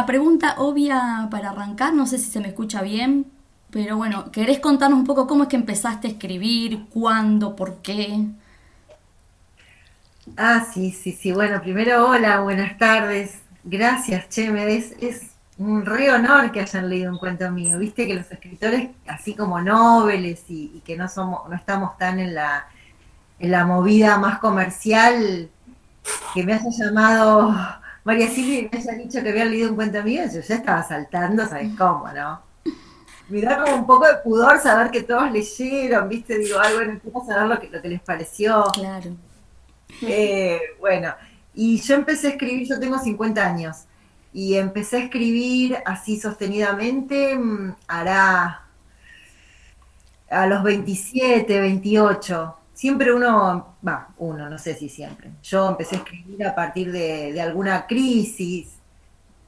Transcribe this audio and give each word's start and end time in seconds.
La 0.00 0.06
pregunta 0.06 0.54
obvia 0.56 1.28
para 1.30 1.50
arrancar, 1.50 1.92
no 1.92 2.06
sé 2.06 2.16
si 2.16 2.30
se 2.30 2.40
me 2.40 2.48
escucha 2.48 2.80
bien, 2.80 3.30
pero 3.68 3.98
bueno, 3.98 4.32
¿querés 4.32 4.58
contarnos 4.58 4.98
un 4.98 5.04
poco 5.04 5.26
cómo 5.26 5.42
es 5.42 5.50
que 5.50 5.56
empezaste 5.56 6.08
a 6.08 6.10
escribir? 6.12 6.86
¿Cuándo? 6.88 7.54
¿Por 7.54 7.82
qué? 7.82 8.24
Ah, 10.38 10.64
sí, 10.72 10.90
sí, 10.90 11.12
sí. 11.12 11.32
Bueno, 11.32 11.60
primero, 11.60 12.08
hola, 12.08 12.40
buenas 12.40 12.78
tardes. 12.78 13.40
Gracias, 13.62 14.26
Che, 14.30 14.50
me 14.50 14.74
es, 14.74 14.94
es 15.02 15.32
un 15.58 15.84
re 15.84 16.10
honor 16.10 16.50
que 16.50 16.60
hayan 16.60 16.88
leído 16.88 17.12
un 17.12 17.18
cuento 17.18 17.50
mío. 17.50 17.78
Viste 17.78 18.06
que 18.06 18.14
los 18.14 18.32
escritores, 18.32 18.88
así 19.06 19.34
como 19.34 19.60
nobles 19.60 20.44
y, 20.48 20.80
que 20.82 20.96
no 20.96 21.08
somos, 21.08 21.46
no 21.46 21.54
estamos 21.54 21.98
tan 21.98 22.18
en 22.18 22.34
la, 22.34 22.68
en 23.38 23.50
la 23.50 23.66
movida 23.66 24.16
más 24.16 24.38
comercial, 24.38 25.50
que 26.32 26.42
me 26.42 26.54
haya 26.54 26.70
llamado 26.70 27.54
María 28.04 28.28
Silvia 28.28 28.68
me 28.72 28.78
haya 28.78 28.92
dicho 28.92 29.22
que 29.22 29.28
habían 29.28 29.50
leído 29.50 29.70
un 29.70 29.76
cuento 29.76 30.02
mío, 30.02 30.22
yo 30.32 30.40
ya 30.40 30.54
estaba 30.54 30.82
saltando, 30.82 31.46
¿sabes 31.46 31.70
cómo, 31.76 32.10
no? 32.12 32.40
Me 33.28 33.42
da 33.42 33.62
como 33.62 33.76
un 33.76 33.86
poco 33.86 34.06
de 34.06 34.16
pudor 34.24 34.58
saber 34.58 34.90
que 34.90 35.02
todos 35.02 35.30
leyeron, 35.30 36.08
viste, 36.08 36.38
digo, 36.38 36.58
algo 36.58 36.78
bueno, 36.78 37.00
quiero 37.00 37.24
saber 37.24 37.46
lo 37.46 37.60
que, 37.60 37.68
lo 37.68 37.80
que 37.80 37.88
les 37.88 38.00
pareció. 38.00 38.64
Claro. 38.74 39.12
Eh, 40.02 40.60
bueno, 40.80 41.14
y 41.54 41.80
yo 41.80 41.94
empecé 41.94 42.28
a 42.28 42.30
escribir, 42.30 42.66
yo 42.66 42.80
tengo 42.80 42.98
50 42.98 43.46
años, 43.46 43.84
y 44.32 44.56
empecé 44.56 44.96
a 44.96 45.04
escribir 45.04 45.78
así 45.84 46.18
sostenidamente, 46.18 47.36
mm, 47.36 47.74
hará 47.86 48.66
a 50.30 50.46
los 50.46 50.62
27, 50.62 51.60
28. 51.60 52.56
Siempre 52.80 53.12
uno, 53.12 53.76
va, 53.86 54.08
uno, 54.16 54.48
no 54.48 54.56
sé 54.56 54.74
si 54.74 54.88
siempre. 54.88 55.32
Yo 55.42 55.68
empecé 55.68 55.96
a 55.96 55.98
escribir 55.98 56.46
a 56.46 56.54
partir 56.54 56.90
de, 56.90 57.38
alguna 57.38 57.86
crisis, 57.86 58.68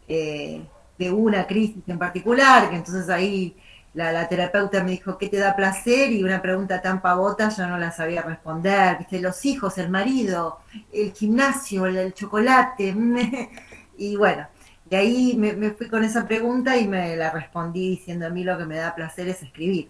eh, 0.07 0.61
de 0.99 1.11
una 1.11 1.47
crisis 1.47 1.83
en 1.87 1.99
particular, 1.99 2.69
que 2.69 2.77
entonces 2.77 3.09
ahí 3.09 3.57
la, 3.95 4.29
terapeuta 4.29 4.85
me 4.85 4.91
dijo, 4.91 5.17
¿qué 5.17 5.31
te 5.31 5.39
da 5.39 5.57
placer? 5.57 6.13
Y 6.13 6.23
una 6.23 6.43
pregunta 6.43 6.83
tan 6.83 7.01
pavota 7.01 7.49
yo 7.49 7.67
no 7.67 7.79
la 7.79 7.91
sabía 7.91 8.21
responder. 8.21 8.99
¿Viste? 8.99 9.19
Los 9.19 9.43
hijos, 9.47 9.79
el 9.79 9.89
marido, 9.89 10.59
el 10.93 11.15
gimnasio, 11.15 11.87
el, 11.87 12.13
chocolate. 12.13 12.95
y 13.97 14.15
bueno, 14.15 14.47
de 14.91 14.97
ahí 14.99 15.37
me, 15.39 15.71
fui 15.71 15.89
con 15.89 16.05
esa 16.05 16.29
pregunta 16.29 16.77
y 16.77 16.87
me 16.87 17.17
la 17.17 17.31
respondí 17.31 17.89
diciendo 17.89 18.27
a 18.27 18.29
mí 18.29 18.45
lo 18.45 18.59
que 18.59 18.67
me 18.67 18.77
da 18.77 18.95
placer 18.95 19.27
es 19.27 19.43
escribir. 19.43 19.89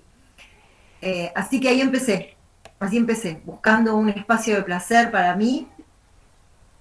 Eh, 1.00 1.32
así 1.34 1.58
que 1.58 1.70
ahí 1.70 1.80
empecé, 1.80 2.36
así 2.84 2.96
empecé, 2.96 3.40
buscando 3.44 3.96
un 3.96 4.08
espacio 4.08 4.56
de 4.56 4.62
placer 4.62 5.10
para 5.10 5.36
mí. 5.36 5.68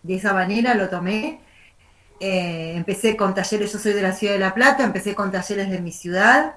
De 0.04 0.16
esa 0.16 0.34
manera 0.34 0.74
lo 0.74 0.90
tomé. 0.90 1.42
Eh, 2.20 2.74
empecé 2.76 3.18
con 3.18 3.34
talleres, 3.34 3.72
yo 3.74 3.80
soy 3.80 3.94
de 3.94 4.02
la 4.02 4.14
ciudad 4.14 4.34
de 4.34 4.40
La 4.40 4.54
Plata, 4.54 4.84
empecé 4.84 5.16
con 5.16 5.32
talleres 5.32 5.70
de 5.70 5.82
mi 5.82 5.92
ciudad 5.92 6.56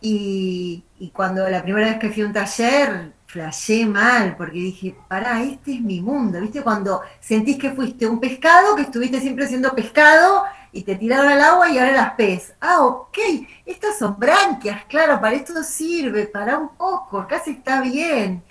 y, 0.00 0.84
cuando 1.12 1.48
la 1.48 1.62
primera 1.62 1.88
vez 1.88 1.98
que 1.98 2.10
fui 2.10 2.22
a 2.22 2.26
un 2.26 2.32
taller, 2.32 3.12
flashé 3.26 3.86
mal, 3.86 4.36
porque 4.36 4.58
dije, 4.58 4.94
pará, 5.08 5.42
este 5.42 5.74
es 5.74 5.80
mi 5.80 6.00
mundo, 6.00 6.40
¿viste? 6.40 6.62
Cuando 6.62 7.02
sentís 7.20 7.58
que 7.58 7.72
fuiste 7.72 8.06
un 8.06 8.20
pescado, 8.20 8.76
que 8.76 8.82
estuviste 8.82 9.20
siempre 9.20 9.46
siendo 9.48 9.74
pescado, 9.74 10.44
y 10.72 10.82
te 10.82 10.94
tiraron 10.94 11.32
al 11.32 11.40
agua 11.40 11.70
y 11.70 11.78
ahora 11.78 11.92
las 11.92 12.12
pez. 12.14 12.54
Ah, 12.60 12.84
ok, 12.84 13.18
estas 13.64 13.98
son 13.98 14.18
branquias, 14.18 14.84
claro, 14.84 15.20
para 15.20 15.34
esto 15.34 15.62
sirve, 15.62 16.26
para 16.26 16.58
un 16.58 16.68
poco, 16.76 17.26
casi 17.26 17.52
está 17.52 17.80
bien. 17.80 18.44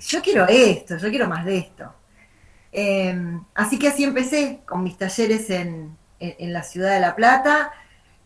Yo 0.00 0.22
quiero 0.22 0.46
esto, 0.46 0.96
yo 0.96 1.08
quiero 1.10 1.28
más 1.28 1.44
de 1.44 1.58
esto. 1.58 1.92
Em, 2.70 3.42
así 3.54 3.78
que 3.78 3.88
así 3.88 4.04
empecé 4.04 4.60
con 4.66 4.82
mis 4.82 4.96
talleres 4.96 5.50
en, 5.50 5.96
la 6.20 6.62
ciudad 6.62 6.94
de 6.94 7.00
La 7.00 7.14
Plata. 7.14 7.72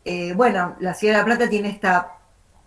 Eh, 0.05 0.32
bueno, 0.34 0.77
la 0.81 0.94
ciudad 0.94 1.15
de 1.15 1.19
La 1.19 1.25
Plata 1.25 1.49
tiene 1.49 1.69
esta 1.69 2.19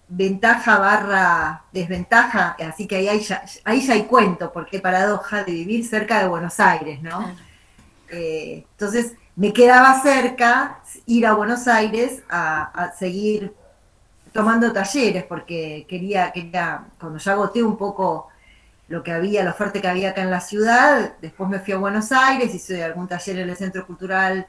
ventaja 0.07 0.77
barra 0.77 1.63
desventaja, 1.71 2.55
así 2.59 2.87
que 2.87 2.97
ahí, 2.97 3.19
ya, 3.19 3.43
ahí 3.63 3.81
ya 3.81 3.93
hay 3.93 4.03
cuento, 4.03 4.51
porque 4.53 4.79
paradoja 4.79 5.43
de 5.43 5.51
vivir 5.51 5.85
cerca 5.85 6.21
de 6.21 6.27
Buenos 6.27 6.59
Aires, 6.59 7.01
¿no? 7.01 7.35
Eh, 8.09 8.65
entonces 8.71 9.15
me 9.35 9.51
quedaba 9.51 9.99
cerca 10.01 10.79
ir 11.05 11.25
a 11.25 11.33
Buenos 11.33 11.67
Aires 11.67 12.21
a, 12.29 12.93
seguir 12.97 13.53
tomando 14.31 14.71
talleres, 14.71 15.23
porque 15.23 15.85
quería, 15.89 16.31
quería, 16.31 16.85
cuando 16.99 17.19
ya 17.19 17.31
agoté 17.31 17.63
un 17.63 17.77
poco 17.77 18.29
lo 18.87 19.03
que 19.03 19.11
había, 19.11 19.43
la 19.43 19.51
oferta 19.51 19.81
que 19.81 19.87
había 19.87 20.11
acá 20.11 20.21
en 20.21 20.31
la 20.31 20.41
ciudad, 20.41 21.13
después 21.21 21.49
me 21.49 21.59
fui 21.59 21.73
a 21.73 21.77
Buenos 21.77 22.11
Aires, 22.11 22.53
hice 22.53 22.83
algún 22.83 23.07
taller 23.07 23.39
en 23.39 23.49
el 23.49 23.55
Centro 23.55 23.85
Cultural 23.85 24.47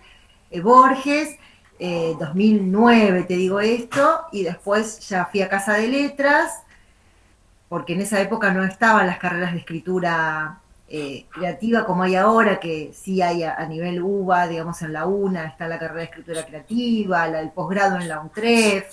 eh, 0.50 0.60
Borges, 0.60 1.36
2009 1.78 3.18
eh, 3.18 3.22
te 3.24 3.34
digo 3.34 3.60
esto, 3.60 4.22
y 4.32 4.44
después 4.44 5.06
ya 5.08 5.26
fui 5.26 5.42
a 5.42 5.48
Casa 5.48 5.74
de 5.74 5.88
Letras, 5.88 6.62
porque 7.68 7.94
en 7.94 8.00
esa 8.02 8.20
época 8.20 8.52
no 8.52 8.64
estaban 8.64 9.06
las 9.06 9.18
carreras 9.18 9.52
de 9.52 9.58
escritura 9.58 10.60
eh, 10.88 11.26
creativa 11.32 11.84
como 11.84 12.04
hay 12.04 12.14
ahora, 12.14 12.60
que 12.60 12.92
sí 12.94 13.20
hay 13.20 13.42
a, 13.42 13.66
nivel 13.66 14.00
UBA, 14.02 14.46
digamos 14.46 14.80
en 14.82 14.92
la 14.92 15.06
UNA, 15.06 15.46
está 15.46 15.66
la 15.66 15.78
carrera 15.78 16.00
de 16.00 16.04
escritura 16.04 16.46
creativa, 16.46 17.26
el 17.26 17.50
posgrado 17.50 17.98
en 17.98 18.08
la 18.08 18.20
UNTREF. 18.20 18.84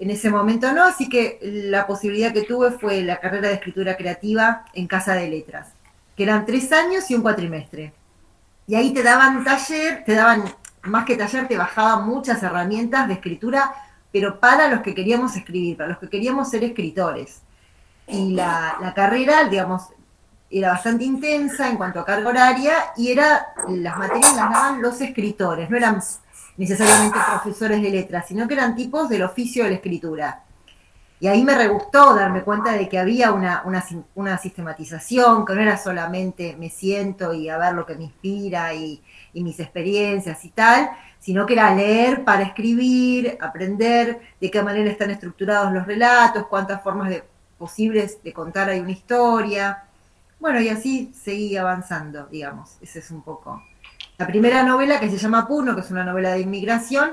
En 0.00 0.08
ese 0.08 0.30
momento 0.30 0.72
no, 0.72 0.84
así 0.84 1.10
que 1.10 1.38
la 1.42 1.86
posibilidad 1.86 2.32
que 2.32 2.44
tuve 2.44 2.70
fue 2.70 3.02
la 3.02 3.20
carrera 3.20 3.48
de 3.48 3.54
escritura 3.54 3.98
creativa 3.98 4.64
en 4.72 4.86
Casa 4.86 5.12
de 5.12 5.28
Letras, 5.28 5.74
que 6.16 6.22
eran 6.22 6.46
tres 6.46 6.72
años 6.72 7.10
y 7.10 7.14
un 7.14 7.20
cuatrimestre. 7.20 7.92
Y 8.66 8.76
ahí 8.76 8.94
te 8.94 9.02
daban 9.02 9.44
taller, 9.44 10.02
te 10.06 10.14
daban 10.14 10.44
más 10.84 11.04
que 11.04 11.16
taller, 11.16 11.46
te 11.48 11.58
bajaba 11.58 12.00
muchas 12.00 12.42
herramientas 12.42 13.08
de 13.08 13.14
escritura, 13.14 13.74
pero 14.10 14.40
para 14.40 14.68
los 14.68 14.80
que 14.80 14.94
queríamos 14.94 15.36
escribir, 15.36 15.76
para 15.76 15.90
los 15.90 15.98
que 15.98 16.08
queríamos 16.08 16.48
ser 16.48 16.64
escritores. 16.64 17.42
Y 18.06 18.32
la, 18.32 18.92
carrera, 18.96 19.44
digamos, 19.44 19.82
era 20.50 20.70
bastante 20.70 21.04
intensa 21.04 21.68
en 21.68 21.76
cuanto 21.76 22.00
a 22.00 22.06
carga 22.06 22.30
horaria 22.30 22.72
y 22.96 23.12
era 23.12 23.48
las 23.68 23.98
materias 23.98 24.34
las 24.34 24.50
daban 24.50 24.80
los 24.80 24.98
escritores, 25.02 25.68
no 25.68 25.76
eran 25.76 26.00
necesariamente 26.56 27.18
profesores 27.30 27.82
de 27.82 27.90
letras, 27.90 28.26
sino 28.28 28.46
que 28.46 28.54
eran 28.54 28.74
tipos 28.74 29.08
del 29.08 29.22
oficio 29.22 29.64
de 29.64 29.70
la 29.70 29.76
escritura. 29.76 30.44
Y 31.20 31.28
ahí 31.28 31.44
me 31.44 31.54
regustó 31.54 32.14
darme 32.14 32.42
cuenta 32.42 32.72
de 32.72 32.88
que 32.88 32.98
había 32.98 33.32
una, 33.32 33.62
una, 33.66 33.84
una 34.14 34.38
sistematización, 34.38 35.44
que 35.44 35.54
no 35.54 35.60
era 35.60 35.76
solamente 35.76 36.56
me 36.58 36.70
siento 36.70 37.34
y 37.34 37.50
a 37.50 37.58
ver 37.58 37.74
lo 37.74 37.84
que 37.84 37.94
me 37.94 38.04
inspira 38.04 38.72
y, 38.72 39.02
y 39.34 39.42
mis 39.42 39.60
experiencias 39.60 40.42
y 40.46 40.48
tal, 40.48 40.90
sino 41.18 41.44
que 41.44 41.52
era 41.52 41.74
leer 41.74 42.24
para 42.24 42.42
escribir, 42.42 43.36
aprender 43.40 44.18
de 44.40 44.50
qué 44.50 44.62
manera 44.62 44.90
están 44.90 45.10
estructurados 45.10 45.72
los 45.74 45.86
relatos, 45.86 46.46
cuántas 46.46 46.82
formas 46.82 47.10
de, 47.10 47.22
posibles 47.58 48.22
de 48.22 48.32
contar 48.32 48.70
hay 48.70 48.80
una 48.80 48.92
historia. 48.92 49.84
Bueno, 50.38 50.58
y 50.62 50.70
así 50.70 51.12
seguí 51.14 51.54
avanzando, 51.58 52.26
digamos. 52.26 52.78
Esa 52.80 53.00
es 53.00 53.10
un 53.10 53.20
poco. 53.20 53.62
La 54.20 54.26
primera 54.26 54.62
novela, 54.62 55.00
que 55.00 55.08
se 55.08 55.16
llama 55.16 55.48
Puno, 55.48 55.74
que 55.74 55.80
es 55.80 55.90
una 55.90 56.04
novela 56.04 56.32
de 56.32 56.40
inmigración, 56.40 57.12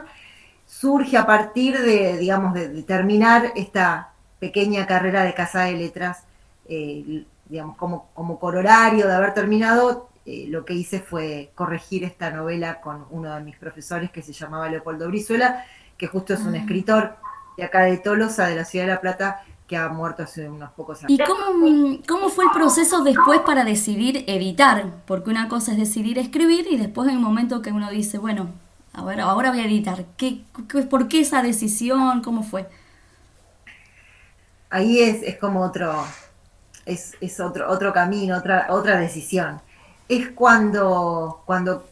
surge 0.66 1.16
a 1.16 1.26
partir 1.26 1.80
de, 1.80 2.18
digamos, 2.18 2.54
de, 2.54 2.84
terminar 2.84 3.54
esta 3.56 4.12
pequeña 4.42 4.86
carrera 4.86 5.24
de 5.24 5.34
Casa 5.34 5.62
de 5.62 5.78
Letras, 5.78 6.26
eh, 6.68 7.24
digamos, 7.46 7.78
como, 7.78 8.10
como 8.14 8.38
coronario 8.38 9.08
de 9.08 9.16
haber 9.16 9.34
terminado, 9.34 10.10
eh, 10.26 10.48
lo 10.50 10.66
que 10.66 10.74
hice 10.74 11.00
fue 11.00 11.54
corregir 11.56 12.04
esta 12.04 12.30
novela 12.30 12.82
con 12.82 13.06
uno 13.12 13.34
de 13.34 13.42
mis 13.42 13.56
profesores 13.56 14.12
que 14.12 14.22
se 14.22 14.34
llamaba 14.34 14.68
Leopoldo 14.68 15.08
Brizuela, 15.08 15.64
que 15.98 16.08
justo 16.08 16.34
es 16.34 16.42
un 16.42 16.56
ah. 16.56 16.58
escritor 16.58 17.16
de 17.56 17.64
acá 17.64 17.84
de 17.84 18.00
Tolosa, 18.00 18.48
de 18.48 18.58
la 18.58 18.66
ciudad 18.66 18.84
de 18.86 18.92
La 18.92 19.00
Plata, 19.00 19.46
que 19.68 19.78
ha 19.78 19.90
muerto 19.90 20.24
hace 20.24 20.50
unos 20.50 20.72
pocos 20.72 21.04
años. 21.04 21.12
¿Y 21.12 21.24
cómo, 21.24 22.00
cómo 22.08 22.30
fue 22.30 22.46
el 22.46 22.52
proceso 22.52 23.04
después 23.04 23.42
para 23.42 23.64
decidir 23.64 24.24
editar? 24.28 24.86
Porque 25.06 25.30
una 25.30 25.50
cosa 25.50 25.74
es 25.74 25.78
decidir 25.78 26.18
escribir 26.18 26.68
y 26.70 26.78
después 26.78 27.10
en 27.10 27.16
el 27.16 27.22
momento 27.22 27.62
que 27.62 27.72
uno 27.72 27.90
dice, 27.90 28.18
bueno, 28.18 28.50
ahora, 28.94 29.26
ahora 29.26 29.52
voy 29.52 29.60
a 29.60 29.66
editar. 29.66 30.06
¿Qué, 30.16 30.44
¿Por 30.90 31.08
qué 31.08 31.20
esa 31.20 31.42
decisión? 31.42 32.22
¿Cómo 32.22 32.44
fue? 32.44 32.68
Ahí 34.70 35.00
es, 35.00 35.22
es 35.24 35.38
como 35.38 35.62
otro, 35.62 36.04
es, 36.86 37.16
es 37.22 37.40
otro, 37.40 37.70
otro 37.70 37.94
camino, 37.94 38.38
otra, 38.38 38.68
otra 38.70 38.98
decisión 38.98 39.62
es 40.10 40.30
cuando, 40.30 41.44
cuando, 41.46 41.90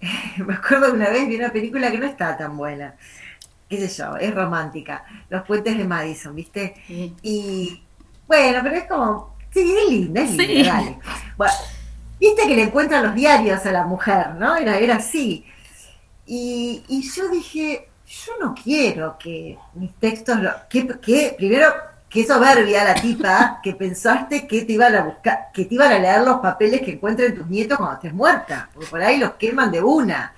me 0.46 0.54
acuerdo 0.54 0.88
de 0.88 0.92
una 0.92 1.10
vez 1.10 1.28
vi 1.28 1.36
una 1.36 1.52
película 1.52 1.90
que 1.90 1.98
no 1.98 2.06
está 2.06 2.36
tan 2.36 2.56
buena, 2.56 2.96
qué 3.70 3.88
sé 3.88 4.02
yo, 4.02 4.16
es 4.16 4.34
romántica, 4.34 5.04
Los 5.28 5.46
puentes 5.46 5.78
de 5.78 5.84
Madison, 5.84 6.34
¿viste? 6.34 6.74
Y 7.22 7.80
bueno, 8.26 8.60
pero 8.62 8.74
es 8.74 8.84
como, 8.84 9.36
sí, 9.54 9.74
es 9.78 9.88
linda, 9.88 10.22
es 10.22 10.32
linda, 10.32 10.72
dale. 10.72 10.98
Bueno, 11.36 11.54
viste 12.18 12.48
que 12.48 12.56
le 12.56 12.62
encuentran 12.64 13.04
los 13.04 13.14
diarios 13.14 13.64
a 13.64 13.72
la 13.72 13.84
mujer, 13.84 14.34
¿no? 14.34 14.56
Era, 14.56 14.76
era 14.76 14.96
así. 14.96 15.46
Y, 16.26 16.82
y 16.88 17.08
yo 17.10 17.28
dije, 17.28 17.88
yo 18.06 18.32
no 18.40 18.54
quiero 18.54 19.16
que 19.18 19.56
mis 19.74 19.94
textos, 19.94 20.40
lo, 20.40 20.50
que, 20.68 20.88
que 21.00 21.34
primero 21.38 21.66
qué 22.08 22.26
soberbia 22.26 22.82
la 22.82 22.94
tipa 22.94 23.60
que 23.62 23.74
pensaste 23.74 24.48
que 24.48 24.62
te 24.62 24.72
iban 24.72 24.96
a 24.96 25.02
buscar, 25.02 25.50
que 25.54 25.64
te 25.64 25.76
iban 25.76 25.92
a 25.92 25.98
leer 25.98 26.22
los 26.22 26.40
papeles 26.40 26.82
que 26.82 26.92
encuentren 26.92 27.36
tus 27.36 27.46
nietos 27.46 27.78
cuando 27.78 27.94
estés 27.94 28.12
muerta, 28.12 28.68
porque 28.74 28.88
por 28.90 29.00
ahí 29.00 29.18
los 29.18 29.34
queman 29.34 29.70
de 29.70 29.80
una. 29.80 30.34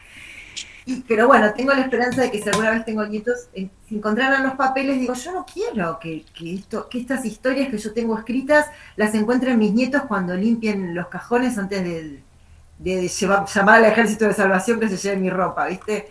Pero 1.06 1.29
bueno, 1.29 1.52
tengo 1.55 1.73
la 1.73 1.82
esperanza 1.82 2.23
de 2.23 2.31
que 2.31 2.43
si 2.43 2.49
alguna 2.49 2.70
vez 2.70 2.84
tengo 2.84 3.06
nietos, 3.06 3.49
eh, 3.55 3.69
si 3.88 3.96
encontraran 3.96 4.43
los 4.43 4.55
papeles, 4.55 4.99
digo, 4.99 5.14
yo 5.14 5.32
no 5.32 5.46
quiero 5.46 5.99
que, 6.00 6.25
esto, 6.44 6.88
que 6.88 6.99
estas 6.99 7.25
historias 7.25 7.69
que 7.69 7.79
yo 7.79 7.93
tengo 7.93 8.19
escritas 8.19 8.67
las 8.96 9.14
encuentren 9.14 9.58
mis 9.58 9.73
nietos 9.73 10.02
cuando 10.08 10.34
limpien 10.34 10.94
los 10.94 11.06
cajones 11.08 11.56
antes 11.58 11.84
de, 11.84 13.08
llamar 13.08 13.76
al 13.76 13.84
ejército 13.84 14.26
de 14.26 14.34
salvación 14.34 14.81
que 14.81 14.88
se 14.88 14.96
lleve 14.96 15.20
mi 15.20 15.31
ropa, 15.31 15.67
¿viste? 15.67 16.08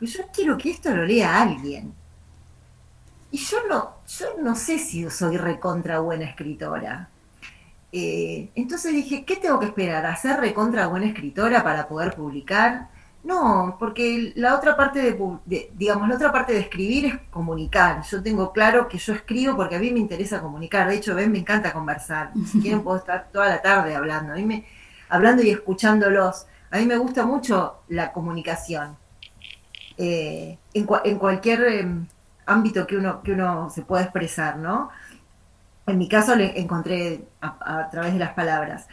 yo 0.00 0.24
quiero 0.32 0.56
que 0.56 0.70
esto 0.70 0.94
lo 0.94 1.04
lea 1.04 1.42
alguien. 1.42 1.92
Y 3.32 3.38
yo 3.38 3.58
no, 3.68 3.96
yo 4.06 4.26
no 4.40 4.54
sé 4.54 4.78
si 4.78 5.08
soy 5.10 5.36
recontra 5.36 5.98
buena 5.98 6.26
escritora. 6.26 7.08
Eh, 7.90 8.50
entonces 8.54 8.92
dije, 8.92 9.24
¿qué 9.24 9.36
tengo 9.36 9.58
que 9.58 9.66
esperar? 9.66 10.06
¿A 10.06 10.14
ser 10.16 10.38
recontra 10.38 10.86
buena 10.86 11.06
escritora 11.06 11.64
para 11.64 11.88
poder 11.88 12.14
publicar? 12.14 12.88
No, 13.26 13.74
porque 13.80 14.32
la 14.36 14.54
otra 14.54 14.76
parte 14.76 15.02
de, 15.02 15.70
digamos, 15.74 16.08
la 16.08 16.14
otra 16.14 16.30
parte 16.30 16.52
de 16.52 16.60
escribir 16.60 17.06
es 17.06 17.18
comunicar. 17.28 18.02
Yo 18.04 18.22
tengo 18.22 18.52
claro 18.52 18.86
que 18.86 18.98
yo 18.98 19.14
escribo 19.14 19.56
porque 19.56 19.74
a 19.74 19.80
mí 19.80 19.90
me 19.90 19.98
interesa 19.98 20.40
comunicar. 20.40 20.88
De 20.88 20.94
hecho, 20.94 21.12
ven, 21.12 21.32
me 21.32 21.40
encanta 21.40 21.72
conversar. 21.72 22.30
Si 22.46 22.60
quieren 22.62 22.84
puedo 22.84 22.98
estar 22.98 23.28
toda 23.32 23.48
la 23.48 23.60
tarde 23.60 23.96
hablando. 23.96 24.32
A 24.32 24.36
mí 24.36 24.44
me, 24.44 24.64
hablando 25.08 25.42
y 25.42 25.50
escuchándolos. 25.50 26.46
A 26.70 26.78
mí 26.78 26.86
me 26.86 26.96
gusta 26.98 27.26
mucho 27.26 27.82
la 27.88 28.12
comunicación. 28.12 28.96
Eh, 29.98 30.56
en, 30.72 30.84
cualquier 31.18 31.64
em, 31.64 32.06
ámbito 32.46 32.86
que 32.86 32.96
uno, 32.96 33.22
que 33.24 33.32
uno 33.32 33.70
se 33.70 33.82
pueda 33.82 34.04
expresar, 34.04 34.56
¿no? 34.56 34.90
En 35.84 35.98
mi 35.98 36.08
caso 36.08 36.36
le 36.36 36.60
encontré 36.60 37.24
a 37.40 37.88
través 37.90 38.12
de 38.12 38.20
las 38.20 38.34
palabras. 38.34 38.86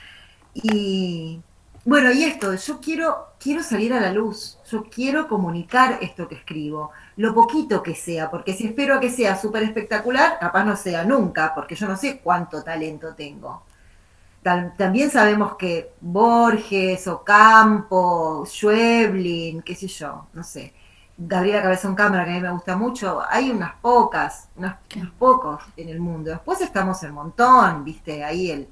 Y 0.56 1.40
bueno, 1.86 2.12
y 2.14 2.24
esto, 2.24 2.56
yo 2.56 2.80
quiero, 2.80 3.34
quiero 3.38 3.62
salir 3.62 3.94
a 3.94 4.00
la 4.00 4.14
luz, 4.14 4.58
yo 4.72 4.86
quiero 4.90 5.28
comunicar 5.28 5.98
esto 6.02 6.30
que 6.30 6.36
escribo, 6.36 6.92
lo 7.18 7.34
poquito 7.34 7.84
que 7.84 7.94
sea, 7.94 8.32
porque 8.32 8.54
si 8.54 8.68
espero 8.68 9.02
que 9.02 9.10
sea 9.10 9.36
súper 9.38 9.64
espectacular, 9.64 10.40
capaz 10.40 10.64
no 10.64 10.78
sea 10.78 11.04
nunca, 11.04 11.54
porque 11.54 11.76
yo 11.76 11.88
no 11.88 11.98
sé 11.98 12.20
cuánto 12.20 12.64
talento 12.64 13.14
tengo. 13.16 13.64
también 14.78 15.12
sabemos 15.12 15.56
que 15.58 15.94
Borges, 16.00 17.06
Ocampo, 17.08 18.46
Schweblin, 18.46 19.62
qué 19.62 19.76
sé 19.76 19.88
yo, 19.88 20.28
no 20.34 20.44
sé, 20.44 20.74
Gabriela 21.18 21.62
Cabezón 21.62 21.96
Cámara, 21.96 22.26
que 22.26 22.32
a 22.32 22.34
mí 22.36 22.42
me 22.42 22.52
gusta 22.52 22.78
mucho, 22.78 23.22
hay 23.30 23.52
unas 23.52 23.76
pocas, 23.76 24.50
unos 24.56 24.76
pocos 25.20 25.62
en 25.78 25.90
el 25.90 26.00
mundo. 26.00 26.32
Después 26.32 26.62
estamos 26.62 27.04
el 27.04 27.14
montón, 27.14 27.84
viste, 27.84 28.24
ahí 28.24 28.52
el, 28.52 28.70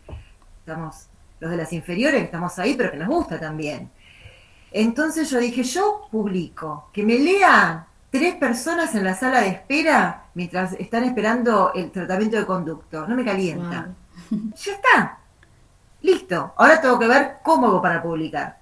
estamos 0.60 1.11
los 1.42 1.50
de 1.50 1.58
las 1.58 1.74
inferiores, 1.74 2.24
estamos 2.24 2.58
ahí, 2.60 2.76
pero 2.76 2.92
que 2.92 2.98
nos 2.98 3.10
gusta 3.10 3.40
también. 3.40 3.90
Entonces 4.72 5.30
yo 5.30 5.40
dije, 5.40 5.64
yo 5.64 6.08
publico, 6.10 6.90
que 6.94 7.04
me 7.04 7.18
lean 7.18 7.86
tres 8.12 8.36
personas 8.36 8.94
en 8.94 9.04
la 9.04 9.16
sala 9.16 9.42
de 9.42 9.50
espera 9.50 10.28
mientras 10.36 10.74
están 10.74 11.04
esperando 11.04 11.74
el 11.74 11.92
tratamiento 11.92 12.38
de 12.38 12.46
conducto. 12.46 13.08
No 13.08 13.16
me 13.16 13.26
calienta. 13.26 13.90
Ya 14.30 14.74
está. 14.74 15.18
Listo. 16.02 16.54
Ahora 16.58 16.80
tengo 16.80 17.00
que 17.00 17.08
ver 17.08 17.38
cómo 17.44 17.68
hago 17.68 17.82
para 17.82 18.04
publicar. 18.04 18.60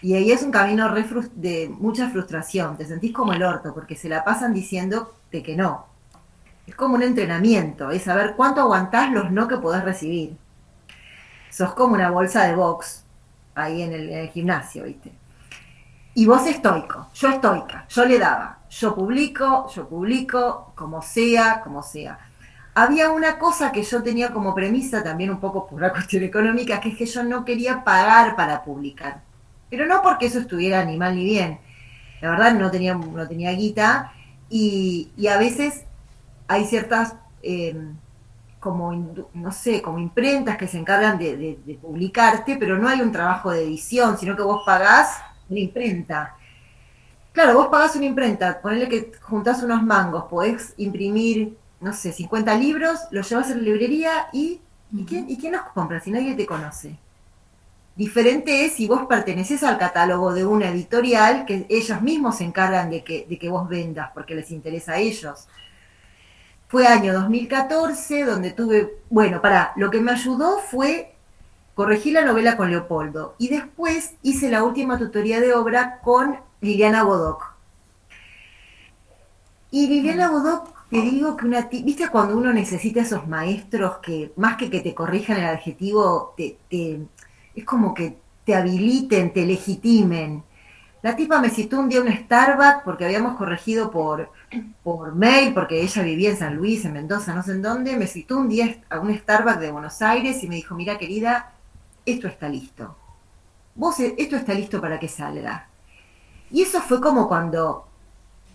Y 0.00 0.14
ahí 0.14 0.30
es 0.30 0.42
un 0.42 0.52
camino 0.52 0.88
de 1.34 1.68
mucha 1.68 2.10
frustración. 2.10 2.76
Te 2.76 2.86
sentís 2.86 3.12
como 3.12 3.32
el 3.32 3.42
orto 3.42 3.74
porque 3.74 3.96
se 3.96 4.08
la 4.08 4.22
pasan 4.22 4.54
diciendo 4.54 5.16
de 5.32 5.42
que 5.42 5.56
no. 5.56 5.86
Es 6.66 6.76
como 6.76 6.94
un 6.94 7.02
entrenamiento, 7.02 7.90
es 7.90 8.02
saber 8.04 8.34
cuánto 8.36 8.60
aguantás 8.60 9.10
los 9.10 9.30
no 9.30 9.48
que 9.48 9.58
podés 9.58 9.84
recibir 9.84 10.36
sos 11.54 11.72
como 11.74 11.94
una 11.94 12.10
bolsa 12.10 12.46
de 12.46 12.56
box 12.56 13.04
ahí 13.54 13.82
en 13.82 13.92
el, 13.92 14.28
gimnasio, 14.30 14.82
¿viste? 14.84 15.12
Y 16.14 16.26
vos 16.26 16.44
estoico, 16.46 17.08
yo 17.14 17.28
estoica, 17.28 17.86
yo 17.88 18.04
le 18.04 18.18
daba, 18.18 18.58
yo 18.68 18.94
publico, 18.94 19.68
yo 19.72 19.88
publico, 19.88 20.72
como 20.74 21.00
sea, 21.00 21.60
como 21.62 21.82
sea. 21.82 22.18
Había 22.74 23.10
una 23.10 23.38
cosa 23.38 23.70
que 23.70 23.84
yo 23.84 24.02
tenía 24.02 24.32
como 24.32 24.52
premisa, 24.52 25.04
también 25.04 25.30
un 25.30 25.38
poco 25.38 25.66
por 25.68 25.80
la 25.80 25.92
cuestión 25.92 26.24
económica, 26.24 26.80
que 26.80 26.88
es 26.88 26.96
que 26.96 27.06
yo 27.06 27.22
no 27.22 27.44
quería 27.44 27.84
pagar 27.84 28.34
para 28.34 28.64
publicar. 28.64 29.22
Pero 29.70 29.86
no 29.86 30.02
porque 30.02 30.26
eso 30.26 30.40
estuviera 30.40 30.84
ni 30.84 30.96
mal 30.96 31.14
ni 31.14 31.22
bien. 31.22 31.60
La 32.20 32.30
verdad 32.30 32.54
no 32.54 32.70
tenía, 32.70 32.94
no 32.94 33.28
tenía 33.28 33.52
guita 33.52 34.12
y, 34.48 35.12
a 35.28 35.36
veces 35.38 35.84
hay 36.48 36.64
ciertas 36.64 37.14
eh, 37.42 37.76
como, 38.64 38.94
no 39.34 39.52
sé, 39.52 39.82
como 39.82 39.98
imprentas 39.98 40.56
que 40.56 40.66
se 40.66 40.78
encargan 40.78 41.18
de, 41.18 41.78
publicarte, 41.82 42.56
pero 42.56 42.78
no 42.78 42.88
hay 42.88 43.02
un 43.02 43.12
trabajo 43.12 43.50
de 43.50 43.62
edición, 43.62 44.16
sino 44.16 44.34
que 44.34 44.42
vos 44.42 44.62
pagás 44.64 45.18
una 45.50 45.60
imprenta. 45.60 46.34
Claro, 47.32 47.58
vos 47.58 47.66
pagás 47.66 47.94
una 47.94 48.06
imprenta, 48.06 48.62
ponele 48.62 48.88
que 48.88 49.12
juntás 49.20 49.62
unos 49.62 49.82
mangos, 49.82 50.24
podés 50.30 50.72
imprimir, 50.78 51.58
no 51.78 51.92
sé, 51.92 52.10
50 52.10 52.54
libros, 52.54 53.00
los 53.10 53.28
llevas 53.28 53.50
a 53.50 53.54
la 53.54 53.60
librería 53.60 54.28
y, 54.32 54.62
¿y, 54.94 55.04
quién, 55.04 55.28
¿y 55.28 55.36
quién 55.36 55.52
los 55.52 55.62
compra 55.74 56.00
si 56.00 56.10
nadie 56.10 56.34
te 56.34 56.46
conoce? 56.46 56.96
Diferente 57.94 58.64
es 58.64 58.72
si 58.72 58.88
vos 58.88 59.04
perteneces 59.06 59.62
al 59.62 59.76
catálogo 59.76 60.32
de 60.32 60.46
una 60.46 60.70
editorial 60.70 61.44
que 61.44 61.66
ellos 61.68 62.00
mismos 62.00 62.38
se 62.38 62.44
encargan 62.44 62.88
de 62.88 63.04
que, 63.04 63.26
de 63.28 63.38
que 63.38 63.50
vos 63.50 63.68
vendas 63.68 64.10
porque 64.14 64.34
les 64.34 64.50
interesa 64.50 64.94
a 64.94 64.98
ellos. 64.98 65.48
Fue 66.74 66.88
año 66.88 67.12
2014 67.12 68.24
donde 68.24 68.50
tuve, 68.50 68.98
bueno, 69.08 69.40
para, 69.40 69.72
lo 69.76 69.92
que 69.92 70.00
me 70.00 70.10
ayudó 70.10 70.58
fue 70.58 71.14
corregir 71.76 72.14
la 72.14 72.24
novela 72.24 72.56
con 72.56 72.68
Leopoldo 72.68 73.36
y 73.38 73.46
después 73.46 74.14
hice 74.22 74.50
la 74.50 74.64
última 74.64 74.98
tutoría 74.98 75.40
de 75.40 75.54
obra 75.54 76.00
con 76.00 76.36
Liliana 76.60 77.04
Bodoc. 77.04 77.54
Y 79.70 79.86
Liliana 79.86 80.32
Bodoc, 80.32 80.68
te 80.90 81.00
digo 81.00 81.36
que 81.36 81.46
una, 81.46 81.60
viste 81.70 82.08
cuando 82.08 82.36
uno 82.36 82.52
necesita 82.52 83.02
esos 83.02 83.28
maestros 83.28 83.98
que 83.98 84.32
más 84.34 84.56
que 84.56 84.68
que 84.68 84.80
te 84.80 84.96
corrijan 84.96 85.36
el 85.36 85.46
adjetivo, 85.46 86.34
te, 86.36 86.58
es 87.54 87.64
como 87.64 87.94
que 87.94 88.18
te 88.44 88.56
habiliten, 88.56 89.32
te 89.32 89.46
legitimen. 89.46 90.42
La 91.02 91.14
tipa 91.14 91.38
me 91.38 91.50
citó 91.50 91.78
un 91.78 91.88
día 91.88 92.00
un 92.00 92.12
Starbucks 92.12 92.82
porque 92.84 93.04
habíamos 93.04 93.36
corregido 93.36 93.92
por, 93.92 94.28
por 94.82 95.14
mail, 95.14 95.54
porque 95.54 95.82
ella 95.82 96.02
vivía 96.02 96.30
en 96.30 96.36
San 96.36 96.56
Luis, 96.56 96.84
en 96.84 96.92
Mendoza, 96.92 97.34
no 97.34 97.42
sé 97.42 97.52
en 97.52 97.62
dónde. 97.62 97.96
Me 97.96 98.06
citó 98.06 98.38
un 98.38 98.48
día 98.48 98.82
a 98.90 98.98
un 99.00 99.16
Starbucks 99.16 99.60
de 99.60 99.72
Buenos 99.72 100.02
Aires 100.02 100.42
y 100.42 100.48
me 100.48 100.56
dijo, 100.56 100.74
mira 100.74 100.98
querida, 100.98 101.52
esto 102.04 102.28
está 102.28 102.48
listo. 102.48 102.96
Vos, 103.74 103.98
eh, 104.00 104.14
esto 104.18 104.36
está 104.36 104.54
listo 104.54 104.80
para 104.80 104.98
que 104.98 105.08
salga. 105.08 105.68
Y 106.50 106.62
eso 106.62 106.80
fue 106.80 107.00
como 107.00 107.26
cuando 107.28 107.88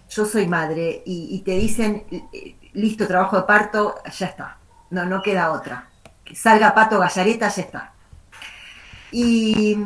yo 0.10 0.26
soy 0.26 0.48
madre 0.48 1.04
y, 1.06 1.40
te 1.46 1.52
dicen, 1.52 2.06
listo, 2.74 3.08
trabajo 3.08 3.38
de 3.38 3.44
parto, 3.44 3.96
ya 4.12 4.28
está. 4.28 4.58
No, 4.90 5.06
no 5.06 5.22
queda 5.22 5.52
otra. 5.52 5.90
Que 6.24 6.36
salga 6.36 6.74
Pato 6.74 7.00
Gallareta, 7.00 7.50
ya 7.50 7.62
está. 7.62 7.94
Y 9.12 9.78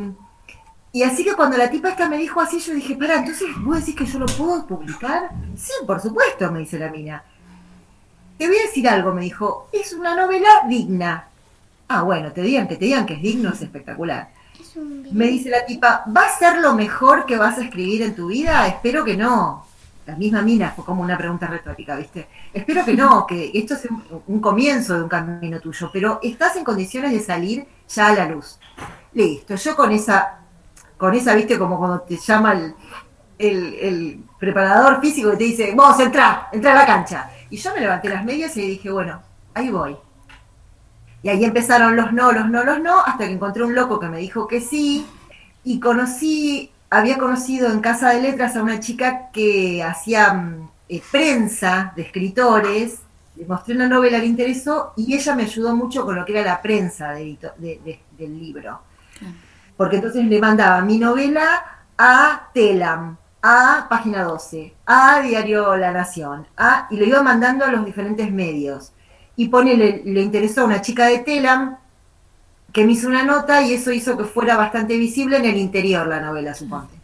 y 0.96 1.02
así 1.02 1.24
que 1.24 1.34
cuando 1.34 1.58
la 1.58 1.72
tipa 1.72 1.90
esta 1.90 2.08
me 2.08 2.20
dijo 2.20 2.40
así, 2.40 2.60
yo 2.60 2.76
dije, 2.76 2.96
para, 2.96 3.16
entonces 3.16 3.48
vos 3.64 3.80
decís 3.80 3.96
que 3.96 4.06
yo 4.06 4.20
lo 4.20 4.28
puedo 4.28 4.68
publicar. 4.68 5.32
Sí, 5.58 5.72
por 5.88 6.00
supuesto, 6.00 6.52
me 6.52 6.60
dice 6.60 6.78
la 6.78 6.92
mina. 6.92 7.24
Te 8.38 8.48
voy 8.48 8.58
a 8.58 8.68
decir 8.68 8.88
algo, 8.88 9.12
me 9.12 9.24
dijo, 9.24 9.70
es 9.72 9.92
una 9.94 10.16
novela 10.16 10.50
digna. 10.70 11.30
Ah, 11.88 12.04
bueno, 12.04 12.32
te 12.32 12.44
digan 12.44 12.68
que 12.68 12.76
te 12.76 12.86
digan 12.86 13.08
que 13.08 13.16
es 13.16 13.24
digno, 13.24 13.50
es 13.50 13.64
espectacular. 13.64 14.30
Me 15.12 15.26
dice 15.26 15.50
la 15.50 15.66
tipa, 15.66 16.04
¿va 16.16 16.28
a 16.28 16.38
ser 16.38 16.60
lo 16.60 16.76
mejor 16.76 17.26
que 17.26 17.38
vas 17.38 17.58
a 17.58 17.64
escribir 17.64 18.04
en 18.04 18.16
tu 18.16 18.28
vida? 18.28 18.68
Espero 18.68 19.04
que 19.04 19.18
no. 19.18 19.66
La 20.06 20.16
misma 20.16 20.44
mina 20.44 20.74
fue 20.76 20.86
como 20.86 21.02
una 21.02 21.18
pregunta 21.18 21.48
retórica, 21.48 21.96
¿viste? 21.96 22.28
Espero 22.54 22.86
que 22.86 22.94
no, 22.94 23.26
que 23.26 23.50
esto 23.52 23.74
es 23.74 23.88
un 24.28 24.40
comienzo 24.40 24.96
de 24.96 25.02
un 25.02 25.10
camino 25.10 25.60
tuyo, 25.60 25.90
pero 25.92 26.20
estás 26.22 26.56
en 26.56 26.64
condiciones 26.64 27.14
de 27.14 27.20
salir 27.20 27.66
ya 27.90 28.10
a 28.10 28.14
la 28.14 28.28
luz. 28.28 28.60
Listo, 29.14 29.56
yo 29.56 29.76
con 29.76 29.92
esa 29.92 30.43
con 31.04 31.14
esa, 31.14 31.36
viste, 31.36 31.60
como 31.60 31.78
cuando 31.78 32.00
te 32.00 32.16
llama 32.16 32.54
el, 33.38 34.24
preparador 34.40 35.02
físico 35.02 35.32
que 35.32 35.36
te 35.36 35.44
dice, 35.44 35.74
vos 35.76 36.00
entra, 36.00 36.48
entra 36.54 36.72
a 36.72 36.76
la 36.76 36.86
cancha. 36.86 37.30
Y 37.50 37.58
yo 37.58 37.74
me 37.74 37.82
levanté 37.82 38.08
las 38.08 38.24
medias 38.24 38.56
y 38.56 38.62
dije, 38.62 38.90
bueno, 38.90 39.22
ahí 39.54 39.70
voy. 39.70 39.98
Y 41.22 41.28
ahí 41.28 41.44
empezaron 41.44 41.98
los 41.98 42.14
no, 42.14 42.32
los 42.32 42.50
no, 42.50 42.64
los 42.64 42.80
no, 42.80 43.02
hasta 43.02 43.26
que 43.26 43.34
encontré 43.34 43.66
un 43.66 43.76
loco 43.76 44.00
que 44.00 44.08
me 44.08 44.20
dijo 44.20 44.48
que 44.48 44.62
sí. 44.62 45.06
Y 45.66 45.82
conocí, 45.82 46.72
había 46.90 47.18
conocido 47.18 47.70
en 47.70 47.82
Casa 47.82 48.12
de 48.12 48.22
Letras 48.22 48.56
a 48.56 48.64
una 48.64 48.80
chica 48.80 49.30
que 49.34 49.84
hacía 49.84 50.56
eh, 50.88 51.02
prensa 51.12 51.92
de 51.98 52.04
escritores. 52.04 53.02
Le 53.36 53.46
mostré 53.46 53.76
una 53.76 53.90
novela, 53.90 54.20
le 54.20 54.28
interesó 54.28 54.94
y 54.96 55.16
ella 55.16 55.36
me 55.36 55.44
ayudó 55.44 55.76
mucho 55.76 56.06
con 56.06 56.16
lo 56.16 56.24
que 56.24 56.32
era 56.32 56.44
la 56.44 56.62
prensa 56.62 57.12
del 57.12 57.38
libro 58.18 58.80
porque 59.78 59.98
entonces 59.98 60.26
le 60.26 60.40
mandaba 60.40 60.82
mi 60.82 60.98
novela 60.98 61.86
a 61.98 62.50
Telam, 62.54 63.18
a 63.42 63.88
Página 63.90 64.24
12, 64.24 64.74
a 64.86 65.22
Diario 65.22 65.76
La 65.76 65.92
Nación, 65.92 66.48
a, 66.58 66.88
y 66.90 66.98
lo 66.98 67.06
iba 67.06 67.22
mandando 67.22 67.66
a 67.66 67.72
los 67.72 67.86
diferentes 67.86 68.32
medios. 68.32 68.94
Y 69.36 69.48
pone, 69.48 69.76
le, 69.76 70.22
interesó 70.22 70.62
a 70.62 70.66
una 70.66 70.82
chica 70.82 71.08
de 71.08 71.20
Telam 71.20 71.78
que 72.72 72.86
me 72.86 72.94
hizo 72.94 73.08
una 73.08 73.24
nota 73.24 73.62
y 73.62 73.74
eso 73.74 73.92
hizo 73.92 74.18
que 74.18 74.24
fuera 74.24 74.56
bastante 74.56 74.98
visible 74.98 75.38
en 75.38 75.46
el 75.46 75.58
interior 75.58 76.08
la 76.08 76.20
novela, 76.20 76.54
suponte. 76.54 76.96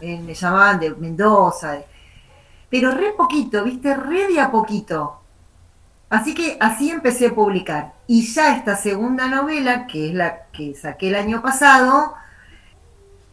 me 0.00 0.34
llamaban 0.34 0.80
de 0.80 0.94
Mendoza, 0.94 1.78
pero 2.68 2.90
re 2.90 3.12
poquito, 3.12 3.62
viste, 3.62 3.94
re 3.94 4.26
de 4.26 4.40
a 4.40 4.50
poquito. 4.50 5.20
Así 6.14 6.32
que 6.32 6.56
así 6.60 6.90
empecé 6.90 7.26
a 7.26 7.34
publicar. 7.34 7.94
Y 8.06 8.24
ya 8.24 8.56
esta 8.56 8.76
segunda 8.76 9.26
novela, 9.26 9.88
que 9.88 10.10
es 10.10 10.14
la 10.14 10.44
que 10.52 10.72
saqué 10.76 11.08
el 11.08 11.16
año 11.16 11.42
pasado, 11.42 12.14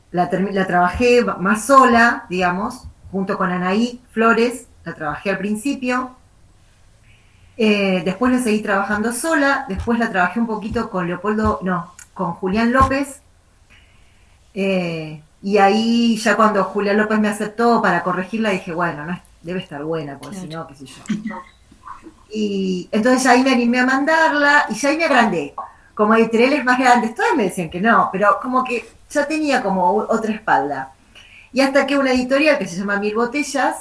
la, 0.10 0.28
la 0.32 0.66
trabajé 0.66 1.24
más 1.38 1.66
sola, 1.66 2.26
digamos, 2.28 2.88
junto 3.12 3.38
con 3.38 3.52
Anaí 3.52 4.02
Flores, 4.10 4.66
la 4.84 4.96
trabajé 4.96 5.30
al 5.30 5.38
principio. 5.38 6.16
Eh, 7.56 8.02
después 8.04 8.34
la 8.34 8.40
seguí 8.40 8.62
trabajando 8.62 9.12
sola, 9.12 9.66
después 9.70 10.00
la 10.00 10.10
trabajé 10.10 10.40
un 10.40 10.48
poquito 10.48 10.90
con 10.90 11.06
Leopoldo, 11.06 11.60
no, 11.62 11.94
con 12.16 12.34
Julián 12.34 12.74
López. 12.74 13.22
Eh, 14.56 15.22
y 15.44 15.58
ahí 15.60 16.18
ya 16.18 16.36
cuando 16.36 16.64
Julián 16.64 16.98
López 16.98 17.20
me 17.20 17.28
aceptó 17.28 17.80
para 17.80 18.02
corregirla, 18.02 18.50
dije, 18.50 18.74
bueno, 18.74 19.06
no, 19.06 19.22
debe 19.44 19.60
estar 19.60 19.84
buena, 19.84 20.18
porque 20.18 20.38
si 20.38 20.48
no, 20.48 20.66
qué 20.66 20.74
sé 20.74 20.86
yo. 20.88 20.96
Y 22.34 22.88
entonces 22.92 23.26
ahí 23.26 23.44
me 23.44 23.52
animé 23.52 23.80
a 23.80 23.86
mandarla 23.86 24.66
y 24.70 24.76
ya 24.76 24.90
ahí 24.90 24.98
me 24.98 25.06
agrandé. 25.06 25.54
Como 25.94 26.16
editoriales 26.16 26.64
más 26.64 26.80
grandes, 26.80 27.14
todas 27.14 27.36
me 27.36 27.44
decían 27.44 27.70
que 27.70 27.82
no, 27.82 28.10
pero 28.12 28.40
como 28.42 28.64
que 28.64 28.88
ya 29.10 29.28
tenía 29.28 29.62
como 29.62 29.86
otra 29.92 30.34
espalda. 30.34 30.94
Y 31.54 31.62
hasta 31.62 31.86
que 31.86 31.98
una 31.98 32.14
editorial 32.14 32.58
que 32.58 32.68
se 32.68 32.78
llama 32.78 33.00
Mil 33.00 33.16
Botellas, 33.16 33.76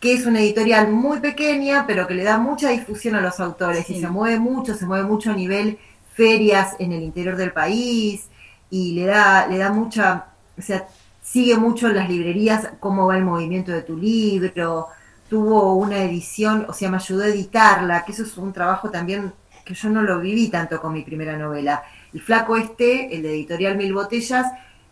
que 0.00 0.14
es 0.14 0.26
una 0.26 0.40
editorial 0.40 0.90
muy 0.90 1.20
pequeña, 1.20 1.84
pero 1.86 2.06
que 2.06 2.14
le 2.14 2.24
da 2.24 2.38
mucha 2.38 2.70
difusión 2.70 3.14
a 3.14 3.20
los 3.20 3.38
autores 3.38 3.88
y 3.90 4.00
se 4.00 4.08
mueve 4.08 4.38
mucho, 4.38 4.74
se 4.74 4.86
mueve 4.86 5.04
mucho 5.04 5.30
a 5.30 5.34
nivel 5.34 5.78
ferias 6.14 6.74
en 6.78 6.92
el 6.92 7.02
interior 7.02 7.36
del 7.36 7.52
país 7.52 8.26
y 8.70 8.94
le 8.94 9.06
da, 9.06 9.46
le 9.46 9.58
da 9.58 9.70
mucha, 9.70 10.26
o 10.58 10.62
sea, 10.62 10.88
sigue 11.22 11.56
mucho 11.56 11.88
en 11.88 11.96
las 11.96 12.08
librerías 12.08 12.70
cómo 12.80 13.06
va 13.06 13.16
el 13.16 13.24
movimiento 13.24 13.70
de 13.70 13.82
tu 13.82 13.96
libro, 13.96 14.88
tuvo 15.32 15.76
una 15.76 15.96
edición, 16.02 16.66
o 16.68 16.74
sea, 16.74 16.90
me 16.90 16.98
ayudó 16.98 17.22
a 17.22 17.28
editarla, 17.28 18.04
que 18.04 18.12
eso 18.12 18.22
es 18.22 18.36
un 18.36 18.52
trabajo 18.52 18.90
también 18.90 19.32
que 19.64 19.72
yo 19.72 19.88
no 19.88 20.02
lo 20.02 20.20
viví 20.20 20.50
tanto 20.50 20.78
con 20.78 20.92
mi 20.92 21.04
primera 21.04 21.38
novela. 21.38 21.84
El 22.12 22.20
flaco 22.20 22.54
este, 22.54 23.16
el 23.16 23.22
de 23.22 23.30
Editorial 23.30 23.78
Mil 23.78 23.94
Botellas, 23.94 24.46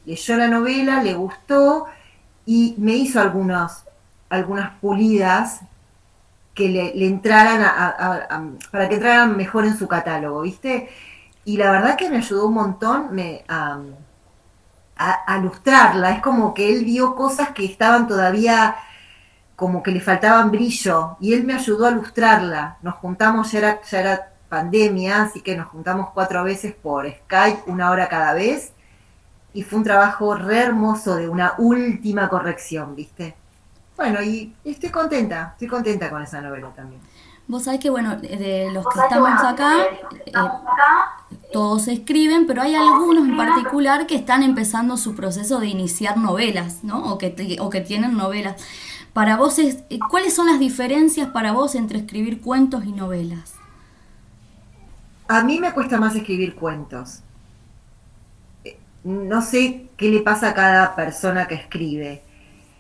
leyó 0.06 0.37
la 0.38 0.49
novela, 0.49 1.02
le 1.02 1.12
gustó 1.12 1.88
y 2.47 2.75
me 2.78 2.92
hizo 2.92 3.20
algunos, 3.20 3.85
algunas 4.30 4.70
pulidas 4.80 5.61
que 6.54 6.70
le, 6.70 7.06
entraran 7.06 8.56
para 8.70 8.88
que 8.88 8.94
entraran 8.94 9.37
mejor 9.37 9.66
en 9.66 9.76
su 9.76 9.87
catálogo, 9.87 10.40
¿viste? 10.40 10.88
Y 11.44 11.59
la 11.59 11.70
verdad 11.70 11.99
que 11.99 12.09
me 12.09 12.16
ayudó 12.16 12.47
un 12.47 12.54
montón 12.54 13.14
me, 13.14 13.44
a, 13.47 13.78
a, 14.97 15.37
ilustrarla. 15.38 16.12
Es 16.12 16.23
como 16.23 16.54
que 16.54 16.73
él 16.73 16.87
vio 16.87 17.14
cosas 17.14 17.50
que 17.50 17.66
estaban 17.66 18.09
todavía 18.09 18.75
como 19.61 19.83
que 19.83 19.90
le 19.90 20.00
faltaban 20.00 20.50
brillo 20.50 21.19
y 21.21 21.35
él 21.35 21.45
me 21.45 21.52
ayudó 21.52 21.85
a 21.85 21.90
ilustrarla. 21.90 22.79
Nos 22.81 22.95
juntamos, 22.95 23.52
ya 23.52 23.59
era, 23.59 23.83
ya 23.83 24.00
era 24.00 24.33
pandemia, 24.49 25.25
así 25.25 25.43
que 25.43 25.55
nos 25.55 25.69
juntamos 25.69 26.09
cuatro 26.14 26.43
veces 26.43 26.75
por 26.75 27.07
Skype, 27.07 27.64
una 27.67 27.90
hora 27.90 28.09
cada 28.09 28.33
vez, 28.33 28.73
y 29.52 29.62
fue 29.62 29.81
un 29.81 29.85
trabajo 29.85 30.35
re 30.35 30.61
hermoso 30.61 31.14
de 31.14 31.29
una 31.29 31.52
última 31.59 32.31
corrección, 32.31 32.97
¿viste? 32.97 33.37
Bueno, 33.99 34.23
y 34.23 34.57
estoy 34.64 34.88
contenta, 34.88 35.50
estoy 35.52 35.69
contenta 35.69 36.09
con 36.09 36.23
esa 36.23 36.40
novela 36.40 36.71
también. 36.75 37.02
Vos 37.47 37.64
sabés 37.64 37.81
que, 37.81 37.90
bueno, 37.90 38.17
de 38.17 38.71
los 38.73 38.87
que 38.87 38.99
estamos 38.99 39.43
acá, 39.45 39.75
eh, 40.25 40.33
todos 41.52 41.87
escriben, 41.87 42.47
pero 42.47 42.62
hay 42.62 42.76
algunos 42.76 43.29
en 43.29 43.37
particular 43.37 44.07
que 44.07 44.14
están 44.14 44.43
empezando 44.43 44.97
su 44.97 45.14
proceso 45.14 45.61
de 45.61 45.67
iniciar 45.67 46.17
novelas, 46.17 46.83
¿no? 46.83 47.12
O 47.12 47.19
que, 47.19 47.59
o 47.61 47.69
que 47.69 47.83
tienen 47.83 48.17
novelas. 48.17 48.57
Para 49.12 49.37
vos, 49.37 49.59
es, 49.59 49.79
eh, 49.90 49.99
¿cuáles 50.09 50.35
son 50.35 50.47
las 50.47 50.61
diferencias 50.61 51.29
para 51.29 51.52
vos 51.52 51.75
entre 51.75 51.99
escribir 51.99 52.40
cuentos 52.40 52.85
y 52.85 52.93
novelas? 52.93 53.55
A 55.26 55.43
mí 55.43 55.61
me 55.61 55.73
cuesta 55.73 55.99
más 55.99 56.14
escribir 56.14 56.55
cuentos. 56.55 57.21
Eh, 58.64 58.79
no 59.05 59.43
sé 59.43 59.88
qué 59.97 60.11
le 60.11 60.21
pasa 60.21 60.50
a 60.50 60.55
cada 60.55 60.95
persona 60.95 61.49
que 61.49 61.55
escribe. 61.57 62.23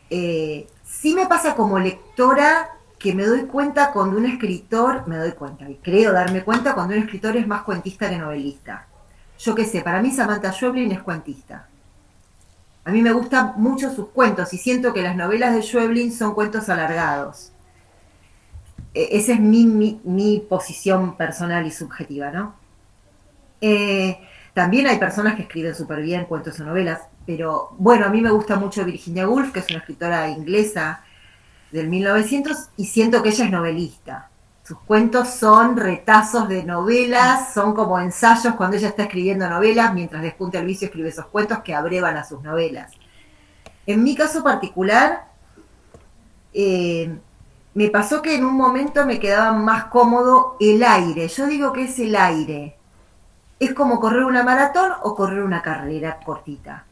Eh, 0.08 0.68
sí 0.84 1.14
me 1.14 1.26
pasa 1.26 1.54
como 1.54 1.78
lectora 1.78 2.70
que 2.98 3.14
me 3.14 3.24
doy 3.24 3.44
cuenta 3.44 3.92
cuando 3.92 4.18
un 4.18 4.26
escritor, 4.26 5.08
me 5.08 5.16
doy 5.16 5.32
cuenta, 5.32 5.68
y 5.68 5.76
creo 5.76 6.12
darme 6.12 6.42
cuenta 6.42 6.74
cuando 6.74 6.94
un 6.94 7.00
escritor 7.00 7.36
es 7.36 7.46
más 7.46 7.62
cuentista 7.62 8.10
que 8.10 8.18
novelista. 8.18 8.86
Yo 9.38 9.54
qué 9.54 9.64
sé, 9.64 9.80
para 9.80 10.02
mí 10.02 10.10
Samantha 10.10 10.52
Schweblin 10.52 10.92
es 10.92 11.02
cuentista. 11.02 11.69
A 12.84 12.90
mí 12.90 13.02
me 13.02 13.12
gustan 13.12 13.54
mucho 13.56 13.94
sus 13.94 14.08
cuentos 14.08 14.52
y 14.54 14.58
siento 14.58 14.92
que 14.92 15.02
las 15.02 15.16
novelas 15.16 15.54
de 15.54 15.62
Schweblin 15.62 16.12
son 16.12 16.34
cuentos 16.34 16.68
alargados. 16.68 17.52
E, 18.94 19.08
esa 19.18 19.32
es 19.32 19.40
mi, 19.40 20.46
posición 20.48 21.16
personal 21.16 21.66
y 21.66 21.70
subjetiva, 21.70 22.30
¿no? 22.30 22.54
Eh, 23.60 24.18
también 24.54 24.86
hay 24.86 24.98
personas 24.98 25.36
que 25.36 25.42
escriben 25.42 25.74
súper 25.74 26.00
bien 26.02 26.24
cuentos 26.24 26.58
o 26.60 26.64
novelas, 26.64 27.02
pero 27.26 27.70
bueno, 27.78 28.06
a 28.06 28.08
mí 28.08 28.20
me 28.20 28.30
gusta 28.30 28.56
mucho 28.56 28.84
Virginia 28.84 29.28
Woolf, 29.28 29.52
que 29.52 29.60
es 29.60 29.70
una 29.70 29.78
escritora 29.78 30.28
inglesa 30.28 31.04
del 31.70 31.88
1900, 31.88 32.70
y 32.76 32.86
siento 32.86 33.22
que 33.22 33.28
ella 33.28 33.44
es 33.44 33.50
novelista. 33.50 34.29
Sus 34.70 34.78
cuentos 34.82 35.30
son 35.30 35.76
retazos 35.76 36.48
de 36.48 36.62
novelas, 36.62 37.52
son 37.52 37.74
como 37.74 37.98
ensayos 37.98 38.54
cuando 38.54 38.76
ella 38.76 38.86
está 38.86 39.02
escribiendo 39.02 39.50
novelas, 39.50 39.92
mientras 39.92 40.22
despunta 40.22 40.60
el 40.60 40.66
vicio 40.66 40.86
escribe 40.86 41.08
esos 41.08 41.26
cuentos 41.26 41.58
que 41.64 41.74
abrevan 41.74 42.16
a 42.16 42.22
sus 42.22 42.40
novelas. 42.40 42.92
En 43.84 44.04
mi 44.04 44.14
caso 44.14 44.44
particular, 44.44 45.24
eh, 46.54 47.18
me 47.74 47.88
pasó 47.88 48.22
que 48.22 48.36
en 48.36 48.44
un 48.44 48.54
momento 48.54 49.04
me 49.04 49.18
quedaba 49.18 49.50
más 49.54 49.86
cómodo 49.86 50.56
el 50.60 50.84
aire. 50.84 51.26
Yo 51.26 51.48
digo 51.48 51.72
que 51.72 51.86
es 51.86 51.98
el 51.98 52.14
aire. 52.14 52.76
Es 53.58 53.74
como 53.74 53.98
correr 53.98 54.22
una 54.22 54.44
maratón 54.44 54.92
o 55.02 55.16
correr 55.16 55.42
una 55.42 55.62
carrera 55.62 56.20
cortita. 56.24 56.84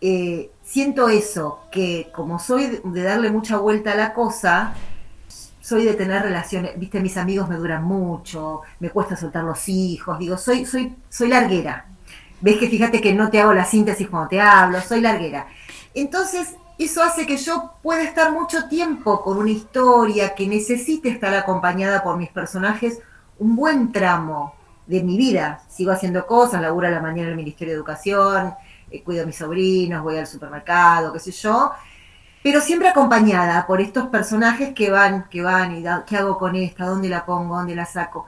Eh, 0.00 0.52
siento 0.62 1.10
eso, 1.10 1.64
que 1.70 2.10
como 2.14 2.38
soy 2.38 2.80
de 2.82 3.02
darle 3.02 3.30
mucha 3.30 3.58
vuelta 3.58 3.92
a 3.92 3.94
la 3.94 4.14
cosa, 4.14 4.72
soy 5.64 5.84
de 5.86 5.94
tener 5.94 6.22
relaciones, 6.22 6.78
viste, 6.78 7.00
mis 7.00 7.16
amigos 7.16 7.48
me 7.48 7.56
duran 7.56 7.82
mucho, 7.84 8.60
me 8.80 8.90
cuesta 8.90 9.16
soltar 9.16 9.44
los 9.44 9.66
hijos, 9.70 10.18
digo, 10.18 10.36
soy, 10.36 10.66
soy, 10.66 10.94
soy 11.08 11.28
larguera. 11.28 11.86
Ves 12.42 12.58
que 12.58 12.68
fíjate 12.68 13.00
que 13.00 13.14
no 13.14 13.30
te 13.30 13.40
hago 13.40 13.54
la 13.54 13.64
síntesis 13.64 14.06
cuando 14.06 14.28
te 14.28 14.42
hablo, 14.42 14.78
soy 14.82 15.00
larguera. 15.00 15.46
Entonces, 15.94 16.54
eso 16.78 17.02
hace 17.02 17.24
que 17.24 17.38
yo 17.38 17.72
pueda 17.82 18.02
estar 18.02 18.30
mucho 18.30 18.68
tiempo 18.68 19.22
con 19.22 19.38
una 19.38 19.52
historia 19.52 20.34
que 20.34 20.46
necesite 20.46 21.08
estar 21.08 21.34
acompañada 21.34 22.02
por 22.02 22.18
mis 22.18 22.28
personajes 22.28 22.98
un 23.38 23.56
buen 23.56 23.90
tramo 23.90 24.54
de 24.86 25.02
mi 25.02 25.16
vida. 25.16 25.62
Sigo 25.70 25.92
haciendo 25.92 26.26
cosas, 26.26 26.60
laburo 26.60 26.88
a 26.88 26.90
la 26.90 27.00
mañana 27.00 27.28
en 27.28 27.30
el 27.30 27.36
Ministerio 27.36 27.72
de 27.72 27.78
Educación, 27.78 28.52
eh, 28.90 29.02
cuido 29.02 29.22
a 29.22 29.26
mis 29.26 29.36
sobrinos, 29.36 30.02
voy 30.02 30.18
al 30.18 30.26
supermercado, 30.26 31.10
qué 31.10 31.20
sé 31.20 31.30
yo, 31.32 31.72
pero 32.44 32.60
siempre 32.60 32.90
acompañada 32.90 33.66
por 33.66 33.80
estos 33.80 34.08
personajes 34.08 34.74
que 34.74 34.90
van, 34.90 35.30
que 35.30 35.40
van 35.40 35.78
y 35.78 35.84
qué 36.04 36.18
hago 36.18 36.36
con 36.36 36.54
esta, 36.56 36.84
dónde 36.84 37.08
la 37.08 37.24
pongo, 37.24 37.56
dónde 37.56 37.74
la 37.74 37.86
saco. 37.86 38.26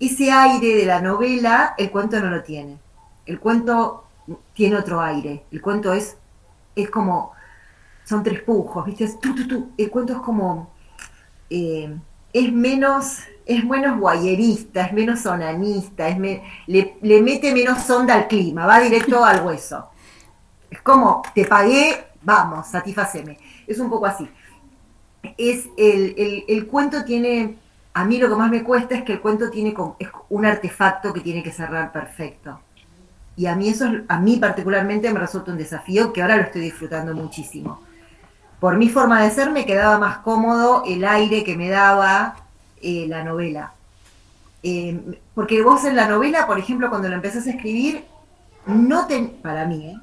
Ese 0.00 0.32
aire 0.32 0.74
de 0.74 0.84
la 0.84 1.00
novela, 1.00 1.76
el 1.78 1.92
cuento 1.92 2.18
no 2.18 2.28
lo 2.28 2.42
tiene. 2.42 2.76
El 3.24 3.38
cuento 3.38 4.08
tiene 4.52 4.74
otro 4.74 5.00
aire. 5.00 5.44
El 5.52 5.62
cuento 5.62 5.92
es, 5.92 6.16
es 6.74 6.90
como, 6.90 7.34
son 8.02 8.24
tres 8.24 8.42
pujos, 8.42 8.84
¿viste? 8.84 9.08
El 9.78 9.90
cuento 9.92 10.14
es 10.14 10.18
como, 10.18 10.72
eh, 11.48 11.96
es 12.32 12.52
menos, 12.52 13.18
es 13.46 13.64
menos 13.64 13.96
guayerista, 14.00 14.86
es 14.86 14.92
menos 14.92 15.24
onanista, 15.24 16.08
es 16.08 16.18
le, 16.66 16.96
le 17.00 17.22
mete 17.22 17.54
menos 17.54 17.88
onda 17.88 18.14
al 18.14 18.26
clima, 18.26 18.66
va 18.66 18.80
directo 18.80 19.24
al 19.24 19.46
hueso. 19.46 19.88
Es 20.68 20.82
como, 20.82 21.22
te 21.32 21.44
pagué, 21.44 22.11
vamos, 22.22 22.66
satisfaceme. 22.68 23.38
Es 23.66 23.78
un 23.78 23.90
poco 23.90 24.06
así. 24.06 24.28
Es 25.36 25.66
el, 25.76 26.66
cuento 26.66 27.04
tiene, 27.04 27.56
a 27.94 28.04
mí 28.04 28.18
lo 28.18 28.28
que 28.28 28.34
más 28.34 28.50
me 28.50 28.64
cuesta 28.64 28.94
es 28.94 29.04
que 29.04 29.14
el 29.14 29.20
cuento 29.20 29.50
tiene 29.50 29.74
es 29.98 30.08
un 30.28 30.46
artefacto 30.46 31.12
que 31.12 31.20
tiene 31.20 31.42
que 31.42 31.52
cerrar 31.52 31.92
perfecto. 31.92 32.60
Y 33.36 33.46
a 33.46 33.56
mí 33.56 33.68
eso, 33.68 33.86
a 34.08 34.18
mí 34.18 34.36
particularmente 34.36 35.12
me 35.12 35.20
resulta 35.20 35.52
un 35.52 35.58
desafío 35.58 36.12
que 36.12 36.22
ahora 36.22 36.36
lo 36.36 36.42
estoy 36.42 36.62
disfrutando 36.62 37.14
muchísimo. 37.14 37.80
Por 38.60 38.76
mi 38.76 38.88
forma 38.88 39.22
de 39.22 39.30
ser 39.30 39.50
me 39.50 39.66
quedaba 39.66 39.98
más 39.98 40.18
cómodo 40.18 40.84
el 40.86 41.04
aire 41.04 41.42
que 41.42 41.56
me 41.56 41.68
daba 41.68 42.36
eh, 42.80 43.06
la 43.08 43.24
novela. 43.24 43.72
Eh, 44.62 45.18
porque 45.34 45.62
vos 45.62 45.84
en 45.84 45.96
la 45.96 46.06
novela, 46.06 46.46
por 46.46 46.58
ejemplo, 46.58 46.88
cuando 46.88 47.08
lo 47.08 47.14
empezás 47.14 47.46
a 47.46 47.50
escribir, 47.50 48.04
no 48.66 49.06
ten, 49.06 49.30
para 49.42 49.66
mí, 49.66 49.86
¿eh? 49.86 49.96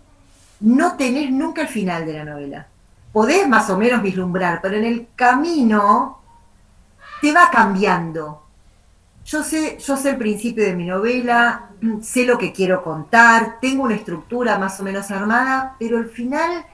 No 0.61 0.95
tenés 0.95 1.31
nunca 1.31 1.61
el 1.61 1.67
final 1.67 2.05
de 2.05 2.13
la 2.13 2.25
novela. 2.25 2.67
Podés 3.11 3.47
más 3.47 3.69
o 3.69 3.77
menos 3.77 4.01
vislumbrar, 4.01 4.61
pero 4.61 4.75
en 4.75 4.85
el 4.85 5.07
camino 5.15 6.19
te 7.21 7.31
va 7.31 7.49
cambiando. 7.51 8.43
Yo 9.25 9.43
sé, 9.43 9.77
yo 9.79 9.97
sé 9.97 10.11
el 10.11 10.17
principio 10.17 10.63
de 10.63 10.75
mi 10.75 10.85
novela, 10.85 11.69
sé 12.01 12.25
lo 12.25 12.37
que 12.37 12.51
quiero 12.51 12.83
contar, 12.83 13.59
tengo 13.61 13.83
una 13.83 13.95
estructura 13.95 14.57
más 14.57 14.79
o 14.79 14.83
menos 14.83 15.09
armada, 15.11 15.75
pero 15.79 15.97
el 15.97 16.09
final 16.09 16.65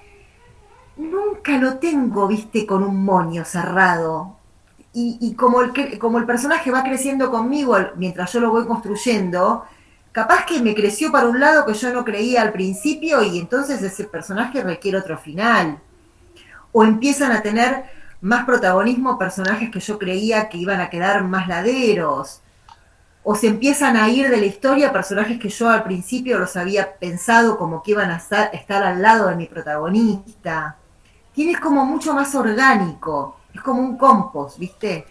nunca 0.97 1.57
lo 1.57 1.77
tengo, 1.77 2.27
viste, 2.27 2.65
con 2.65 2.83
un 2.83 3.03
moño 3.03 3.45
cerrado. 3.45 4.37
Y, 4.97 5.35
como, 5.35 5.59
el, 5.59 5.99
como 5.99 6.19
el 6.19 6.25
personaje 6.25 6.71
va 6.71 6.81
creciendo 6.81 7.29
conmigo 7.29 7.75
mientras 7.97 8.31
yo 8.31 8.39
lo 8.39 8.49
voy 8.49 8.65
construyendo, 8.65 9.65
capaz 10.15 10.45
que 10.45 10.61
me 10.61 10.73
creció 10.73 11.11
para 11.11 11.27
un 11.27 11.41
lado 11.41 11.65
que 11.65 11.73
yo 11.73 11.91
no 11.91 12.05
creía 12.05 12.41
al 12.41 12.53
principio 12.53 13.21
y 13.21 13.37
entonces 13.37 13.81
ese 13.81 14.05
personaje 14.05 14.63
requiere 14.63 14.97
otro 14.97 15.17
final. 15.17 15.77
O 16.71 16.85
empiezan 16.85 17.33
a 17.33 17.41
tener 17.41 17.83
más 18.21 18.45
protagonismo 18.45 19.19
personajes 19.19 19.69
que 19.69 19.81
yo 19.81 19.99
creía 19.99 20.47
que 20.47 20.57
iban 20.57 20.79
a 20.79 20.89
quedar 20.89 21.21
más 21.25 21.49
laderos. 21.49 22.39
O 23.23 23.35
se 23.35 23.47
empiezan 23.47 23.97
a 23.97 24.07
ir 24.07 24.29
de 24.29 24.37
la 24.37 24.45
historia 24.45 24.93
personajes 24.93 25.37
que 25.37 25.49
yo 25.49 25.69
al 25.69 25.83
principio 25.83 26.39
los 26.39 26.55
había 26.55 26.95
pensado 26.95 27.57
como 27.57 27.83
que 27.83 27.91
iban 27.91 28.09
a 28.09 28.15
estar, 28.15 28.83
al 28.83 29.01
lado 29.01 29.27
de 29.27 29.35
mi 29.35 29.47
protagonista. 29.47 30.77
Tienes 31.33 31.59
como 31.59 31.83
mucho 31.83 32.13
más 32.13 32.33
orgánico, 32.35 33.41
es 33.53 33.59
como 33.59 33.81
un 33.81 33.97
compost, 33.97 34.59
¿viste? 34.59 35.07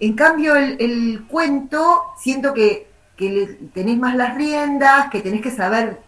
En 0.00 0.14
cambio, 0.14 0.56
el 0.56 1.26
cuento, 1.28 2.04
siento 2.16 2.54
que 2.54 2.95
que 3.16 3.30
le, 3.30 3.46
tenés 3.46 3.98
más 3.98 4.14
las 4.14 4.34
riendas, 4.34 5.08
que 5.10 5.20
tenés 5.20 5.40
que 5.40 5.50
saber 5.50 6.00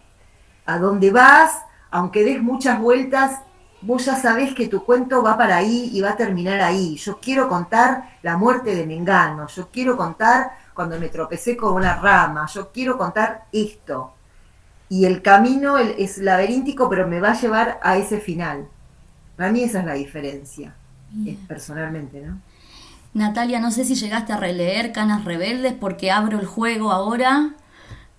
a 0.65 0.77
dónde 0.77 1.11
vas, 1.11 1.63
aunque 1.91 2.23
des 2.23 2.41
muchas 2.41 2.79
vueltas, 2.79 3.41
vos 3.81 4.05
ya 4.05 4.15
sabés 4.15 4.53
que 4.53 4.67
tu 4.67 4.83
cuento 4.83 5.23
va 5.23 5.37
para 5.37 5.57
ahí 5.57 5.89
y 5.93 6.01
va 6.01 6.11
a 6.11 6.17
terminar 6.17 6.61
ahí. 6.61 6.95
Yo 6.97 7.19
quiero 7.19 7.47
contar 7.47 8.17
la 8.21 8.37
muerte 8.37 8.75
de 8.75 8.85
Mengano, 8.85 9.47
yo 9.47 9.69
quiero 9.71 9.97
contar 9.97 10.51
cuando 10.73 10.99
me 10.99 11.09
tropecé 11.09 11.57
con 11.57 11.73
una 11.73 11.95
rama, 11.95 12.45
yo 12.47 12.71
quiero 12.71 12.97
contar 12.97 13.45
esto. 13.51 14.13
Y 14.89 15.05
el 15.05 15.21
camino 15.21 15.77
es 15.77 16.17
laberíntico, 16.17 16.89
pero 16.89 17.07
me 17.07 17.19
va 17.19 17.31
a 17.31 17.39
llevar 17.39 17.79
a 17.83 17.97
ese 17.97 18.19
final. 18.19 18.67
Para 19.35 19.51
mí 19.51 19.63
esa 19.63 19.79
es 19.79 19.85
la 19.85 19.93
diferencia, 19.93 20.73
personalmente, 21.47 22.21
¿no? 22.21 22.39
Natalia, 23.13 23.59
no 23.59 23.71
sé 23.71 23.85
si 23.85 23.95
llegaste 23.95 24.33
a 24.33 24.37
releer 24.37 24.91
Canas 24.91 25.25
Rebeldes 25.25 25.73
porque 25.73 26.11
abro 26.11 26.39
el 26.39 26.45
juego 26.45 26.91
ahora. 26.91 27.55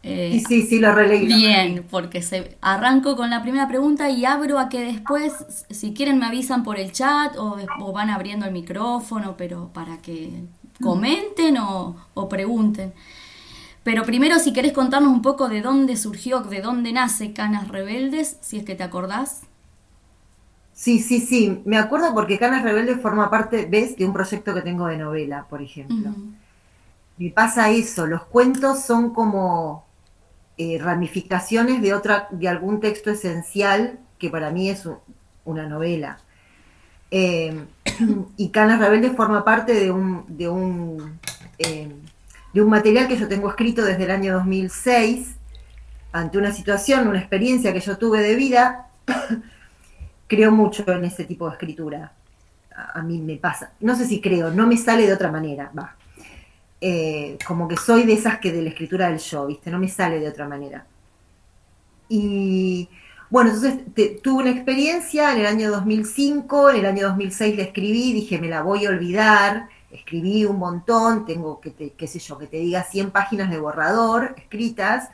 Eh, 0.03 0.43
sí, 0.47 0.63
sí, 0.63 0.79
lo 0.79 0.95
releí. 0.95 1.27
Bien, 1.27 1.87
porque 1.91 2.23
se, 2.23 2.57
arranco 2.61 3.17
con 3.17 3.31
la 3.31 3.43
primera 3.43 3.69
pregunta 3.69 4.09
y 4.11 4.25
abro 4.25 4.59
a 4.59 4.69
que 4.69 4.81
después, 4.81 5.33
si 5.69 5.93
quieren, 5.93 6.19
me 6.19 6.27
avisan 6.27 6.63
por 6.63 6.79
el 6.79 6.91
chat 6.91 7.37
o, 7.37 7.59
van 7.93 8.11
abriendo 8.11 8.47
el 8.47 8.53
micrófono, 8.53 9.37
pero 9.37 9.71
para 9.73 9.99
que 9.99 10.45
comenten 10.83 11.59
o, 11.59 11.97
o, 12.15 12.29
pregunten. 12.29 12.93
Pero 13.83 14.05
primero, 14.05 14.39
si 14.39 14.53
querés 14.53 14.73
contarnos 14.73 15.13
un 15.13 15.23
poco 15.23 15.49
de 15.49 15.61
dónde 15.61 15.97
surgió, 15.97 16.41
de 16.41 16.63
dónde 16.63 16.93
nace 16.93 17.33
Canas 17.33 17.69
Rebeldes, 17.69 18.39
si 18.41 18.59
es 18.59 18.65
que 18.65 18.75
te 18.75 18.83
acordás. 18.83 19.43
Sí, 20.81 20.99
sí, 20.99 21.21
sí. 21.21 21.61
Me 21.67 21.77
acuerdo 21.77 22.15
porque 22.15 22.39
Canas 22.39 22.63
Rebeldes 22.63 23.03
forma 23.03 23.29
parte, 23.29 23.67
ves, 23.67 23.99
de 23.99 24.07
un 24.07 24.15
proyecto 24.15 24.55
que 24.55 24.63
tengo 24.63 24.87
de 24.87 24.97
novela, 24.97 25.45
por 25.51 25.61
ejemplo. 25.61 26.11
Me 27.19 27.29
pasa 27.29 27.69
eso, 27.69 28.07
los 28.07 28.23
cuentos 28.25 28.81
son 28.81 29.13
como 29.13 29.85
eh, 30.57 30.79
ramificaciones 30.81 31.83
de 31.83 31.93
otra, 31.93 32.29
de 32.31 32.49
algún 32.49 32.81
texto 32.81 33.11
esencial 33.11 33.99
que 34.19 34.31
para 34.31 34.49
mí 34.49 34.71
es 34.71 34.89
una 35.45 35.67
novela. 35.67 36.19
Em, 37.11 37.67
y 38.39 38.49
Canas 38.49 38.81
Rebeldes 38.81 39.15
forma 39.15 39.45
parte 39.45 39.75
de 39.75 39.91
un, 39.91 40.25
de 40.29 40.49
un, 40.49 41.21
em, 41.59 41.93
de 42.55 42.63
un 42.63 42.71
material 42.71 43.07
que 43.07 43.19
yo 43.19 43.29
tengo 43.29 43.51
escrito 43.51 43.85
desde 43.85 44.05
el 44.05 44.11
año 44.11 44.33
2006 44.33 45.37
ante 46.11 46.39
una 46.39 46.53
situación, 46.53 47.07
una 47.07 47.19
experiencia 47.19 47.75
que 47.75 47.81
yo 47.81 47.99
tuve 47.99 48.23
de 48.23 48.35
vida 48.35 48.87
creo 50.31 50.53
mucho 50.53 50.85
en 50.87 51.05
ese 51.05 51.25
tipo 51.25 51.47
de 51.47 51.55
escritura. 51.55 52.13
A, 52.95 53.03
mí 53.03 53.21
me 53.21 53.37
pasa. 53.37 53.73
No 53.81 53.97
sé 53.97 54.07
si 54.07 54.21
creo, 54.21 54.51
no 54.53 54.67
me 54.67 54.77
sale 54.77 55.07
de 55.07 55.13
otra 55.13 55.31
manera, 55.31 55.73
va. 55.77 55.97
Eh, 56.81 57.37
como 57.45 57.67
que 57.67 57.77
soy 57.77 58.05
de 58.05 58.15
esas 58.15 58.39
que 58.39 58.53
de 58.53 58.63
la 58.63 58.71
escritura 58.71 59.09
del 59.09 59.19
yo, 59.19 59.49
¿viste? 59.49 59.71
No 59.71 59.79
me 59.81 59.89
sale 59.89 60.21
de 60.21 60.29
otra 60.29 60.47
manera. 60.49 60.87
Y 62.09 62.89
bueno, 63.29 63.51
entonces 63.51 64.23
tuve 64.23 64.43
una 64.43 64.51
experiencia 64.51 65.33
en 65.33 65.41
el 65.41 65.47
año 65.47 65.71
2005, 65.73 66.71
en 66.71 66.77
el 66.77 66.87
año 66.87 67.09
2006 67.09 67.57
la 67.57 67.65
escribí, 67.65 68.13
dije, 68.13 68.39
me 68.39 68.49
la 68.49 68.63
voy 68.63 68.87
a 68.87 68.91
olvidar, 68.91 69.69
escribí 69.91 70.45
un 70.45 70.59
montón, 70.59 71.27
tengo, 71.27 71.61
que 71.61 71.93
qué 71.97 72.07
sé 72.07 72.21
yo, 72.21 72.39
que 72.39 72.47
te 72.47 72.59
diga 72.59 72.85
100 72.85 73.11
páginas 73.11 73.51
de 73.51 73.59
borrador 73.59 74.35
escritas, 74.39 75.11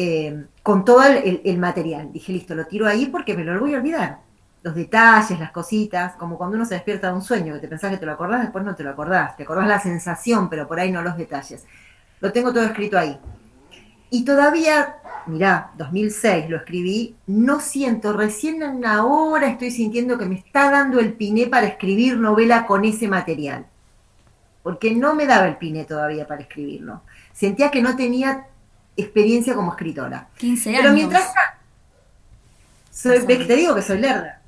eh, 0.00 0.44
con 0.62 0.84
todo 0.84 1.02
el, 1.02 1.58
material. 1.58 2.12
Dije, 2.12 2.32
listo, 2.32 2.54
lo 2.54 2.68
tiro 2.68 2.86
ahí 2.86 3.06
porque 3.06 3.36
me 3.36 3.42
lo 3.42 3.58
voy 3.58 3.74
a 3.74 3.78
olvidar. 3.78 4.20
Los 4.62 4.76
detalles, 4.76 5.40
las 5.40 5.50
cositas, 5.50 6.14
como 6.14 6.38
cuando 6.38 6.54
uno 6.54 6.64
se 6.64 6.74
despierta 6.74 7.08
de 7.08 7.14
un 7.14 7.22
sueño, 7.22 7.54
que 7.54 7.58
te 7.58 7.66
pensás 7.66 7.90
que 7.90 7.96
te 7.96 8.06
lo 8.06 8.12
acordás, 8.12 8.42
después 8.42 8.64
no 8.64 8.76
te 8.76 8.84
lo 8.84 8.90
acordás. 8.90 9.36
Te 9.36 9.42
acordás 9.42 9.66
la 9.66 9.80
sensación, 9.80 10.48
pero 10.48 10.68
por 10.68 10.78
ahí 10.78 10.92
no 10.92 11.02
los 11.02 11.16
detalles. 11.16 11.66
Lo 12.20 12.30
tengo 12.30 12.52
todo 12.52 12.62
escrito 12.62 12.96
ahí. 12.96 13.18
Y 14.08 14.24
todavía, 14.24 14.98
mirá, 15.26 15.72
2006 15.78 16.48
lo 16.48 16.58
escribí, 16.58 17.16
no 17.26 17.58
siento, 17.58 18.12
recién 18.12 18.62
ahora 18.86 19.48
estoy 19.48 19.72
sintiendo 19.72 20.16
que 20.16 20.26
me 20.26 20.36
está 20.36 20.70
dando 20.70 21.00
el 21.00 21.14
piné 21.14 21.48
para 21.48 21.66
escribir 21.66 22.18
novela 22.18 22.66
con 22.66 22.84
ese 22.84 23.08
material. 23.08 23.66
Porque 24.62 24.94
no 24.94 25.16
me 25.16 25.26
daba 25.26 25.48
el 25.48 25.56
piné 25.56 25.86
todavía 25.86 26.28
para 26.28 26.42
escribirlo. 26.42 27.02
Sentía 27.32 27.72
que 27.72 27.82
no 27.82 27.96
tenía 27.96 28.46
experiencia 29.02 29.54
como 29.54 29.72
escritora. 29.72 30.28
15 30.36 30.68
años. 30.70 30.80
Pero 30.82 30.94
mientras 30.94 31.32
soy, 32.90 33.20
te 33.24 33.56
digo 33.56 33.74
que 33.74 33.82
soy 33.82 33.98
lerda. 33.98 34.42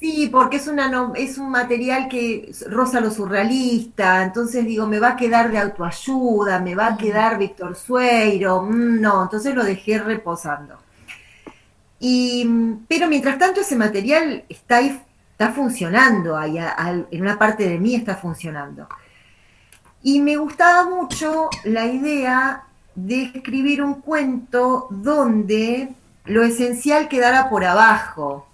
Sí, 0.00 0.28
porque 0.30 0.56
es, 0.56 0.66
una, 0.66 1.12
es 1.14 1.38
un 1.38 1.50
material 1.50 2.08
que 2.08 2.52
roza 2.68 3.00
lo 3.00 3.10
surrealista, 3.10 4.22
entonces 4.22 4.66
digo, 4.66 4.86
me 4.86 4.98
va 4.98 5.10
a 5.10 5.16
quedar 5.16 5.50
de 5.50 5.58
autoayuda, 5.58 6.60
me 6.60 6.74
va 6.74 6.88
a 6.88 6.96
quedar 6.98 7.38
Víctor 7.38 7.74
Sueiro, 7.74 8.62
mm, 8.62 9.00
no, 9.00 9.22
entonces 9.22 9.54
lo 9.54 9.64
dejé 9.64 9.98
reposando. 9.98 10.78
Y, 12.00 12.46
pero 12.86 13.08
mientras 13.08 13.38
tanto 13.38 13.60
ese 13.62 13.76
material 13.76 14.44
está 14.48 14.76
ahí, 14.78 15.00
está 15.30 15.52
funcionando, 15.52 16.36
ahí, 16.36 16.58
en 16.58 17.22
una 17.22 17.38
parte 17.38 17.66
de 17.66 17.78
mí 17.78 17.94
está 17.94 18.16
funcionando. 18.16 18.86
Y 20.06 20.20
me 20.20 20.36
gustaba 20.36 20.84
mucho 20.84 21.48
la 21.64 21.86
idea 21.86 22.64
de 22.94 23.22
escribir 23.22 23.82
un 23.82 24.02
cuento 24.02 24.86
donde 24.90 25.94
lo 26.26 26.42
esencial 26.44 27.08
quedara 27.08 27.48
por 27.48 27.64
abajo. 27.64 28.46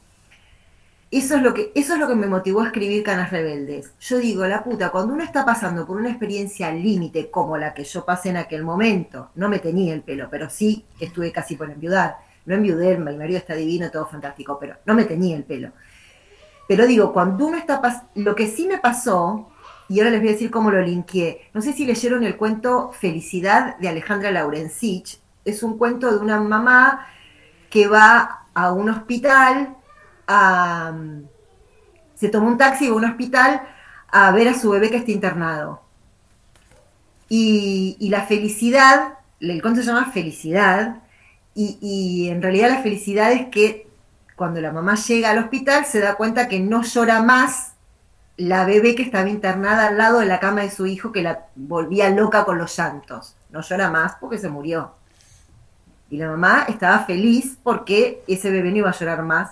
Eso 1.11 1.35
es, 1.35 1.43
lo 1.43 1.53
que, 1.53 1.73
eso 1.75 1.95
es 1.95 1.99
lo 1.99 2.07
que 2.07 2.15
me 2.15 2.29
motivó 2.29 2.61
a 2.61 2.67
escribir 2.67 3.03
Canas 3.03 3.33
Rebeldes. 3.33 3.91
Yo 3.99 4.19
digo, 4.19 4.47
la 4.47 4.63
puta, 4.63 4.91
cuando 4.91 5.13
uno 5.13 5.25
está 5.25 5.45
pasando 5.45 5.85
por 5.85 5.97
una 5.97 6.11
experiencia 6.11 6.71
límite 6.71 7.33
como 7.33 7.57
la 7.57 7.75
que 7.75 7.83
yo 7.83 8.05
pasé 8.05 8.29
en 8.29 8.37
aquel 8.37 8.63
momento, 8.63 9.31
no 9.35 9.49
me 9.49 9.59
tenía 9.59 9.93
el 9.93 10.03
pelo, 10.03 10.29
pero 10.31 10.49
sí 10.49 10.85
estuve 11.01 11.33
casi 11.33 11.57
por 11.57 11.69
enviudar. 11.69 12.19
No 12.47 12.55
enviudé, 12.55 12.97
mi 12.97 13.17
marido 13.17 13.39
está 13.39 13.55
divino, 13.55 13.91
todo 13.91 14.07
fantástico, 14.07 14.57
pero 14.61 14.77
no 14.87 14.95
me 14.95 15.05
tenía 15.05 15.37
el 15.37 15.43
pelo. 15.43 15.73
Pero 16.69 16.87
digo, 16.87 17.13
cuando 17.13 17.47
uno 17.47 17.57
está 17.57 18.07
lo 18.15 18.37
que 18.37 18.47
sí 18.47 18.69
me 18.69 18.79
pasó 18.79 19.50
y 19.91 19.99
ahora 19.99 20.13
les 20.13 20.21
voy 20.21 20.29
a 20.29 20.33
decir 20.33 20.53
cómo 20.53 20.71
lo 20.71 20.81
linkeé. 20.81 21.51
No 21.53 21.61
sé 21.61 21.73
si 21.73 21.85
leyeron 21.85 22.23
el 22.23 22.37
cuento 22.37 22.93
Felicidad 22.93 23.77
de 23.79 23.89
Alejandra 23.89 24.31
Laurensich. 24.31 25.21
Es 25.45 25.65
un 25.65 25.77
cuento 25.79 26.13
de 26.13 26.19
una 26.19 26.41
mamá 26.41 27.09
que 27.71 27.89
va 27.89 28.47
a 28.55 28.73
un 28.73 28.89
hospital, 28.89 29.75
se 32.15 32.29
toma 32.29 32.47
un 32.47 32.57
taxi 32.57 32.87
a 32.87 32.95
un 32.95 33.05
hospital 33.05 33.63
a 34.13 34.31
ver 34.31 34.47
a 34.47 34.55
su 34.57 34.71
bebé 34.71 34.91
que 34.91 34.99
está 34.99 35.11
internado. 35.11 35.83
Y, 37.29 37.97
la 38.11 38.23
felicidad, 38.23 39.19
el 39.41 39.61
cuento 39.61 39.81
se 39.81 39.89
llama 39.89 40.13
Felicidad, 40.13 41.03
y 41.55 42.29
en 42.31 42.41
realidad 42.41 42.71
la 42.71 42.83
felicidad 42.83 43.33
es 43.33 43.49
que 43.49 43.89
cuando 44.37 44.61
la 44.61 44.71
mamá 44.71 44.95
llega 44.95 45.31
al 45.31 45.39
hospital 45.39 45.85
se 45.85 45.99
da 45.99 46.15
cuenta 46.15 46.47
que 46.47 46.61
no 46.61 46.83
llora 46.85 47.23
más 47.23 47.75
la 48.41 48.65
bebé 48.65 48.95
que 48.95 49.03
estaba 49.03 49.29
internada 49.29 49.89
al 49.89 49.99
lado 49.99 50.21
de 50.21 50.27
la 50.27 50.41
cama 50.41 50.63
de 50.63 50.71
su 50.71 50.87
hijo 50.87 51.13
que 51.13 51.23
la 51.23 51.49
volvía 51.57 52.09
loca 52.09 52.47
con 52.47 52.57
los 52.57 52.75
llantos. 52.75 53.37
No 53.51 53.61
llora 53.61 53.91
más 53.91 54.15
porque 54.19 54.39
se 54.39 54.49
murió. 54.49 54.93
Y 56.09 56.17
la 56.17 56.29
mamá 56.29 56.65
estaba 56.67 57.01
feliz 57.01 57.59
porque 57.63 58.23
ese 58.27 58.51
bebé 58.51 58.71
no 58.71 58.79
iba 58.79 58.89
a 58.89 58.99
llorar 58.99 59.23
más. 59.25 59.51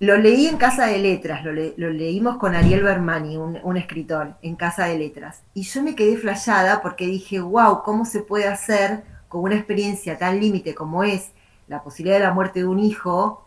Lo 0.00 0.16
leí 0.16 0.48
en 0.48 0.56
Casa 0.56 0.86
de 0.86 0.98
Letras, 0.98 1.44
lo, 1.44 1.52
leímos 1.52 2.38
con 2.38 2.56
Ariel 2.56 2.82
Bermani, 2.82 3.36
un, 3.36 3.76
escritor, 3.76 4.34
en 4.42 4.56
Casa 4.56 4.86
de 4.86 4.98
Letras. 4.98 5.42
Y 5.54 5.62
yo 5.62 5.80
me 5.82 5.94
quedé 5.94 6.16
flayada 6.16 6.82
porque 6.82 7.06
dije, 7.06 7.38
wow, 7.38 7.82
¿cómo 7.84 8.04
se 8.04 8.20
puede 8.20 8.48
hacer 8.48 9.04
con 9.28 9.42
una 9.42 9.54
experiencia 9.54 10.18
tan 10.18 10.40
límite 10.40 10.74
como 10.74 11.04
es 11.04 11.30
la 11.68 11.84
posibilidad 11.84 12.18
de 12.18 12.24
la 12.24 12.32
muerte 12.34 12.60
de 12.60 12.66
un 12.66 12.80
hijo? 12.80 13.46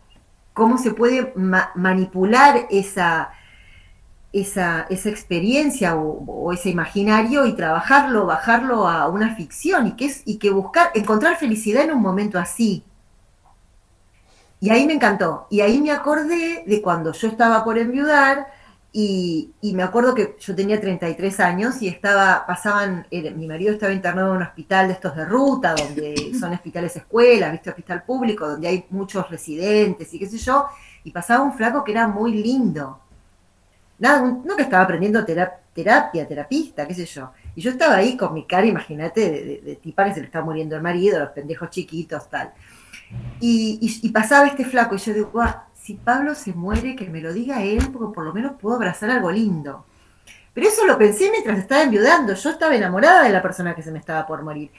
¿Cómo 0.54 0.78
se 0.78 0.92
puede 0.92 1.34
manipular 1.74 2.68
esa, 2.70 3.32
esa, 4.34 4.86
esa 4.90 5.08
experiencia 5.08 5.94
o, 5.94 6.52
ese 6.52 6.68
imaginario 6.68 7.46
y 7.46 7.54
trabajarlo, 7.54 8.26
bajarlo 8.26 8.88
a 8.88 9.08
una 9.08 9.36
ficción 9.36 9.86
y 9.86 9.92
que, 9.92 10.06
es, 10.06 10.22
y 10.24 10.38
que 10.38 10.50
buscar, 10.50 10.90
encontrar 10.94 11.36
felicidad 11.36 11.84
en 11.84 11.92
un 11.92 12.02
momento 12.02 12.38
así. 12.38 12.82
Y 14.60 14.70
ahí 14.70 14.86
me 14.86 14.94
encantó. 14.94 15.46
Y 15.50 15.60
ahí 15.60 15.80
me 15.80 15.92
acordé 15.92 16.64
de 16.66 16.82
cuando 16.82 17.12
yo 17.12 17.28
estaba 17.28 17.62
por 17.62 17.78
enviudar 17.78 18.48
y, 18.92 19.52
me 19.62 19.82
acuerdo 19.84 20.14
que 20.14 20.36
yo 20.40 20.54
tenía 20.54 20.80
33 20.80 21.40
años 21.40 21.80
y 21.80 21.88
estaba, 21.88 22.44
pasaban, 22.46 23.06
mi 23.10 23.46
marido 23.46 23.72
estaba 23.72 23.92
internado 23.92 24.30
en 24.30 24.36
un 24.38 24.42
hospital 24.42 24.88
de 24.88 24.94
estos 24.94 25.14
de 25.14 25.24
ruta, 25.24 25.74
donde 25.76 26.32
son 26.40 26.52
hospitales 26.52 26.96
escuelas, 26.96 27.52
¿viste? 27.52 27.70
Hospital 27.70 28.02
público, 28.02 28.48
donde 28.48 28.66
hay 28.66 28.86
muchos 28.90 29.30
residentes 29.30 30.12
y 30.12 30.18
qué 30.18 30.26
sé 30.26 30.38
yo, 30.38 30.66
y 31.04 31.12
pasaba 31.12 31.44
un 31.44 31.54
flaco 31.54 31.84
que 31.84 31.92
era 31.92 32.08
muy 32.08 32.32
lindo. 32.34 33.00
Nada, 33.98 34.42
que 34.56 34.62
estaba 34.62 34.82
aprendiendo 34.82 35.24
terapia, 35.24 36.26
terapista, 36.26 36.86
qué 36.86 36.94
sé 36.94 37.06
yo. 37.06 37.30
Y 37.54 37.60
yo 37.60 37.70
estaba 37.70 37.96
ahí 37.96 38.16
con 38.16 38.34
mi 38.34 38.46
cara, 38.46 38.66
imagínate, 38.66 39.20
de, 39.20 39.60
de, 39.62 39.78
que 39.80 40.14
se 40.14 40.20
le 40.20 40.26
está 40.26 40.42
muriendo 40.42 40.74
el 40.76 40.82
marido, 40.82 41.18
los 41.20 41.30
pendejos 41.30 41.70
chiquitos, 41.70 42.28
tal. 42.28 42.52
Y, 43.40 44.08
pasaba 44.10 44.46
este 44.46 44.64
flaco 44.64 44.94
y 44.94 44.98
yo 44.98 45.12
digo, 45.12 45.32
si 45.74 45.94
Pablo 45.94 46.34
se 46.34 46.52
muere, 46.52 46.96
que 46.96 47.08
me 47.08 47.20
lo 47.20 47.32
diga 47.32 47.62
él, 47.62 47.90
porque 47.92 48.14
por 48.14 48.24
lo 48.24 48.32
menos 48.32 48.52
puedo 48.60 48.76
abrazar 48.76 49.10
algo 49.10 49.30
lindo. 49.30 49.84
Pero 50.52 50.68
eso 50.68 50.86
lo 50.86 50.96
pensé 50.96 51.30
mientras 51.30 51.58
estaba 51.58 51.82
enviudando. 51.82 52.34
Yo 52.34 52.50
estaba 52.50 52.74
enamorada 52.74 53.24
de 53.24 53.30
la 53.30 53.42
persona 53.42 53.74
que 53.74 53.82
se 53.82 53.90
me 53.90 53.98
estaba 53.98 54.26
por 54.26 54.42
morir. 54.42 54.70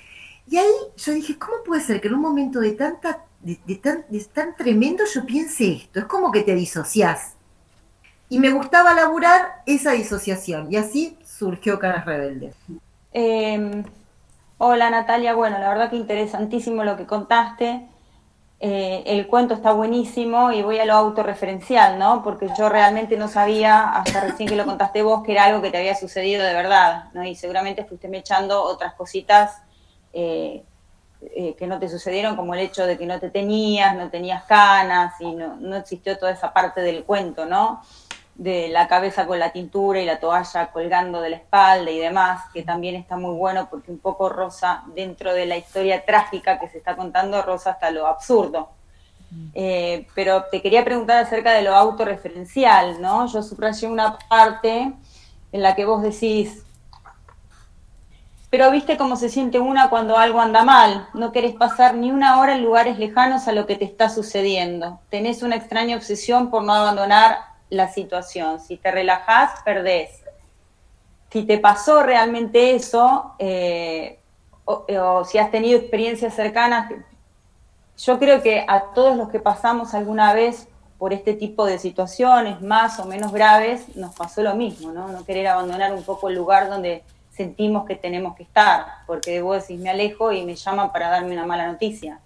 Y 0.47 0.57
ahí 0.57 0.71
yo 0.95 1.13
dije, 1.13 1.37
¿cómo 1.37 1.57
puede 1.65 1.81
ser 1.81 1.99
que 1.99 2.07
en 2.07 2.15
un 2.15 2.21
momento 2.21 2.59
de 2.59 2.71
tanta, 2.71 3.25
de, 3.41 3.75
tan, 3.75 4.05
tan 4.33 4.55
tremendo 4.55 5.03
yo 5.13 5.25
piense 5.25 5.73
esto? 5.73 5.99
Es 5.99 6.05
como 6.05 6.31
que 6.31 6.43
te 6.43 6.55
disociás. 6.55 7.34
Y 8.29 8.39
me 8.39 8.51
gustaba 8.51 8.93
laburar 8.93 9.61
esa 9.65 9.91
disociación. 9.91 10.71
Y 10.71 10.77
así 10.77 11.17
surgió 11.25 11.79
Caras 11.79 12.05
Rebeldes. 12.05 12.55
Em, 13.13 13.83
hola 14.57 14.89
Natalia, 14.89 15.33
bueno, 15.35 15.59
la 15.59 15.69
verdad 15.69 15.89
que 15.89 15.95
interesantísimo 15.95 16.83
lo 16.83 16.97
que 16.97 17.05
contaste. 17.05 17.87
Eh, 18.59 19.03
el 19.05 19.27
cuento 19.27 19.53
está 19.53 19.73
buenísimo 19.73 20.51
y 20.51 20.63
voy 20.63 20.79
a 20.79 20.85
lo 20.85 20.93
autorreferencial, 20.93 21.99
¿no? 21.99 22.23
Porque 22.23 22.49
yo 22.57 22.69
realmente 22.69 23.17
no 23.17 23.27
sabía, 23.27 23.89
hasta 23.89 24.21
recién 24.21 24.49
que 24.49 24.55
lo 24.55 24.65
contaste 24.65 25.03
vos, 25.03 25.23
que 25.23 25.33
era 25.33 25.45
algo 25.45 25.61
que 25.61 25.71
te 25.71 25.77
había 25.77 25.95
sucedido 25.95 26.43
de 26.43 26.53
verdad, 26.53 27.09
¿no? 27.13 27.23
Y 27.23 27.35
seguramente 27.35 27.85
fuiste 27.85 28.07
me 28.07 28.19
echando 28.19 28.63
otras 28.63 28.93
cositas 28.93 29.61
eh, 30.13 30.63
eh, 31.21 31.55
que 31.57 31.67
no 31.67 31.79
te 31.79 31.89
sucedieron, 31.89 32.35
como 32.35 32.53
el 32.53 32.61
hecho 32.61 32.87
de 32.87 32.97
que 32.97 33.05
no 33.05 33.19
te 33.19 33.29
tenías, 33.29 33.95
no 33.95 34.09
tenías 34.09 34.43
canas 34.45 35.13
y 35.19 35.33
no, 35.33 35.57
no 35.57 35.75
existió 35.75 36.17
toda 36.17 36.31
esa 36.31 36.53
parte 36.53 36.81
del 36.81 37.03
cuento, 37.03 37.45
¿no? 37.45 37.81
De 38.35 38.67
la 38.67 38.87
cabeza 38.87 39.25
con 39.25 39.39
la 39.39 39.51
tintura 39.51 40.01
y 40.01 40.05
la 40.05 40.19
toalla 40.19 40.71
colgando 40.71 41.21
de 41.21 41.29
la 41.29 41.35
espalda 41.37 41.89
y 41.89 41.99
demás, 41.99 42.43
que 42.53 42.63
también 42.63 42.95
está 42.95 43.15
muy 43.15 43.33
bueno 43.33 43.67
porque 43.69 43.91
un 43.91 43.99
poco 43.99 44.27
rosa 44.27 44.83
dentro 44.93 45.33
de 45.33 45.45
la 45.45 45.57
historia 45.57 46.05
trágica 46.05 46.59
que 46.59 46.67
se 46.67 46.77
está 46.77 46.95
contando, 46.95 47.41
rosa 47.41 47.71
hasta 47.71 47.91
lo 47.91 48.07
absurdo. 48.07 48.69
Eh, 49.53 50.07
pero 50.13 50.45
te 50.51 50.61
quería 50.61 50.83
preguntar 50.85 51.17
acerca 51.17 51.51
de 51.51 51.61
lo 51.61 51.75
autorreferencial, 51.75 53.01
¿no? 53.01 53.25
Yo 53.27 53.41
subrayé 53.41 53.87
una 53.87 54.17
parte 54.29 54.93
en 55.51 55.61
la 55.61 55.75
que 55.75 55.85
vos 55.85 56.01
decís, 56.01 56.63
pero 58.49 58.71
viste 58.71 58.97
cómo 58.97 59.15
se 59.15 59.29
siente 59.29 59.59
una 59.59 59.89
cuando 59.89 60.17
algo 60.17 60.39
anda 60.39 60.63
mal, 60.63 61.07
no 61.13 61.31
querés 61.31 61.55
pasar 61.55 61.95
ni 61.95 62.11
una 62.11 62.39
hora 62.39 62.55
en 62.55 62.63
lugares 62.63 62.99
lejanos 62.99 63.47
a 63.47 63.51
lo 63.51 63.65
que 63.65 63.75
te 63.75 63.85
está 63.85 64.09
sucediendo, 64.09 64.99
tenés 65.09 65.43
una 65.43 65.55
extraña 65.55 65.97
obsesión 65.97 66.49
por 66.49 66.63
no 66.63 66.73
abandonar 66.73 67.54
la 67.69 67.91
situación. 67.91 68.59
Si 68.59 68.77
te 68.77 68.91
relajás, 68.91 69.61
perdés. 69.63 70.23
Si 71.31 71.43
te 71.43 71.57
pasó 71.57 72.03
realmente 72.03 72.75
eso, 72.75 73.33
eh, 73.39 74.19
o, 74.65 75.25
si 75.25 75.37
has 75.37 75.51
tenido 75.51 75.79
experiencias 75.79 76.33
cercanas, 76.33 76.91
yo 77.97 78.19
creo 78.19 78.41
que 78.41 78.65
a 78.67 78.93
todos 78.93 79.15
los 79.15 79.29
que 79.29 79.39
pasamos 79.39 79.93
alguna 79.93 80.33
vez 80.33 80.67
por 80.97 81.13
este 81.13 81.33
tipo 81.33 81.65
de 81.65 81.77
situaciones 81.77 82.61
más 82.61 82.99
o 82.99 83.05
menos 83.05 83.31
graves, 83.31 83.95
nos 83.95 84.15
pasó 84.15 84.41
lo 84.43 84.55
mismo, 84.55 84.91
¿no? 84.91 85.09
No 85.09 85.25
querer 85.25 85.47
abandonar 85.47 85.93
un 85.93 86.03
poco 86.03 86.29
el 86.29 86.35
lugar 86.35 86.69
donde 86.69 87.03
sentimos 87.31 87.85
que 87.85 87.95
tenemos 87.95 88.35
que 88.35 88.43
estar, 88.43 88.85
porque 89.05 89.41
vos 89.41 89.61
decís, 89.61 89.79
me 89.79 89.89
alejo 89.89 90.31
y 90.31 90.45
me 90.45 90.55
llaman 90.55 90.91
para 90.91 91.09
darme 91.09 91.33
una 91.33 91.45
mala 91.45 91.67
noticia. 91.67 92.19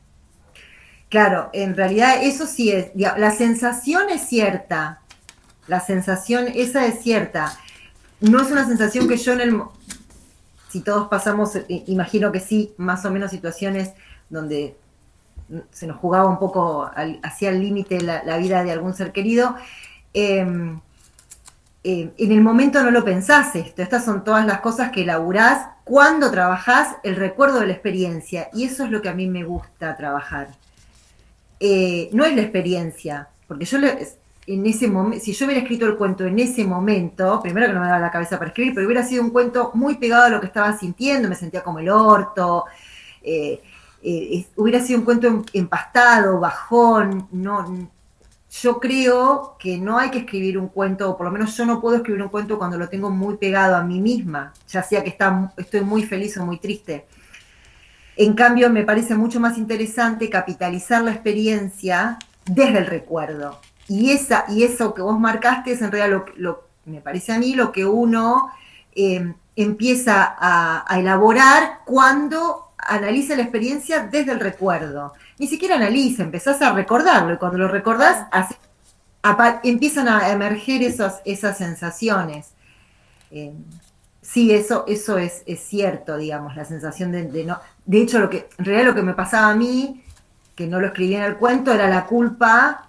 Claro, 1.09 1.49
en 1.53 1.75
realidad 1.75 2.17
eso 2.21 2.45
sí 2.45 2.71
es, 2.71 2.91
la 2.93 3.31
sensación 3.31 4.09
es 4.11 4.21
cierta, 4.21 5.01
la 5.69 5.79
sensación, 5.79 6.47
esa 6.53 6.85
es 6.85 7.01
cierta. 7.01 7.53
No 8.19 8.41
es 8.41 8.51
una 8.51 8.65
sensación 8.65 9.07
que 9.07 9.17
yo 9.17 9.33
en 9.33 9.41
el... 9.41 9.61
Si 10.69 10.81
todos 10.81 11.07
pasamos, 11.07 11.55
eh, 11.55 11.65
imagino 11.87 12.31
que 12.31 12.39
sí, 12.39 12.73
más 12.77 13.05
o 13.05 13.11
menos 13.11 13.31
situaciones 13.31 13.91
donde 14.29 14.75
se 15.71 15.87
nos 15.87 15.97
jugaba 15.97 16.27
un 16.27 16.37
poco 16.37 16.89
hacia 17.23 17.49
el 17.49 17.59
límite 17.59 18.01
la, 18.01 18.37
vida 18.37 18.63
de 18.63 18.71
algún 18.71 18.93
ser 18.93 19.11
querido. 19.11 19.55
Em, 20.13 20.79
em, 21.83 22.11
en 22.17 22.31
el 22.31 22.41
momento 22.41 22.83
no 22.83 22.91
lo 22.91 23.03
pensás 23.03 23.55
esto, 23.55 23.81
estas 23.81 24.05
son 24.05 24.23
todas 24.23 24.45
las 24.45 24.59
cosas 24.61 24.91
que 24.91 25.01
elaborás 25.01 25.67
cuando 25.83 26.29
trabajás 26.29 26.97
el 27.03 27.15
recuerdo 27.15 27.59
de 27.59 27.67
la 27.67 27.73
experiencia, 27.73 28.49
y 28.53 28.65
eso 28.65 28.83
es 28.83 28.91
lo 28.91 29.01
que 29.01 29.09
a 29.09 29.13
mí 29.13 29.27
me 29.27 29.43
gusta 29.43 29.97
trabajar. 29.97 30.49
Eh, 31.59 32.09
no 32.13 32.25
es 32.25 32.35
la 32.35 32.41
experiencia, 32.41 33.29
porque 33.47 33.65
yo 33.65 33.79
en 34.49 34.65
ese 34.65 34.87
momento, 34.87 35.23
si 35.23 35.31
yo 35.31 35.45
hubiera 35.45 35.61
escrito 35.61 35.85
el 35.85 35.95
cuento 35.95 36.25
en 36.25 36.39
ese 36.39 36.65
momento, 36.65 37.39
primero 37.39 37.67
que 37.67 37.73
no 37.73 37.81
me 37.81 37.85
daba 37.85 37.99
la 37.99 38.09
cabeza 38.09 38.39
para 38.39 38.49
escribir, 38.49 38.73
pero 38.73 38.87
hubiera 38.87 39.03
sido 39.03 39.23
un 39.23 39.29
cuento 39.29 39.69
muy 39.75 39.97
pegado 39.97 40.23
a 40.23 40.29
lo 40.29 40.39
que 40.39 40.47
estaba 40.47 40.75
sintiendo, 40.75 41.29
me 41.29 41.35
sentía 41.35 41.63
como 41.63 41.77
el 41.77 41.89
orto, 41.89 42.65
eh, 43.21 43.61
eh, 44.01 44.47
hubiera 44.55 44.79
sido 44.79 44.99
un 44.99 45.05
cuento 45.05 45.43
empastado, 45.53 46.39
bajón, 46.39 47.27
no, 47.31 47.89
yo 48.61 48.79
creo 48.79 49.55
que 49.59 49.77
no 49.77 49.99
hay 49.99 50.09
que 50.09 50.19
escribir 50.19 50.57
un 50.57 50.69
cuento, 50.69 51.11
o 51.11 51.15
por 51.15 51.27
lo 51.27 51.31
menos 51.31 51.55
yo 51.55 51.67
no 51.67 51.79
puedo 51.79 51.97
escribir 51.97 52.23
un 52.23 52.29
cuento 52.29 52.57
cuando 52.57 52.77
lo 52.77 52.89
tengo 52.89 53.11
muy 53.11 53.37
pegado 53.37 53.75
a 53.75 53.83
mí 53.83 54.01
misma, 54.01 54.51
ya 54.67 54.81
sea 54.81 55.03
que 55.03 55.11
está, 55.11 55.53
estoy 55.57 55.81
muy 55.81 56.01
feliz 56.01 56.35
o 56.37 56.45
muy 56.45 56.57
triste. 56.57 57.05
En 58.17 58.33
cambio, 58.33 58.71
me 58.71 58.83
parece 58.83 59.13
mucho 59.13 59.39
más 59.39 59.59
interesante 59.59 60.27
capitalizar 60.27 61.03
la 61.03 61.11
experiencia 61.11 62.17
desde 62.45 62.79
el 62.79 62.87
recuerdo. 62.87 63.59
Y, 63.89 64.11
esa, 64.11 64.45
y 64.47 64.63
eso 64.63 64.93
que 64.93 65.01
vos 65.01 65.19
marcaste 65.19 65.71
es 65.71 65.81
en 65.81 65.91
realidad 65.91 66.23
lo, 66.37 66.63
me 66.85 67.01
parece 67.01 67.33
a 67.33 67.39
mí, 67.39 67.55
lo 67.55 67.71
que 67.71 67.85
uno 67.85 68.51
em, 68.93 69.33
empieza 69.55 70.35
a, 70.39 70.99
elaborar 70.99 71.79
cuando 71.85 72.71
analiza 72.77 73.35
la 73.35 73.41
experiencia 73.41 74.07
desde 74.07 74.31
el 74.31 74.39
recuerdo. 74.39 75.13
Ni 75.39 75.47
siquiera 75.47 75.75
analiza, 75.75 76.21
empezás 76.21 76.61
a 76.61 76.71
recordarlo 76.71 77.33
y 77.33 77.37
cuando 77.37 77.57
lo 77.57 77.67
recordás 77.67 78.27
empiezan 79.63 80.07
a 80.07 80.29
emerger 80.29 80.83
esas, 80.83 81.21
esas 81.25 81.57
sensaciones. 81.57 82.51
Em, 83.31 83.55
sí, 84.21 84.53
eso, 84.53 84.85
eso 84.87 85.17
es, 85.17 85.43
cierto, 85.57 86.15
digamos, 86.15 86.55
la 86.55 86.63
sensación 86.63 87.11
de, 87.11 87.23
de, 87.23 87.43
no... 87.43 87.57
De 87.87 88.01
hecho, 88.01 88.19
lo 88.19 88.29
que, 88.29 88.49
en 88.59 88.65
realidad 88.65 88.89
lo 88.89 88.95
que 88.95 89.01
me 89.01 89.15
pasaba 89.15 89.49
a 89.49 89.55
mí, 89.55 90.03
que 90.55 90.67
no 90.67 90.79
lo 90.79 90.87
escribí 90.87 91.15
en 91.15 91.23
el 91.23 91.37
cuento, 91.37 91.73
era 91.73 91.89
la 91.89 92.05
culpa 92.05 92.85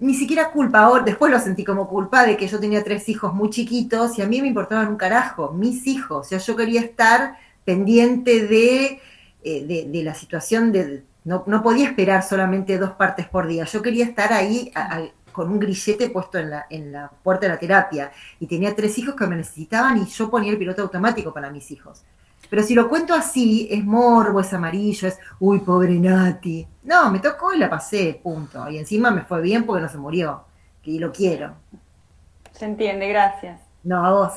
ni 0.00 0.14
siquiera 0.14 0.50
culpa, 0.50 0.80
ahora, 0.80 1.04
después 1.04 1.30
lo 1.30 1.38
sentí 1.38 1.62
como 1.62 1.86
culpa 1.86 2.24
de 2.24 2.36
que 2.36 2.48
yo 2.48 2.58
tenía 2.58 2.82
tres 2.82 3.08
hijos 3.08 3.34
muy 3.34 3.50
chiquitos 3.50 4.18
y 4.18 4.22
a 4.22 4.26
mí 4.26 4.40
me 4.40 4.48
importaban 4.48 4.88
un 4.88 4.96
carajo, 4.96 5.52
mis 5.52 5.86
hijos, 5.86 6.26
o 6.26 6.28
sea, 6.28 6.38
yo 6.38 6.56
quería 6.56 6.80
estar 6.80 7.36
pendiente 7.64 8.46
de, 8.46 9.00
eh, 9.44 9.86
de, 9.86 10.02
la 10.02 10.14
situación, 10.14 10.72
de, 10.72 11.04
no, 11.24 11.44
no, 11.46 11.62
podía 11.62 11.86
esperar 11.86 12.22
solamente 12.22 12.78
dos 12.78 12.92
partes 12.92 13.28
por 13.28 13.46
día, 13.46 13.64
yo 13.64 13.82
quería 13.82 14.06
estar 14.06 14.32
ahí 14.32 14.72
con 15.32 15.50
un 15.50 15.58
grillete 15.58 16.08
puesto 16.08 16.38
en 16.38 16.50
la, 16.50 16.66
en 16.70 16.92
la 16.92 17.10
puerta 17.22 17.46
de 17.46 17.52
la 17.52 17.58
terapia 17.58 18.10
y 18.40 18.46
tenía 18.46 18.74
tres 18.74 18.98
hijos 18.98 19.14
que 19.14 19.26
me 19.26 19.36
necesitaban 19.36 19.98
y 19.98 20.06
yo 20.06 20.30
ponía 20.30 20.50
el 20.50 20.58
piloto 20.58 20.80
automático 20.82 21.32
para 21.32 21.50
mis 21.50 21.70
hijos. 21.70 22.04
Pero 22.50 22.64
si 22.64 22.74
lo 22.74 22.88
cuento 22.88 23.14
así, 23.14 23.68
es 23.70 23.84
morbo, 23.84 24.40
es 24.40 24.52
amarillo, 24.52 25.06
es, 25.06 25.18
uy, 25.38 25.60
pobre 25.60 25.94
Nati. 25.94 26.66
No, 26.82 27.08
me 27.10 27.20
tocó 27.20 27.54
y 27.54 27.58
la 27.58 27.70
pasé, 27.70 28.20
punto. 28.20 28.68
Y 28.68 28.78
encima 28.78 29.12
me 29.12 29.22
fue 29.22 29.40
bien 29.40 29.64
porque 29.64 29.82
no 29.82 29.88
se 29.88 29.98
murió. 29.98 30.44
Que 30.82 30.98
lo 30.98 31.12
quiero. 31.12 31.54
Se 32.52 32.64
entiende, 32.64 33.08
gracias. 33.08 33.60
No, 33.84 34.04
a 34.04 34.10
vos. 34.10 34.32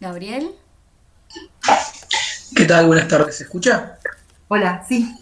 Gabriel. 0.00 0.50
¿Qué 2.56 2.64
tal? 2.64 2.86
Buenas 2.86 3.06
tardes. 3.06 3.36
¿Se 3.36 3.44
escucha? 3.44 3.98
Hola, 4.48 4.84
sí. 4.88 5.14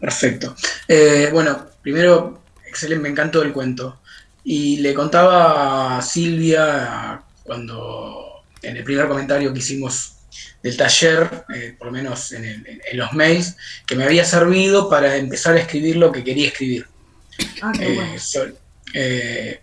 Perfecto. 0.00 0.56
Eh, 0.88 1.30
bueno, 1.32 1.56
primero, 1.82 2.42
excelente, 2.66 3.02
me 3.02 3.08
encantó 3.10 3.42
el 3.42 3.52
cuento. 3.52 4.00
Y 4.42 4.78
le 4.78 4.92
contaba 4.92 5.98
a 5.98 6.02
Silvia 6.02 7.22
cuando 7.44 8.42
en 8.60 8.76
el 8.76 8.84
primer 8.84 9.06
comentario 9.06 9.52
que 9.52 9.60
hicimos 9.60 10.13
del 10.62 10.76
taller, 10.76 11.44
eh, 11.54 11.74
por 11.78 11.88
lo 11.88 11.92
menos 11.92 12.32
en, 12.32 12.80
los 12.94 13.12
mails, 13.12 13.56
que 13.86 13.94
me 13.94 14.04
había 14.04 14.24
servido 14.24 14.88
para 14.88 15.16
empezar 15.16 15.54
a 15.54 15.60
escribir 15.60 15.96
lo 15.96 16.10
que 16.10 16.24
quería 16.24 16.48
escribir. 16.48 16.86
Ah, 17.62 17.72
eh, 17.80 18.16
eh, 18.94 19.60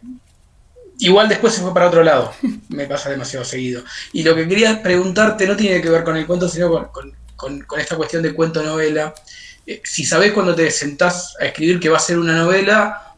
igual 0.99 1.29
después 1.29 1.53
se 1.53 1.61
fue 1.61 1.73
para 1.73 1.87
otro 1.87 2.03
lado, 2.03 2.33
me 2.69 2.85
pasa 2.85 3.09
demasiado 3.09 3.45
seguido. 3.45 3.83
Y 4.13 4.23
lo 4.23 4.35
que 4.35 4.47
quería 4.47 4.81
preguntarte 4.83 5.47
no 5.47 5.55
tiene 5.55 5.81
que 5.81 5.89
ver 5.89 6.03
con 6.03 6.17
el 6.17 6.27
cuento, 6.27 6.47
sino 6.47 6.91
con, 6.91 7.15
esta 7.79 7.95
cuestión 7.97 8.21
de 8.21 8.35
cuento 8.35 8.61
novela, 8.61 9.15
eh, 9.65 9.81
si 9.83 10.05
sabes 10.05 10.31
cuando 10.31 10.53
te 10.53 10.69
sentás 10.69 11.35
a 11.39 11.45
escribir 11.45 11.79
que 11.79 11.89
va 11.89 11.97
a 11.97 12.01
ser 12.01 12.19
una 12.19 12.35
novela 12.35 13.15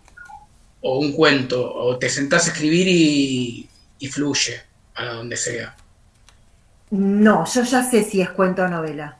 o 0.79 0.99
un 0.99 1.11
cuento, 1.11 1.73
o 1.73 1.97
te 1.97 2.09
sentás 2.09 2.47
a 2.47 2.51
escribir 2.51 2.87
y, 2.87 3.67
y 3.99 4.07
fluye 4.07 4.61
a 4.95 5.05
donde 5.05 5.35
sea. 5.35 5.75
No, 6.93 7.43
yo 7.45 7.63
ya 7.63 7.81
sé 7.81 8.03
si 8.03 8.21
es 8.21 8.29
cuento 8.29 8.61
o 8.61 8.67
novela. 8.67 9.17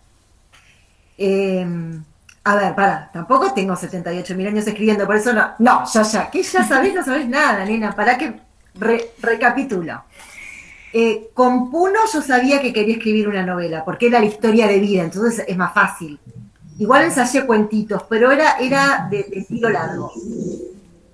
Em, 1.18 2.04
a 2.44 2.56
ver, 2.56 2.76
para, 2.76 3.10
tampoco 3.12 3.52
tengo 3.52 3.76
78 3.76 4.36
mil 4.36 4.46
años 4.46 4.68
escribiendo, 4.68 5.08
por 5.08 5.16
eso 5.16 5.34
no. 5.34 5.54
No, 5.58 5.84
ya, 5.92 6.04
ya, 6.04 6.30
que 6.30 6.44
ya 6.44 6.64
sabés, 6.64 6.94
no 6.94 7.04
sabés 7.04 7.28
nada, 7.28 7.66
nena, 7.66 7.96
para 7.96 8.16
que 8.16 8.40
recapitulo. 9.20 10.04
Eh, 10.94 11.32
con 11.34 11.72
Puno 11.72 12.02
yo 12.14 12.22
sabía 12.22 12.62
que 12.62 12.72
quería 12.72 12.98
escribir 12.98 13.28
una 13.28 13.44
novela, 13.44 13.84
porque 13.84 14.06
era 14.06 14.20
la 14.20 14.28
historia 14.28 14.68
de 14.68 14.80
vida, 14.80 15.02
entonces 15.02 15.44
es 15.48 15.58
más 15.58 15.74
fácil. 15.74 16.20
Igual 16.78 17.06
ensayé 17.06 17.44
cuentitos, 17.48 18.04
pero 18.08 18.32
era, 18.32 18.58
era 18.60 19.08
de, 19.10 19.24
de 19.24 19.40
estilo 19.40 19.70
largo. 19.70 20.12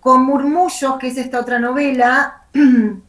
Con 0.01 0.25
Murmullos, 0.25 0.97
que 0.99 1.07
es 1.07 1.15
esta 1.15 1.39
otra 1.39 1.57
novela, 1.57 2.47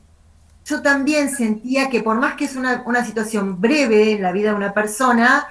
yo 0.71 0.83
también 0.83 1.29
sentía 1.29 1.91
que 1.91 2.01
por 2.01 2.17
más 2.17 2.35
que 2.35 2.45
es 2.45 2.55
una, 2.55 3.05
situación 3.05 3.61
breve 3.61 4.13
en 4.13 4.23
la 4.23 4.31
vida 4.31 4.51
de 4.51 4.57
una 4.57 4.73
persona, 4.73 5.49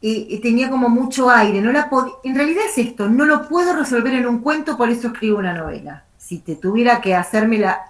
y, 0.00 0.38
tenía 0.40 0.68
como 0.68 0.88
mucho 0.88 1.30
aire. 1.30 1.60
No 1.62 1.72
la 1.72 1.88
en 2.24 2.34
realidad 2.34 2.64
es 2.68 2.76
esto, 2.76 3.08
no 3.08 3.24
lo 3.24 3.48
puedo 3.48 3.74
resolver 3.74 4.12
en 4.14 4.26
un 4.26 4.40
cuento, 4.40 4.76
por 4.76 4.90
eso 4.90 5.08
escribo 5.08 5.38
una 5.38 5.54
novela. 5.54 6.04
Si 6.18 6.38
te 6.38 6.56
tuviera 6.56 7.00
que 7.00 7.14
hacerme 7.14 7.58
la... 7.58 7.80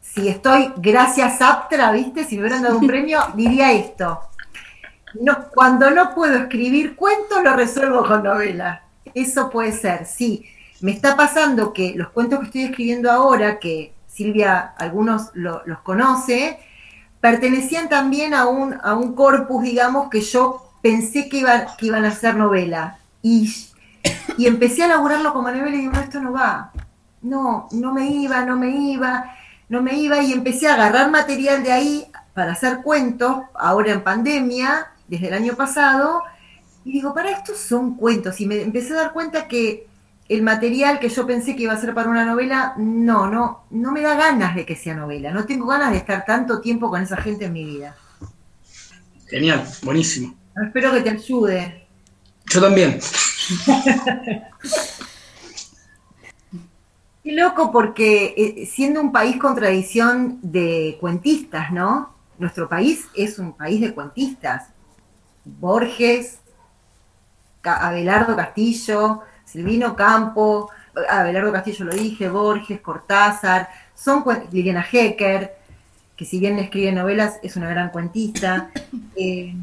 Si 0.00 0.28
estoy 0.28 0.72
gracias 0.76 1.42
Aptra, 1.42 1.90
¿viste? 1.90 2.24
Si 2.24 2.36
me 2.36 2.42
hubieran 2.42 2.62
dado 2.62 2.78
un 2.78 2.86
premio, 2.88 3.20
diría 3.34 3.72
esto. 3.72 4.20
No, 5.20 5.48
cuando 5.52 5.90
no 5.90 6.14
puedo 6.14 6.36
escribir 6.36 6.94
cuentos, 6.94 7.42
lo 7.42 7.54
resuelvo 7.54 8.06
con 8.06 8.22
novela. 8.22 8.82
Eso 9.14 9.50
puede 9.50 9.72
ser, 9.72 10.06
sí. 10.06 10.46
Me 10.80 10.92
está 10.92 11.16
pasando 11.16 11.72
que 11.72 11.94
los 11.96 12.10
cuentos 12.10 12.40
que 12.40 12.46
estoy 12.46 12.62
escribiendo 12.64 13.10
ahora, 13.10 13.58
que 13.58 13.93
Silvia 14.14 14.74
algunos 14.78 15.30
los 15.34 15.80
conoce, 15.80 16.60
pertenecían 17.20 17.88
también 17.88 18.32
a 18.32 18.46
un, 18.46 18.78
a 18.82 18.94
un 18.94 19.14
corpus, 19.14 19.64
digamos, 19.64 20.08
que 20.08 20.20
yo 20.20 20.70
pensé 20.82 21.28
que, 21.28 21.44
que 21.78 21.86
iban 21.86 22.04
a 22.04 22.12
ser 22.12 22.36
novela. 22.36 22.98
Y, 23.22 23.52
y 24.38 24.46
empecé 24.46 24.82
a 24.82 24.86
elaborarlo 24.86 25.32
como 25.32 25.50
novela 25.50 25.74
y 25.74 25.80
digo, 25.80 25.94
esto 25.94 26.20
no 26.20 26.32
va. 26.32 26.70
No, 27.22 27.68
no 27.72 27.92
me 27.92 28.06
iba, 28.06 28.44
no 28.44 28.56
me 28.56 28.70
iba, 28.70 29.34
no 29.68 29.82
me 29.82 29.94
iba. 29.94 30.22
Y 30.22 30.32
empecé 30.32 30.68
a 30.68 30.74
agarrar 30.74 31.10
material 31.10 31.64
de 31.64 31.72
ahí 31.72 32.06
para 32.34 32.52
hacer 32.52 32.82
cuentos, 32.82 33.38
ahora 33.54 33.92
en 33.92 34.04
pandemia, 34.04 34.88
desde 35.08 35.28
el 35.28 35.34
año 35.34 35.54
pasado. 35.54 36.22
Y 36.84 36.92
digo, 36.92 37.14
para 37.14 37.30
estos 37.30 37.58
son 37.58 37.96
cuentos. 37.96 38.40
Y 38.40 38.46
me 38.46 38.62
empecé 38.62 38.92
a 38.92 38.96
dar 38.96 39.12
cuenta 39.12 39.48
que 39.48 39.88
el 40.28 40.42
material 40.42 40.98
que 40.98 41.08
yo 41.08 41.26
pensé 41.26 41.54
que 41.54 41.64
iba 41.64 41.72
a 41.72 41.80
ser 41.80 41.94
para 41.94 42.08
una 42.08 42.24
novela, 42.24 42.74
no, 42.78 43.30
no, 43.30 43.64
no 43.70 43.92
me 43.92 44.00
da 44.00 44.14
ganas 44.14 44.54
de 44.54 44.64
que 44.64 44.74
sea 44.74 44.94
novela. 44.94 45.30
No 45.30 45.44
tengo 45.44 45.66
ganas 45.66 45.90
de 45.90 45.98
estar 45.98 46.24
tanto 46.24 46.60
tiempo 46.60 46.88
con 46.88 47.02
esa 47.02 47.16
gente 47.18 47.44
en 47.44 47.52
mi 47.52 47.64
vida. 47.64 47.96
Genial, 49.28 49.66
buenísimo. 49.82 50.34
Espero 50.64 50.92
que 50.92 51.00
te 51.00 51.10
ayude. 51.10 51.86
Yo 52.46 52.60
también. 52.60 52.98
Qué 57.22 57.32
loco 57.32 57.72
porque 57.72 58.34
eh, 58.36 58.66
siendo 58.66 59.00
un 59.00 59.10
país 59.10 59.38
con 59.38 59.54
tradición 59.54 60.38
de 60.42 60.98
cuentistas, 61.00 61.72
¿no? 61.72 62.14
Nuestro 62.38 62.68
país 62.68 63.06
es 63.14 63.38
un 63.38 63.54
país 63.54 63.80
de 63.80 63.94
cuentistas. 63.94 64.68
Borges, 65.44 66.38
Abelardo 67.62 68.36
Castillo, 68.36 69.22
Silvino 69.54 69.94
Campo, 69.94 70.68
Abelardo 71.08 71.52
Castillo 71.52 71.84
lo 71.84 71.92
dije, 71.94 72.28
Borges, 72.28 72.80
Cortázar, 72.80 73.68
son 73.94 74.24
Liliana 74.50 74.84
Hecker, 74.90 75.56
que 76.16 76.24
si 76.24 76.40
bien 76.40 76.58
escribe 76.58 76.90
novelas 76.90 77.38
es 77.40 77.54
una 77.54 77.68
gran 77.68 77.90
cuentista. 77.90 78.70
Eh, 79.16 79.54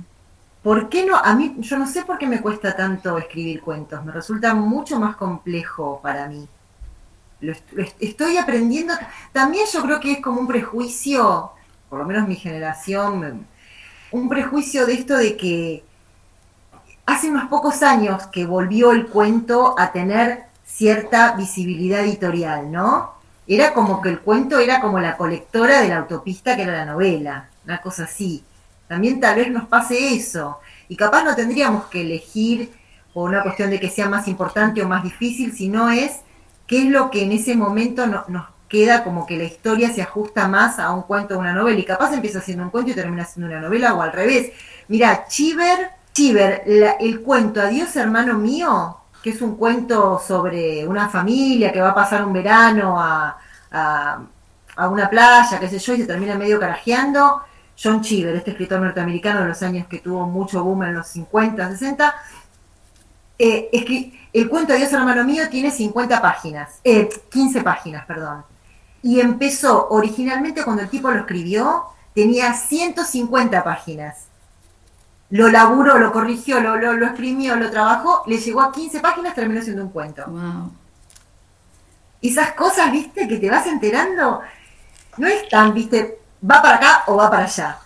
¿Por 0.63 0.87
qué 0.87 1.05
no? 1.05 1.17
A 1.17 1.35
mí, 1.35 1.57
yo 1.59 1.77
no 1.77 1.85
sé 1.85 2.03
por 2.03 2.17
qué 2.17 2.25
me 2.25 2.39
cuesta 2.39 2.73
tanto 2.73 3.17
escribir 3.17 3.59
cuentos, 3.59 4.05
me 4.05 4.13
resulta 4.13 4.53
mucho 4.53 4.97
más 4.97 5.17
complejo 5.17 5.99
para 6.01 6.29
mí. 6.29 6.47
Lo, 7.41 7.53
estoy 7.99 8.37
aprendiendo. 8.37 8.93
También 9.33 9.65
yo 9.73 9.81
creo 9.81 9.99
que 9.99 10.13
es 10.13 10.21
como 10.21 10.39
un 10.39 10.47
prejuicio, 10.47 11.51
por 11.89 11.99
lo 11.99 12.05
menos 12.05 12.29
mi 12.29 12.37
generación, 12.37 13.45
un 14.11 14.29
prejuicio 14.29 14.85
de 14.85 14.93
esto 14.93 15.17
de 15.17 15.35
que 15.35 15.83
hace 17.11 17.29
unos 17.29 17.49
pocos 17.49 17.83
años 17.83 18.27
que 18.27 18.45
volvió 18.45 18.93
el 18.93 19.07
cuento 19.07 19.75
a 19.77 19.91
tener 19.91 20.45
cierta 20.63 21.33
visibilidad 21.33 22.01
editorial, 22.01 22.71
¿no? 22.71 23.11
Era 23.45 23.73
como 23.73 24.01
que 24.01 24.07
el 24.09 24.19
cuento 24.21 24.59
era 24.59 24.79
como 24.79 24.97
la 24.99 25.17
colectora 25.17 25.81
de 25.81 25.89
la 25.89 25.97
autopista 25.97 26.55
que 26.55 26.61
era 26.61 26.71
la 26.71 26.85
novela, 26.85 27.49
una 27.65 27.81
cosa 27.81 28.05
así. 28.05 28.45
También 28.87 29.19
tal 29.19 29.35
vez 29.35 29.51
nos 29.51 29.67
pase 29.67 30.15
eso. 30.15 30.59
Y 30.87 30.95
capaz 30.95 31.23
no 31.23 31.35
tendríamos 31.35 31.85
que 31.87 32.01
elegir 32.01 32.71
por 33.13 33.29
una 33.29 33.43
cuestión 33.43 33.69
de 33.69 33.79
que 33.79 33.89
sea 33.89 34.07
más 34.07 34.29
importante 34.29 34.81
o 34.81 34.87
más 34.87 35.03
difícil, 35.03 35.51
sino 35.51 35.89
es 35.89 36.21
qué 36.65 36.83
es 36.83 36.85
lo 36.85 37.11
que 37.11 37.23
en 37.23 37.33
ese 37.33 37.57
momento 37.57 38.07
nos 38.07 38.45
queda 38.69 39.03
como 39.03 39.25
que 39.25 39.37
la 39.37 39.43
historia 39.43 39.91
se 39.91 40.01
ajusta 40.01 40.47
más 40.47 40.79
a 40.79 40.91
un 40.91 41.01
cuento 41.01 41.35
o 41.35 41.39
una 41.39 41.53
novela. 41.53 41.77
Y 41.77 41.83
capaz 41.83 42.13
empieza 42.13 42.39
siendo 42.39 42.63
un 42.63 42.69
cuento 42.69 42.91
y 42.91 42.95
termina 42.95 43.25
siendo 43.25 43.51
una 43.51 43.59
novela 43.59 43.93
o 43.95 44.01
al 44.01 44.13
revés. 44.13 44.53
Mira, 44.87 45.25
Chiver 45.27 46.00
Chiver, 46.13 46.63
el 46.99 47.21
cuento 47.21 47.61
Adiós 47.61 47.95
hermano 47.95 48.37
mío, 48.37 48.97
que 49.23 49.29
es 49.29 49.41
un 49.41 49.55
cuento 49.55 50.19
sobre 50.19 50.85
una 50.85 51.07
familia 51.07 51.71
que 51.71 51.79
va 51.79 51.91
a 51.91 51.95
pasar 51.95 52.25
un 52.25 52.33
verano 52.33 52.99
a, 52.99 53.37
una 54.89 55.09
playa, 55.09 55.59
qué 55.59 55.69
sé 55.69 55.79
yo, 55.79 55.93
y 55.93 55.97
se 55.97 56.07
termina 56.07 56.35
medio 56.35 56.59
carajeando. 56.59 57.41
John 57.81 58.01
Chiver, 58.01 58.35
este 58.35 58.51
escritor 58.51 58.79
norteamericano 58.81 59.41
de 59.41 59.47
los 59.47 59.61
años 59.63 59.87
que 59.87 59.99
tuvo 59.99 60.27
mucho 60.27 60.63
boom 60.63 60.83
en 60.83 60.95
los 60.95 61.07
50, 61.07 61.69
60, 61.69 62.15
eh, 63.39 64.11
el 64.33 64.49
cuento 64.49 64.73
Adiós 64.73 64.91
hermano 64.93 65.23
mío 65.23 65.49
tiene 65.49 65.71
50 65.71 66.21
páginas, 66.21 66.79
eh, 66.83 67.09
15 67.31 67.61
páginas, 67.63 68.05
perdón. 68.05 68.43
Y 69.01 69.19
empezó 69.19 69.87
originalmente 69.89 70.63
cuando 70.63 70.83
el 70.83 70.89
tipo 70.89 71.09
lo 71.09 71.19
escribió, 71.19 71.85
tenía 72.13 72.53
150 72.53 73.63
páginas 73.63 74.27
lo 75.31 75.49
laburó, 75.49 75.97
lo 75.97 76.11
corrigió, 76.11 76.59
lo, 76.59 76.75
lo, 76.75 76.93
lo, 76.93 77.05
exprimió, 77.05 77.55
lo 77.55 77.71
trabajó, 77.71 78.23
le 78.27 78.37
llegó 78.37 78.61
a 78.61 78.71
15 78.71 78.99
páginas, 78.99 79.33
terminó 79.33 79.61
siendo 79.61 79.83
un 79.83 79.89
cuento. 79.89 80.25
Wow. 80.27 80.71
Esas 82.21 82.51
cosas, 82.51 82.91
viste, 82.91 83.27
que 83.27 83.37
te 83.37 83.49
vas 83.49 83.65
enterando, 83.65 84.41
no 85.17 85.27
es 85.27 85.47
tan, 85.49 85.73
viste, 85.73 86.19
va 86.43 86.61
para 86.61 86.75
acá 86.75 87.03
o 87.07 87.15
va 87.15 87.31
para 87.31 87.45
allá. 87.45 87.79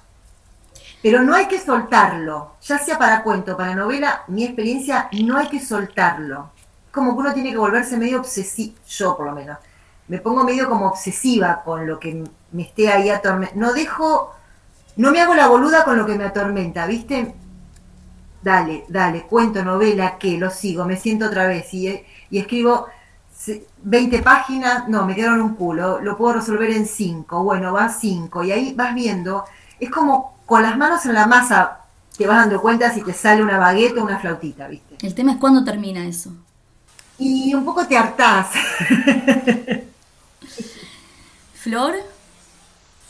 Pero 1.04 1.22
no 1.22 1.36
hay 1.36 1.48
que 1.48 1.60
soltarlo, 1.60 2.56
ya 2.64 2.80
sea 2.80 2.98
para 2.98 3.22
cuento, 3.22 3.56
para 3.56 3.76
novela, 3.76 4.24
mi 4.28 4.44
experiencia, 4.44 5.08
no 5.24 5.38
hay 5.38 5.48
que 5.48 5.60
soltarlo. 5.60 6.50
Como 6.92 7.14
que 7.14 7.20
uno 7.20 7.34
tiene 7.34 7.52
que 7.52 7.58
volverse 7.58 7.96
medio 7.96 8.20
obsesivo, 8.20 8.76
yo 8.88 9.16
por 9.16 9.28
lo 9.28 9.34
menos, 9.34 9.60
me 10.08 10.18
pongo 10.18 10.44
medio 10.44 10.68
como 10.68 10.88
obsesiva 10.88 11.62
con 11.64 11.86
lo 11.86 12.00
que 12.00 12.24
me 12.52 12.64
esté 12.64 12.92
ahí 12.92 13.10
atormentando. 13.10 13.68
No 13.68 13.74
dejo 13.74 14.34
no 14.98 15.12
me 15.12 15.22
hago 15.22 15.34
la 15.34 15.48
boluda 15.48 15.84
con 15.84 15.98
lo 15.98 16.06
que 16.06 16.16
me 16.16 16.26
atormenta, 16.26 16.86
¿viste? 16.88 17.34
Dale, 18.42 18.86
dale, 18.90 19.24
cuento, 19.24 19.64
novela, 19.64 20.18
que 20.18 20.38
lo 20.38 20.50
sigo, 20.50 20.86
me 20.86 20.98
siento 20.98 21.26
otra 21.26 21.48
vez 21.48 21.74
y, 21.74 22.04
y 22.30 22.38
escribo 22.38 22.88
20 23.84 24.22
páginas, 24.22 24.88
no, 24.88 25.06
me 25.06 25.16
quedaron 25.16 25.42
un 25.42 25.56
culo, 25.56 26.00
lo 26.00 26.18
puedo 26.18 26.34
resolver 26.36 26.72
en 26.72 26.86
5, 26.86 27.44
bueno, 27.44 27.74
va 27.74 27.90
5, 27.90 28.44
y 28.44 28.52
ahí 28.52 28.74
vas 28.74 28.94
viendo, 28.96 29.46
es 29.80 29.90
como 29.90 30.38
con 30.46 30.62
las 30.62 30.78
manos 30.78 31.06
en 31.06 31.14
la 31.14 31.28
masa 31.28 31.80
te 32.18 32.28
vas 32.28 32.38
dando 32.38 32.62
cuenta 32.62 32.94
si 32.94 33.02
te 33.02 33.14
sale 33.14 33.44
una 33.44 33.58
baguette 33.58 33.98
o 33.98 34.04
una 34.04 34.20
flautita, 34.20 34.68
¿viste? 34.68 34.96
El 35.06 35.14
tema 35.14 35.34
es 35.34 35.38
cuándo 35.38 35.64
termina 35.64 36.06
eso. 36.06 36.32
Y 37.18 37.54
un 37.54 37.66
poco 37.66 37.86
te 37.86 37.98
hartás. 37.98 38.48
Flor. 41.56 41.96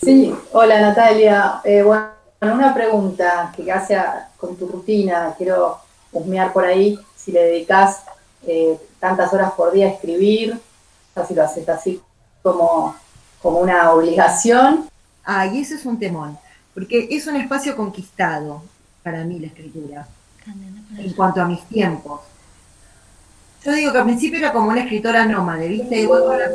Sí, 0.05 0.31
hola 0.51 0.81
Natalia. 0.81 1.61
Eh, 1.63 1.81
bueno, 1.81 2.11
una 2.39 2.75
pregunta 2.75 3.51
que 3.55 3.71
hace 3.71 3.97
con 4.37 4.55
tu 4.55 4.67
rutina, 4.67 5.33
quiero 5.35 5.79
husmear 6.11 6.53
por 6.53 6.63
ahí, 6.63 6.99
si 7.15 7.31
le 7.31 7.43
dedicas 7.43 8.03
eh, 8.45 8.79
tantas 8.99 9.33
horas 9.33 9.53
por 9.53 9.73
día 9.73 9.87
a 9.87 9.89
escribir, 9.89 10.59
o 11.15 11.25
si 11.25 11.33
lo 11.33 11.43
haces 11.43 11.67
así 11.67 11.99
como, 12.43 12.95
como 13.41 13.57
una 13.57 13.93
obligación. 13.93 14.87
Ah, 15.23 15.47
y 15.47 15.61
eso 15.61 15.73
es 15.73 15.87
un 15.87 15.97
temón, 15.97 16.37
porque 16.75 17.07
es 17.09 17.25
un 17.25 17.37
espacio 17.37 17.75
conquistado 17.75 18.61
para 19.01 19.23
mí 19.23 19.39
la 19.39 19.47
escritura, 19.47 20.07
en 20.99 21.13
cuanto 21.13 21.41
a 21.41 21.45
mis 21.45 21.63
tiempos. 21.63 22.21
Yo 23.63 23.71
digo 23.71 23.91
que 23.91 23.97
al 23.97 24.03
principio 24.03 24.37
era 24.37 24.53
como 24.53 24.69
una 24.69 24.81
escritora 24.81 25.25
nómade, 25.25 25.67
¿viste? 25.67 25.99
Y 25.99 26.05
voy 26.05 26.21
con 26.21 26.37
la, 26.37 26.51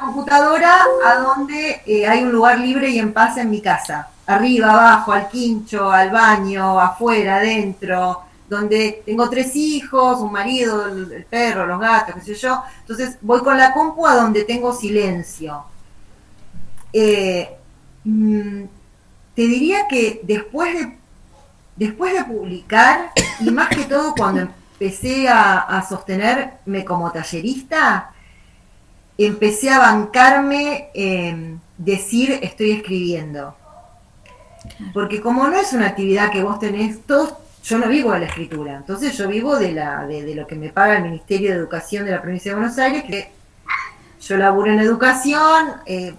computadora 0.00 0.84
a 1.04 1.14
donde 1.16 1.82
eh, 1.86 2.06
hay 2.06 2.22
un 2.22 2.32
lugar 2.32 2.58
libre 2.58 2.90
y 2.90 2.98
en 2.98 3.12
paz 3.12 3.36
en 3.36 3.50
mi 3.50 3.60
casa. 3.60 4.08
Arriba, 4.26 4.72
abajo, 4.72 5.12
al 5.12 5.28
quincho, 5.28 5.90
al 5.90 6.10
baño, 6.10 6.78
afuera, 6.78 7.36
adentro, 7.36 8.22
donde 8.48 9.02
tengo 9.04 9.28
tres 9.28 9.54
hijos, 9.56 10.20
un 10.20 10.32
marido, 10.32 10.86
el, 10.86 11.24
perro, 11.28 11.66
los 11.66 11.80
gatos, 11.80 12.14
qué 12.16 12.20
sé 12.20 12.34
yo. 12.34 12.62
Entonces 12.80 13.18
voy 13.20 13.40
con 13.40 13.56
la 13.56 13.72
compu 13.72 14.06
a 14.06 14.14
donde 14.14 14.44
tengo 14.44 14.72
silencio. 14.72 15.64
Eh, 16.92 17.48
mm, 18.04 18.62
te 19.34 19.42
diría 19.42 19.86
que 19.88 20.20
después 20.24 20.74
de, 20.74 20.98
después 21.76 22.12
de 22.12 22.24
publicar, 22.24 23.12
y 23.40 23.50
más 23.50 23.68
que 23.68 23.84
todo 23.84 24.14
cuando 24.16 24.48
empecé 24.80 25.28
a, 25.28 25.84
sostenerme 25.88 26.84
como 26.84 27.10
tallerista, 27.10 28.12
empecé 29.18 29.70
a 29.70 29.80
bancarme 29.80 30.90
decir 31.76 32.38
estoy 32.42 32.72
escribiendo. 32.72 33.54
Porque 34.92 35.20
como 35.20 35.46
no 35.48 35.56
es 35.56 35.72
una 35.72 35.86
actividad 35.86 36.30
que 36.30 36.42
vos 36.42 36.58
tenés, 36.58 37.00
todos, 37.06 37.34
yo 37.64 37.78
no 37.78 37.88
vivo 37.88 38.12
de 38.12 38.20
la 38.20 38.26
escritura, 38.26 38.76
entonces 38.76 39.16
yo 39.16 39.28
vivo 39.28 39.56
de, 39.56 39.72
la, 39.72 40.06
de, 40.06 40.34
lo 40.34 40.46
que 40.46 40.56
me 40.56 40.70
paga 40.70 40.96
el 40.96 41.04
Ministerio 41.04 41.50
de 41.50 41.56
Educación 41.56 42.04
de 42.04 42.12
la 42.12 42.22
provincia 42.22 42.52
de 42.52 42.58
Buenos 42.58 42.78
Aires, 42.78 43.04
que 43.04 43.30
yo 44.20 44.36
laburo 44.36 44.72
en 44.72 44.80
educación, 44.80 45.68
eh, 45.86 46.14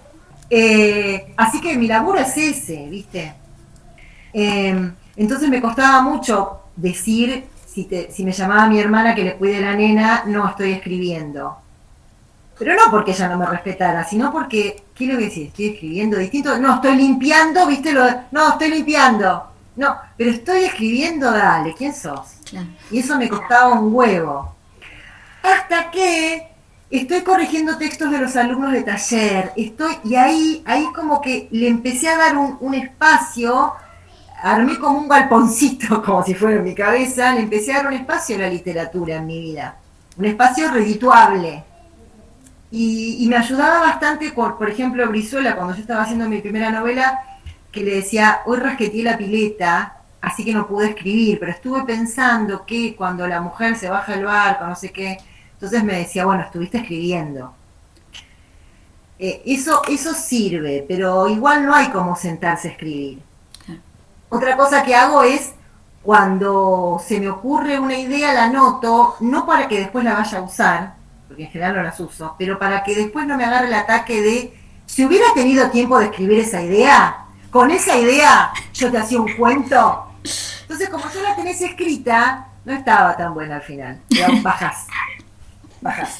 eh, 0.48 1.32
así 1.36 1.60
que 1.60 1.76
mi 1.76 1.86
laburo 1.86 2.18
es 2.18 2.36
ese, 2.36 2.86
¿viste? 2.88 3.34
Em, 4.32 4.92
entonces 5.16 5.48
me 5.48 5.60
costaba 5.60 6.00
mucho 6.02 6.62
decir, 6.76 7.44
si, 7.66 7.88
si 8.10 8.24
me 8.24 8.32
llamaba 8.32 8.66
mi 8.66 8.80
hermana 8.80 9.14
que 9.14 9.24
le 9.24 9.36
cuide 9.36 9.60
la 9.60 9.74
nena, 9.74 10.24
no 10.26 10.48
estoy 10.48 10.72
escribiendo. 10.72 11.56
Pero 12.60 12.74
no 12.74 12.90
porque 12.90 13.12
ella 13.12 13.26
no 13.30 13.38
me 13.38 13.46
respetara, 13.46 14.04
sino 14.04 14.30
porque, 14.30 14.82
¿qué 14.94 15.04
es 15.04 15.10
lo 15.10 15.18
que 15.18 15.24
decís? 15.24 15.48
Estoy 15.48 15.68
escribiendo 15.68 16.18
distinto. 16.18 16.58
No, 16.58 16.74
estoy 16.74 16.94
limpiando, 16.94 17.66
¿viste? 17.66 17.90
Lo, 17.90 18.04
no, 18.32 18.50
estoy 18.50 18.68
limpiando. 18.68 19.46
No, 19.76 19.96
pero 20.14 20.30
estoy 20.30 20.64
escribiendo, 20.64 21.30
dale, 21.30 21.72
¿quién 21.72 21.94
sos? 21.94 22.34
Y 22.90 22.98
eso 22.98 23.16
me 23.16 23.30
costaba 23.30 23.80
un 23.80 23.94
huevo. 23.94 24.54
Hasta 25.42 25.90
que 25.90 26.48
estoy 26.90 27.22
corrigiendo 27.22 27.78
textos 27.78 28.10
de 28.10 28.18
los 28.18 28.36
alumnos 28.36 28.72
de 28.72 28.82
taller, 28.82 29.52
estoy, 29.56 29.94
y 30.04 30.16
ahí, 30.16 30.62
ahí 30.66 30.86
como 30.94 31.22
que 31.22 31.48
le 31.52 31.66
empecé 31.66 32.10
a 32.10 32.18
dar 32.18 32.36
un, 32.36 32.74
espacio, 32.74 33.72
armé 34.42 34.78
como 34.78 34.98
un 34.98 35.08
galponcito, 35.08 36.02
como 36.04 36.22
si 36.22 36.34
fuera 36.34 36.56
en 36.56 36.64
mi 36.64 36.74
cabeza, 36.74 37.32
le 37.32 37.40
empecé 37.40 37.72
a 37.72 37.76
dar 37.76 37.86
un 37.86 37.94
espacio 37.94 38.36
a 38.36 38.40
la 38.40 38.50
literatura 38.50 39.16
en 39.16 39.26
mi 39.26 39.40
vida, 39.40 39.76
un 40.18 40.26
espacio 40.26 40.70
redituable. 40.70 41.69
Y, 42.72 43.26
me 43.28 43.36
ayudaba 43.36 43.80
bastante, 43.80 44.30
por, 44.30 44.56
por 44.56 44.70
ejemplo, 44.70 45.08
Brizuela, 45.08 45.56
cuando 45.56 45.74
yo 45.74 45.80
estaba 45.80 46.02
haciendo 46.02 46.28
mi 46.28 46.40
primera 46.40 46.70
novela, 46.70 47.20
que 47.72 47.82
le 47.82 47.96
decía, 47.96 48.40
hoy 48.46 48.58
rasqueteé 48.58 49.02
la 49.02 49.18
pileta, 49.18 49.96
así 50.20 50.44
que 50.44 50.54
no 50.54 50.66
pude 50.66 50.90
escribir, 50.90 51.38
pero 51.40 51.52
estuve 51.52 51.84
pensando 51.84 52.64
que 52.64 52.94
cuando 52.94 53.26
la 53.26 53.40
mujer 53.40 53.76
se 53.76 53.88
baja 53.88 54.12
del 54.12 54.24
barco, 54.24 54.66
no 54.66 54.76
sé 54.76 54.92
qué, 54.92 55.18
entonces 55.52 55.82
me 55.82 55.98
decía, 55.98 56.24
bueno, 56.24 56.42
estuviste 56.42 56.78
escribiendo. 56.78 57.54
Eh, 59.18 59.42
eso, 59.44 59.82
eso 59.88 60.14
sirve, 60.14 60.84
pero 60.88 61.28
igual 61.28 61.66
no 61.66 61.74
hay 61.74 61.88
como 61.88 62.16
sentarse 62.16 62.68
a 62.68 62.70
escribir. 62.70 63.20
Otra 64.30 64.56
cosa 64.56 64.82
que 64.84 64.94
hago 64.94 65.22
es, 65.22 65.52
cuando 66.02 67.02
se 67.04 67.20
me 67.20 67.28
ocurre 67.28 67.78
una 67.78 67.98
idea, 67.98 68.32
la 68.32 68.44
anoto, 68.44 69.16
no 69.20 69.44
para 69.44 69.68
que 69.68 69.80
después 69.80 70.04
la 70.04 70.14
vaya 70.14 70.38
a 70.38 70.42
usar, 70.42 70.94
porque 71.30 71.44
en 71.44 71.50
general 71.52 71.76
no 71.76 71.82
las 71.84 72.00
uso, 72.00 72.34
pero 72.36 72.58
para 72.58 72.82
que 72.82 72.92
después 72.92 73.24
no 73.24 73.36
me 73.36 73.44
agarre 73.44 73.68
el 73.68 73.74
ataque 73.74 74.20
de, 74.20 74.52
si 74.84 75.04
hubiera 75.04 75.32
tenido 75.32 75.70
tiempo 75.70 75.96
de 75.96 76.06
escribir 76.06 76.40
esa 76.40 76.60
idea, 76.60 77.24
con 77.52 77.70
esa 77.70 77.96
idea 77.96 78.50
yo 78.74 78.90
te 78.90 78.98
hacía 78.98 79.20
un 79.20 79.32
cuento. 79.36 80.06
Entonces, 80.62 80.88
como 80.88 81.04
tú 81.04 81.20
la 81.22 81.36
tenés 81.36 81.60
escrita, 81.60 82.48
no 82.64 82.72
estaba 82.72 83.16
tan 83.16 83.32
buena 83.32 83.56
al 83.56 83.62
final. 83.62 84.00
Bajas 84.42 84.88
bajas. 85.80 86.18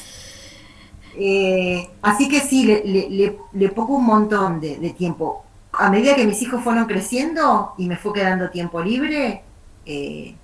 Eh, 1.17 1.89
así 2.01 2.29
que 2.29 2.39
sí, 2.39 2.63
le, 2.63 3.69
pongo 3.69 3.97
un 3.97 4.05
montón 4.05 4.61
de, 4.61 4.95
tiempo. 4.97 5.43
A 5.73 5.89
medida 5.89 6.15
que 6.15 6.25
mis 6.25 6.41
hijos 6.41 6.63
fueron 6.63 6.85
creciendo 6.85 7.73
y 7.77 7.89
me 7.89 7.97
fue 7.97 8.13
quedando 8.13 8.49
tiempo 8.49 8.81
libre, 8.81 9.43
eh, 9.85 10.35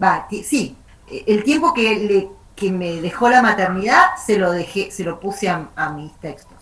va, 0.00 0.28
sí, 0.44 0.76
el 1.26 1.42
tiempo 1.42 1.74
que, 1.74 1.96
le, 1.98 2.35
que 2.56 2.72
me 2.72 3.00
dejó 3.02 3.28
la 3.28 3.42
maternidad 3.42 4.16
se 4.24 4.38
lo 4.38 4.50
dejé, 4.50 4.90
se 4.90 5.04
lo 5.04 5.20
puse 5.20 5.48
a, 5.48 5.90
mis 5.94 6.12
textos. 6.14 6.56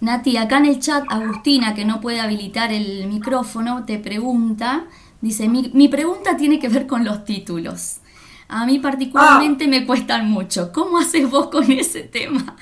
Nati, 0.00 0.36
acá 0.36 0.58
en 0.58 0.66
el 0.66 0.78
chat, 0.78 1.04
Agustina, 1.08 1.74
que 1.74 1.84
no 1.84 2.00
puede 2.00 2.20
habilitar 2.20 2.72
el 2.72 3.08
micrófono, 3.08 3.84
te 3.84 3.98
pregunta, 3.98 4.84
dice, 5.20 5.48
mi, 5.48 5.70
mi 5.74 5.88
pregunta 5.88 6.36
tiene 6.36 6.60
que 6.60 6.68
ver 6.68 6.86
con 6.86 7.04
los 7.04 7.24
títulos. 7.24 7.98
A 8.48 8.64
mí 8.64 8.78
particularmente 8.78 9.64
ah. 9.64 9.68
me 9.68 9.86
cuestan 9.86 10.30
mucho. 10.30 10.72
¿Cómo 10.72 10.98
haces 10.98 11.28
vos 11.28 11.48
con 11.48 11.70
ese 11.70 12.04
tema? 12.04 12.56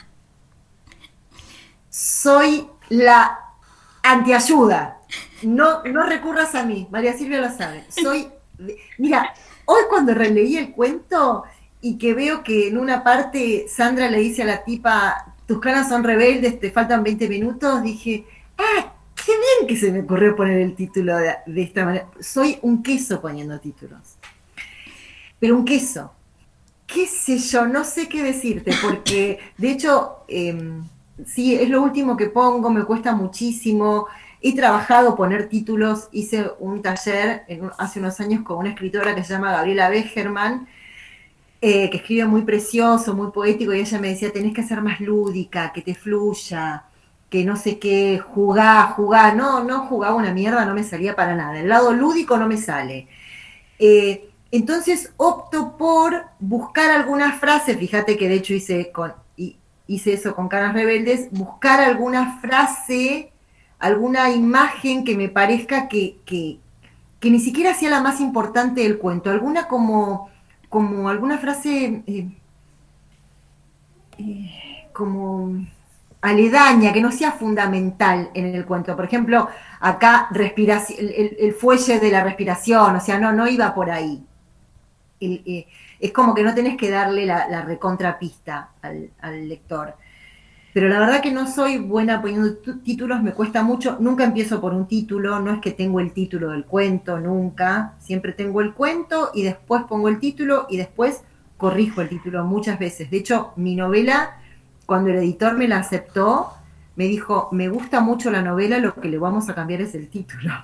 Soy 1.88 2.66
la 2.88 3.38
antiayuda. 4.02 5.00
No, 5.42 5.82
no 5.84 6.02
recurras 6.04 6.54
a 6.54 6.64
mí, 6.64 6.88
María 6.90 7.12
Silvia 7.12 7.40
lo 7.40 7.54
sabe. 7.54 7.84
Soy, 7.88 8.28
mira, 8.98 9.34
hoy 9.66 9.82
cuando 9.88 10.14
releí 10.14 10.56
el 10.56 10.72
cuento 10.72 11.44
y 11.88 11.98
que 11.98 12.14
veo 12.14 12.42
que 12.42 12.68
en 12.68 12.78
una 12.78 13.02
parte 13.04 13.66
Sandra 13.68 14.10
le 14.10 14.18
dice 14.18 14.42
a 14.42 14.46
la 14.46 14.64
tipa, 14.64 15.34
tus 15.46 15.60
caras 15.60 15.88
son 15.88 16.04
rebeldes, 16.04 16.58
te 16.58 16.70
faltan 16.70 17.02
20 17.02 17.28
minutos, 17.28 17.82
dije, 17.82 18.24
ah, 18.58 18.92
qué 19.14 19.32
bien 19.32 19.68
que 19.68 19.76
se 19.76 19.92
me 19.92 20.00
ocurrió 20.00 20.34
poner 20.34 20.60
el 20.60 20.74
título 20.74 21.16
de 21.16 21.62
esta 21.62 21.84
manera. 21.84 22.08
Soy 22.20 22.58
un 22.62 22.82
queso 22.82 23.20
poniendo 23.20 23.58
títulos 23.60 24.18
pero 25.38 25.56
un 25.56 25.64
queso. 25.64 26.12
¿Qué 26.86 27.06
sé 27.06 27.38
yo? 27.38 27.66
No 27.66 27.84
sé 27.84 28.08
qué 28.08 28.22
decirte, 28.22 28.72
porque 28.82 29.38
de 29.58 29.70
hecho, 29.70 30.24
em, 30.28 30.84
sí, 31.26 31.54
es 31.54 31.68
lo 31.68 31.82
último 31.82 32.16
que 32.16 32.26
pongo, 32.26 32.70
me 32.70 32.84
cuesta 32.84 33.14
muchísimo. 33.14 34.06
He 34.40 34.54
trabajado 34.54 35.16
poner 35.16 35.48
títulos, 35.48 36.08
hice 36.12 36.50
un 36.60 36.82
taller 36.82 37.44
hace 37.78 37.98
unos 37.98 38.20
años 38.20 38.42
con 38.44 38.58
una 38.58 38.70
escritora 38.70 39.14
que 39.14 39.24
se 39.24 39.32
llama 39.32 39.52
Gabriela 39.52 39.88
Begerman, 39.88 40.68
eh, 41.60 41.90
que 41.90 41.98
escribe 41.98 42.26
muy 42.26 42.42
precioso, 42.42 43.14
muy 43.14 43.30
poético, 43.30 43.74
y 43.74 43.80
ella 43.80 43.98
me 43.98 44.08
decía, 44.08 44.32
tenés 44.32 44.54
que 44.54 44.62
ser 44.62 44.82
más 44.82 45.00
lúdica, 45.00 45.72
que 45.72 45.82
te 45.82 45.94
fluya, 45.94 46.84
que 47.30 47.44
no 47.44 47.56
sé 47.56 47.78
qué, 47.78 48.18
jugá, 48.18 48.92
jugá. 48.96 49.34
No, 49.34 49.64
no 49.64 49.86
jugaba 49.86 50.14
una 50.14 50.32
mierda, 50.32 50.64
no 50.64 50.74
me 50.74 50.84
salía 50.84 51.16
para 51.16 51.34
nada. 51.34 51.58
El 51.60 51.68
lado 51.68 51.92
lúdico 51.92 52.36
no 52.36 52.46
me 52.46 52.56
sale. 52.56 53.08
Eh, 53.78 54.30
entonces 54.50 55.12
opto 55.16 55.76
por 55.76 56.26
buscar 56.38 56.90
alguna 56.90 57.32
frase, 57.32 57.76
fíjate 57.76 58.16
que 58.16 58.28
de 58.28 58.36
hecho 58.36 58.54
hice, 58.54 58.92
con, 58.92 59.12
hice 59.86 60.12
eso 60.14 60.34
con 60.34 60.48
Caras 60.48 60.74
Rebeldes, 60.74 61.28
buscar 61.30 61.80
alguna 61.80 62.38
frase, 62.40 63.32
alguna 63.78 64.30
imagen 64.30 65.04
que 65.04 65.16
me 65.16 65.28
parezca 65.28 65.88
que, 65.88 66.18
que, 66.24 66.58
ni 67.28 67.40
siquiera 67.40 67.74
sea 67.74 67.90
la 67.90 68.00
más 68.00 68.20
importante 68.20 68.82
del 68.82 68.98
cuento, 68.98 69.30
alguna 69.30 69.66
como, 69.66 70.30
como 70.76 71.08
alguna 71.08 71.38
frase 71.38 72.02
eh, 72.06 72.28
eh, 74.18 74.88
como 74.92 75.66
aledaña, 76.20 76.92
que 76.92 77.00
no 77.00 77.10
sea 77.10 77.32
fundamental 77.32 78.28
en 78.34 78.54
el 78.54 78.66
cuento. 78.66 78.94
Por 78.94 79.06
ejemplo, 79.06 79.48
acá 79.80 80.28
respiración, 80.32 80.98
el, 80.98 81.34
el, 81.40 81.54
fuelle 81.54 81.98
de 81.98 82.10
la 82.10 82.22
respiración, 82.22 82.94
o 82.94 83.00
sea, 83.00 83.18
no, 83.18 83.32
no 83.32 83.48
iba 83.48 83.74
por 83.74 83.90
ahí. 83.90 84.22
Eh, 85.18 85.66
es 85.98 86.12
como 86.12 86.34
que 86.34 86.42
no 86.42 86.54
tenés 86.54 86.76
que 86.76 86.90
darle 86.90 87.24
la, 87.24 87.62
recontrapista 87.62 88.72
al, 88.82 89.48
lector. 89.48 89.94
Pero 90.76 90.90
la 90.90 90.98
verdad 90.98 91.22
que 91.22 91.32
no 91.32 91.50
soy 91.50 91.78
buena 91.78 92.20
poniendo 92.20 92.54
títulos, 92.84 93.22
me 93.22 93.32
cuesta 93.32 93.62
mucho. 93.62 93.96
Nunca 93.98 94.24
empiezo 94.24 94.60
por 94.60 94.74
un 94.74 94.86
título, 94.86 95.40
no 95.40 95.54
es 95.54 95.60
que 95.62 95.70
tengo 95.70 96.00
el 96.00 96.12
título 96.12 96.50
del 96.50 96.66
cuento, 96.66 97.18
nunca. 97.18 97.94
Siempre 97.98 98.32
tengo 98.32 98.60
el 98.60 98.74
cuento 98.74 99.30
y 99.32 99.42
después 99.42 99.84
pongo 99.88 100.10
el 100.10 100.20
título 100.20 100.66
y 100.68 100.76
después 100.76 101.22
corrijo 101.56 102.02
el 102.02 102.10
título 102.10 102.44
muchas 102.44 102.78
veces. 102.78 103.10
De 103.10 103.16
hecho, 103.16 103.54
mi 103.56 103.74
novela, 103.74 104.36
cuando 104.84 105.08
el 105.08 105.16
editor 105.16 105.54
me 105.54 105.66
la 105.66 105.78
aceptó, 105.78 106.52
me 106.94 107.06
dijo, 107.06 107.48
me 107.52 107.70
gusta 107.70 108.00
mucho 108.00 108.30
la 108.30 108.42
novela, 108.42 108.76
lo 108.76 108.94
que 108.96 109.08
le 109.08 109.16
vamos 109.16 109.48
a 109.48 109.54
cambiar 109.54 109.80
es 109.80 109.94
el 109.94 110.08
título. 110.08 110.52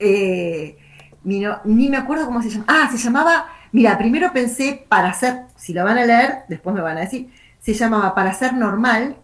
Eh, 0.00 0.78
ni 1.24 1.88
me 1.88 1.96
acuerdo 1.96 2.26
cómo 2.26 2.40
se 2.40 2.50
llama. 2.50 2.66
Ah, 2.68 2.88
se 2.88 2.98
llamaba, 2.98 3.46
mira, 3.72 3.98
primero 3.98 4.32
pensé 4.32 4.86
para 4.88 5.12
ser, 5.12 5.46
si 5.56 5.74
lo 5.74 5.82
van 5.82 5.98
a 5.98 6.04
leer, 6.04 6.44
después 6.48 6.76
me 6.76 6.80
van 6.80 6.98
a 6.98 7.00
decir, 7.00 7.28
se 7.68 7.74
llamaba 7.74 8.14
Para 8.14 8.32
ser 8.32 8.54
normal 8.54 9.16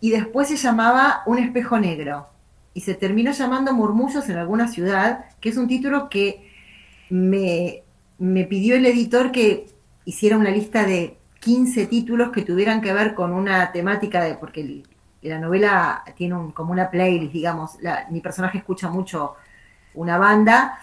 y 0.00 0.10
después 0.10 0.48
se 0.48 0.56
llamaba 0.56 1.22
Un 1.26 1.38
espejo 1.38 1.78
negro. 1.78 2.26
Y 2.72 2.80
se 2.80 2.94
terminó 2.94 3.32
llamando 3.32 3.74
Murmullos 3.74 4.26
en 4.30 4.38
alguna 4.38 4.66
ciudad, 4.66 5.26
que 5.38 5.50
es 5.50 5.58
un 5.58 5.68
título 5.68 6.08
que 6.08 6.50
me, 7.10 7.82
me 8.18 8.44
pidió 8.44 8.76
el 8.76 8.86
editor 8.86 9.30
que 9.30 9.66
hiciera 10.06 10.38
una 10.38 10.50
lista 10.50 10.84
de 10.84 11.18
15 11.40 11.86
títulos 11.88 12.30
que 12.30 12.42
tuvieran 12.42 12.80
que 12.80 12.94
ver 12.94 13.14
con 13.14 13.34
una 13.34 13.72
temática 13.72 14.24
de, 14.24 14.34
porque 14.36 14.82
la 15.20 15.38
novela 15.38 16.04
tiene 16.16 16.34
como 16.54 16.72
una 16.72 16.90
playlist, 16.90 17.32
digamos, 17.34 17.78
mi 18.10 18.22
personaje 18.22 18.56
escucha 18.56 18.88
mucho 18.88 19.34
una 19.92 20.16
banda 20.16 20.78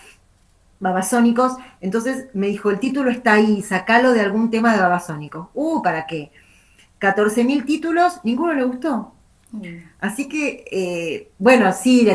babasónicos. 0.80 1.54
Entonces 1.82 2.28
me 2.34 2.48
dijo, 2.48 2.70
el 2.70 2.80
título 2.80 3.10
está 3.10 3.34
ahí, 3.34 3.62
sacalo 3.62 4.14
de 4.14 4.22
algún 4.22 4.50
tema 4.50 4.74
de 4.74 4.82
babasónicos. 4.82 5.48
Uh, 5.54 5.82
¿para 5.82 6.06
qué? 6.06 6.32
14.000 7.00 7.66
títulos, 7.66 8.20
ninguno 8.24 8.54
le 8.54 8.64
gustó. 8.64 9.14
Mm. 9.52 9.66
Así 10.00 10.28
que, 10.28 10.66
eh, 10.72 11.32
bueno, 11.38 11.72
sí, 11.74 12.08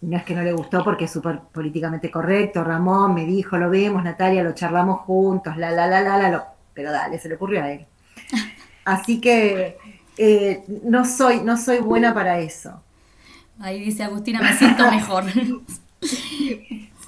no 0.00 0.16
es 0.16 0.24
que 0.24 0.34
no 0.34 0.42
le 0.42 0.52
gustó 0.52 0.84
porque 0.84 1.04
es 1.04 1.10
súper 1.10 1.40
políticamente 1.52 2.10
correcto. 2.10 2.64
Ramón 2.64 3.14
me 3.14 3.24
dijo, 3.24 3.56
lo 3.56 3.70
vemos, 3.70 4.02
Natalia, 4.04 4.42
lo 4.42 4.54
charlamos 4.54 5.00
juntos, 5.00 5.56
la, 5.56 5.70
la, 5.70 5.86
la, 5.86 6.00
la, 6.00 6.30
la, 6.30 6.48
pero 6.74 6.92
dale, 6.92 7.18
se 7.18 7.28
le 7.28 7.34
ocurrió 7.34 7.62
a 7.62 7.72
él. 7.72 7.86
Así 8.84 9.20
que 9.20 9.76
eh, 10.16 10.64
no, 10.84 11.04
soy, 11.04 11.40
no 11.42 11.56
soy 11.56 11.78
buena 11.78 12.14
para 12.14 12.38
eso. 12.38 12.82
Ahí 13.60 13.80
dice 13.80 14.04
Agustina, 14.04 14.40
me 14.40 14.52
siento 14.56 14.88
mejor. 14.90 15.24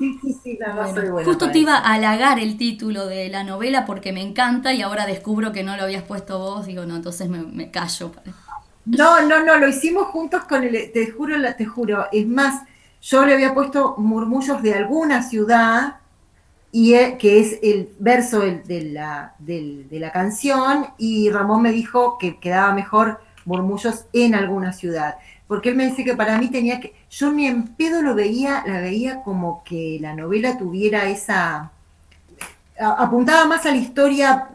Sí, 0.00 0.18
sí, 0.22 0.34
sí, 0.42 0.58
no, 0.58 0.94
soy 0.94 1.10
buena 1.10 1.28
justo 1.28 1.50
te 1.50 1.58
iba 1.58 1.76
a 1.76 1.92
halagar 1.92 2.38
el 2.38 2.56
título 2.56 3.06
de 3.06 3.28
la 3.28 3.44
novela 3.44 3.84
porque 3.84 4.14
me 4.14 4.22
encanta 4.22 4.72
y 4.72 4.80
ahora 4.80 5.04
descubro 5.04 5.52
que 5.52 5.62
no 5.62 5.76
lo 5.76 5.82
habías 5.82 6.04
puesto 6.04 6.38
vos. 6.38 6.64
Digo, 6.64 6.86
no, 6.86 6.96
entonces 6.96 7.28
me, 7.28 7.70
callo. 7.70 8.10
No, 8.86 9.20
no, 9.28 9.44
no, 9.44 9.58
lo 9.58 9.68
hicimos 9.68 10.06
juntos 10.06 10.44
con 10.44 10.64
el, 10.64 10.90
te 10.90 11.10
juro, 11.10 11.36
te 11.54 11.66
juro. 11.66 12.06
Es 12.12 12.26
más, 12.26 12.62
yo 13.02 13.26
le 13.26 13.34
había 13.34 13.52
puesto 13.52 13.94
murmullos 13.98 14.62
de 14.62 14.72
alguna 14.72 15.22
ciudad 15.22 15.96
y 16.72 16.94
que 17.18 17.40
es 17.40 17.58
el 17.62 17.90
verso 17.98 18.40
de, 18.40 18.90
la, 18.90 19.34
de 19.38 19.86
la 19.90 20.12
canción, 20.12 20.86
y 20.96 21.28
Ramón 21.28 21.60
me 21.60 21.72
dijo 21.72 22.16
que 22.18 22.38
quedaba 22.38 22.72
mejor 22.72 23.20
murmullos 23.44 24.06
en 24.14 24.34
alguna 24.34 24.72
ciudad, 24.72 25.16
porque 25.50 25.70
él 25.70 25.74
me 25.74 25.86
dice 25.86 26.04
que 26.04 26.14
para 26.14 26.38
mí 26.38 26.46
tenía 26.48 26.78
que, 26.78 26.94
yo 27.10 27.32
ni 27.32 27.48
en 27.48 27.74
pedo 27.74 28.02
lo 28.02 28.14
veía, 28.14 28.62
la 28.68 28.80
veía 28.80 29.20
como 29.24 29.64
que 29.64 29.98
la 30.00 30.14
novela 30.14 30.56
tuviera 30.56 31.08
esa, 31.08 31.72
apuntaba 32.78 33.46
más 33.46 33.66
a 33.66 33.70
la 33.70 33.76
historia 33.78 34.48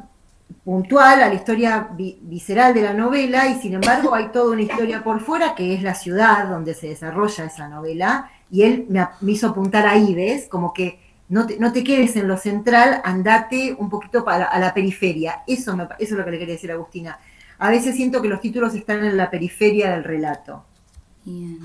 puntual, 0.64 1.22
a 1.22 1.28
la 1.28 1.34
historia 1.34 1.90
visceral 1.98 2.74
de 2.74 2.82
la 2.82 2.94
novela, 2.94 3.46
y 3.50 3.56
sin 3.56 3.74
embargo 3.74 4.16
hay 4.16 4.30
toda 4.30 4.54
una 4.54 4.62
historia 4.62 5.04
por 5.04 5.20
fuera 5.20 5.54
que 5.54 5.74
es 5.74 5.84
la 5.84 5.96
ciudad 5.96 6.48
donde 6.48 6.74
se 6.74 6.88
desarrolla 6.88 7.44
esa 7.44 7.68
novela, 7.68 8.32
y 8.50 8.62
él 8.62 8.86
me, 8.88 9.06
hizo 9.34 9.50
apuntar 9.50 9.86
ahí, 9.86 10.16
¿ves? 10.16 10.48
Como 10.48 10.72
que 10.72 11.02
no 11.28 11.46
te, 11.46 11.84
quedes 11.84 12.16
en 12.16 12.30
lo 12.30 12.38
central, 12.38 13.02
andate 13.04 13.76
un 13.78 13.90
poquito 13.90 14.24
para, 14.24 14.46
a 14.46 14.58
la 14.60 14.74
periferia. 14.74 15.44
Eso, 15.46 15.76
me, 15.76 15.84
eso 15.84 15.92
es 16.00 16.12
lo 16.12 16.24
que 16.24 16.32
le 16.32 16.40
quería 16.40 16.54
decir 16.54 16.72
a 16.72 16.76
Agustina. 16.76 17.20
A 17.60 17.70
veces 17.70 17.98
siento 17.98 18.22
que 18.22 18.30
los 18.30 18.40
títulos 18.40 18.74
están 18.76 19.04
en 19.04 19.18
la 19.18 19.30
periferia 19.30 19.92
del 19.92 20.06
relato. 20.06 20.64
Bien. 21.26 21.60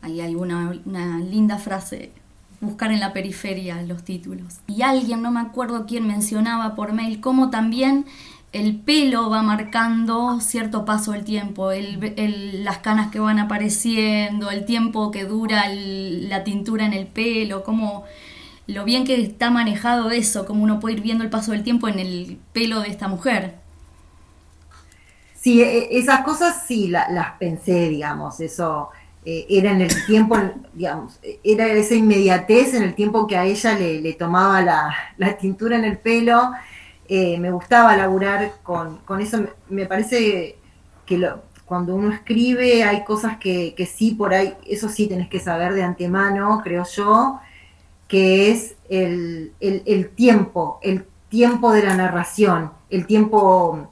Ahí 0.00 0.20
hay 0.20 0.34
una, 0.34 0.72
linda 1.20 1.58
frase, 1.58 2.12
buscar 2.60 2.90
en 2.90 3.00
la 3.00 3.12
periferia 3.12 3.82
los 3.82 4.04
títulos. 4.04 4.60
Y 4.66 4.82
alguien, 4.82 5.22
no 5.22 5.30
me 5.30 5.40
acuerdo 5.40 5.86
quién, 5.86 6.06
mencionaba 6.06 6.74
por 6.74 6.92
mail 6.92 7.20
cómo 7.20 7.50
también 7.50 8.06
el 8.52 8.76
pelo 8.76 9.28
va 9.28 9.42
marcando 9.42 10.40
cierto 10.40 10.84
paso 10.84 11.12
del 11.12 11.24
tiempo, 11.24 11.72
el, 11.72 12.64
las 12.64 12.78
canas 12.78 13.10
que 13.10 13.20
van 13.20 13.38
apareciendo, 13.38 14.50
el 14.50 14.64
tiempo 14.64 15.10
que 15.10 15.24
dura 15.24 15.68
la 15.68 16.44
tintura 16.44 16.86
en 16.86 16.94
el 16.94 17.06
pelo, 17.06 17.64
cómo 17.64 18.04
lo 18.66 18.84
bien 18.84 19.04
que 19.04 19.20
está 19.20 19.50
manejado 19.50 20.10
eso, 20.10 20.46
como 20.46 20.62
uno 20.62 20.80
puede 20.80 20.96
ir 20.96 21.02
viendo 21.02 21.24
el 21.24 21.30
paso 21.30 21.52
del 21.52 21.62
tiempo 21.62 21.88
en 21.88 21.98
el 21.98 22.38
pelo 22.52 22.80
de 22.80 22.88
esta 22.88 23.08
mujer. 23.08 23.65
Sí, 25.40 25.62
e, 25.62 25.78
e, 25.78 25.98
esas 25.98 26.22
cosas 26.22 26.64
sí 26.66 26.88
las 26.88 27.32
pensé, 27.38 27.88
digamos, 27.88 28.40
eso 28.40 28.90
eh, 29.24 29.46
era 29.48 29.72
en 29.72 29.82
el 29.82 30.06
tiempo, 30.06 30.36
digamos, 30.72 31.18
era 31.44 31.66
esa 31.68 31.94
inmediatez 31.94 32.74
en 32.74 32.82
el 32.82 32.94
tiempo 32.94 33.26
que 33.26 33.36
a 33.36 33.44
ella 33.44 33.74
le, 33.78 34.12
tomaba 34.14 34.62
la, 35.16 35.36
tintura 35.38 35.76
en 35.76 35.84
el 35.84 35.98
pelo. 35.98 36.52
Eh, 37.08 37.38
me 37.38 37.52
gustaba 37.52 37.96
laburar 37.96 38.52
con, 38.62 39.00
eso, 39.20 39.44
me 39.68 39.86
parece 39.86 40.56
que 41.04 41.18
lo, 41.18 41.42
cuando 41.66 41.94
uno 41.94 42.12
escribe 42.12 42.84
hay 42.84 43.04
cosas 43.04 43.38
que, 43.38 43.74
que 43.76 43.86
sí, 43.86 44.12
por 44.12 44.32
ahí, 44.32 44.54
eso 44.66 44.88
sí 44.88 45.06
tenés 45.08 45.28
que 45.28 45.40
saber 45.40 45.74
de 45.74 45.82
antemano, 45.82 46.60
creo 46.62 46.84
yo, 46.84 47.40
que 48.08 48.50
es 48.50 48.76
el, 48.88 49.52
tiempo, 50.14 50.78
el 50.82 51.04
tiempo 51.28 51.72
de 51.72 51.82
la 51.82 51.96
narración, 51.96 52.72
el 52.88 53.06
tiempo 53.06 53.90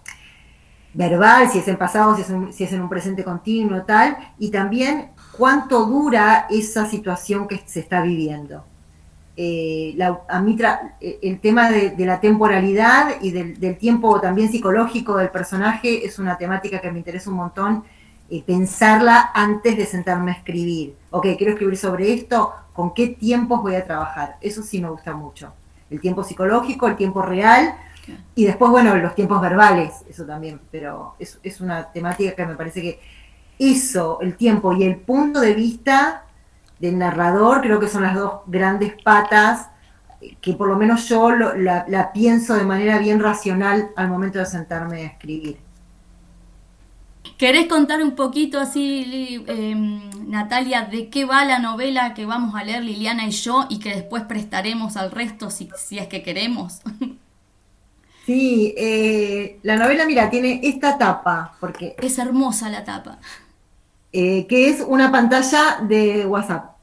verbal, 0.94 1.50
si 1.50 1.58
es 1.58 1.68
en 1.68 1.76
pasado, 1.76 2.16
si 2.16 2.64
es, 2.64 2.72
en 2.72 2.80
un 2.80 2.88
presente 2.88 3.24
continuo, 3.24 3.82
tal, 3.82 4.16
y 4.38 4.50
también 4.50 5.10
cuánto 5.36 5.84
dura 5.86 6.46
esa 6.48 6.86
situación 6.86 7.48
que 7.48 7.62
se 7.66 7.80
está 7.80 8.02
viviendo. 8.02 8.64
Eh, 9.36 9.98
a 10.28 10.40
mí 10.40 10.56
el 11.00 11.40
tema 11.40 11.68
de, 11.68 11.94
la 11.98 12.20
temporalidad 12.20 13.20
y 13.20 13.32
del, 13.32 13.76
tiempo 13.78 14.20
también 14.20 14.48
psicológico 14.50 15.16
del 15.16 15.30
personaje 15.30 16.06
es 16.06 16.20
una 16.20 16.38
temática 16.38 16.80
que 16.80 16.92
me 16.92 16.98
interesa 16.98 17.30
un 17.30 17.36
montón 17.36 17.82
eh, 18.30 18.42
pensarla 18.46 19.32
antes 19.34 19.76
de 19.76 19.86
sentarme 19.86 20.30
a 20.30 20.34
escribir. 20.34 20.94
Ok, 21.10 21.26
quiero 21.36 21.52
escribir 21.52 21.76
sobre 21.76 22.12
esto, 22.14 22.52
con 22.72 22.94
qué 22.94 23.08
tiempos 23.08 23.60
voy 23.60 23.74
a 23.74 23.84
trabajar. 23.84 24.36
Eso 24.40 24.62
sí 24.62 24.80
me 24.80 24.88
gusta 24.88 25.14
mucho. 25.14 25.52
El 25.90 26.00
tiempo 26.00 26.22
psicológico, 26.22 26.86
el 26.86 26.96
tiempo 26.96 27.20
real 27.20 27.74
y 28.34 28.44
después, 28.44 28.70
bueno, 28.70 28.94
los 28.96 29.14
tiempos 29.14 29.40
verbales, 29.40 30.04
eso 30.08 30.24
también, 30.24 30.60
pero 30.70 31.14
es, 31.18 31.60
una 31.60 31.90
temática 31.92 32.34
que 32.34 32.46
me 32.46 32.54
parece 32.54 32.82
que 32.82 33.00
eso, 33.58 34.18
el 34.20 34.36
tiempo 34.36 34.72
y 34.72 34.84
el 34.84 34.96
punto 34.96 35.40
de 35.40 35.54
vista 35.54 36.24
del 36.78 36.98
narrador, 36.98 37.60
creo 37.60 37.80
que 37.80 37.88
son 37.88 38.02
las 38.02 38.14
dos 38.14 38.40
grandes 38.46 38.94
patas 39.02 39.68
que 40.40 40.54
por 40.54 40.68
lo 40.68 40.76
menos 40.76 41.08
yo 41.08 41.30
la 41.30 42.10
pienso 42.12 42.54
de 42.54 42.64
manera 42.64 42.98
bien 42.98 43.20
racional 43.20 43.90
al 43.96 44.08
momento 44.08 44.38
de 44.38 44.46
sentarme 44.46 45.02
a 45.02 45.06
escribir. 45.06 45.58
¿Querés 47.36 47.66
contar 47.66 48.02
un 48.02 48.14
poquito 48.14 48.60
así, 48.60 49.44
em, 49.48 50.30
Natalia, 50.30 50.82
de 50.84 51.08
qué 51.10 51.24
va 51.24 51.44
la 51.44 51.58
novela 51.58 52.14
que 52.14 52.26
vamos 52.26 52.54
a 52.54 52.62
leer 52.62 52.84
Liliana 52.84 53.26
y 53.26 53.32
yo 53.32 53.66
y 53.68 53.80
que 53.80 53.90
después 53.90 54.22
prestaremos 54.24 54.96
al 54.96 55.10
resto 55.10 55.50
si, 55.50 55.68
si 55.76 55.98
es 55.98 56.06
que 56.06 56.22
queremos? 56.22 56.80
Sí, 58.26 58.74
eh, 58.76 59.58
la 59.62 59.76
novela, 59.76 60.06
mira, 60.06 60.30
tiene 60.30 60.60
esta 60.62 60.96
tapa, 60.96 61.56
porque... 61.60 61.94
Es 62.00 62.18
hermosa 62.18 62.70
la 62.70 62.82
tapa. 62.82 63.18
Eh, 64.12 64.46
que 64.46 64.70
es 64.70 64.80
una 64.80 65.12
pantalla 65.12 65.80
de 65.82 66.24
WhatsApp. 66.24 66.76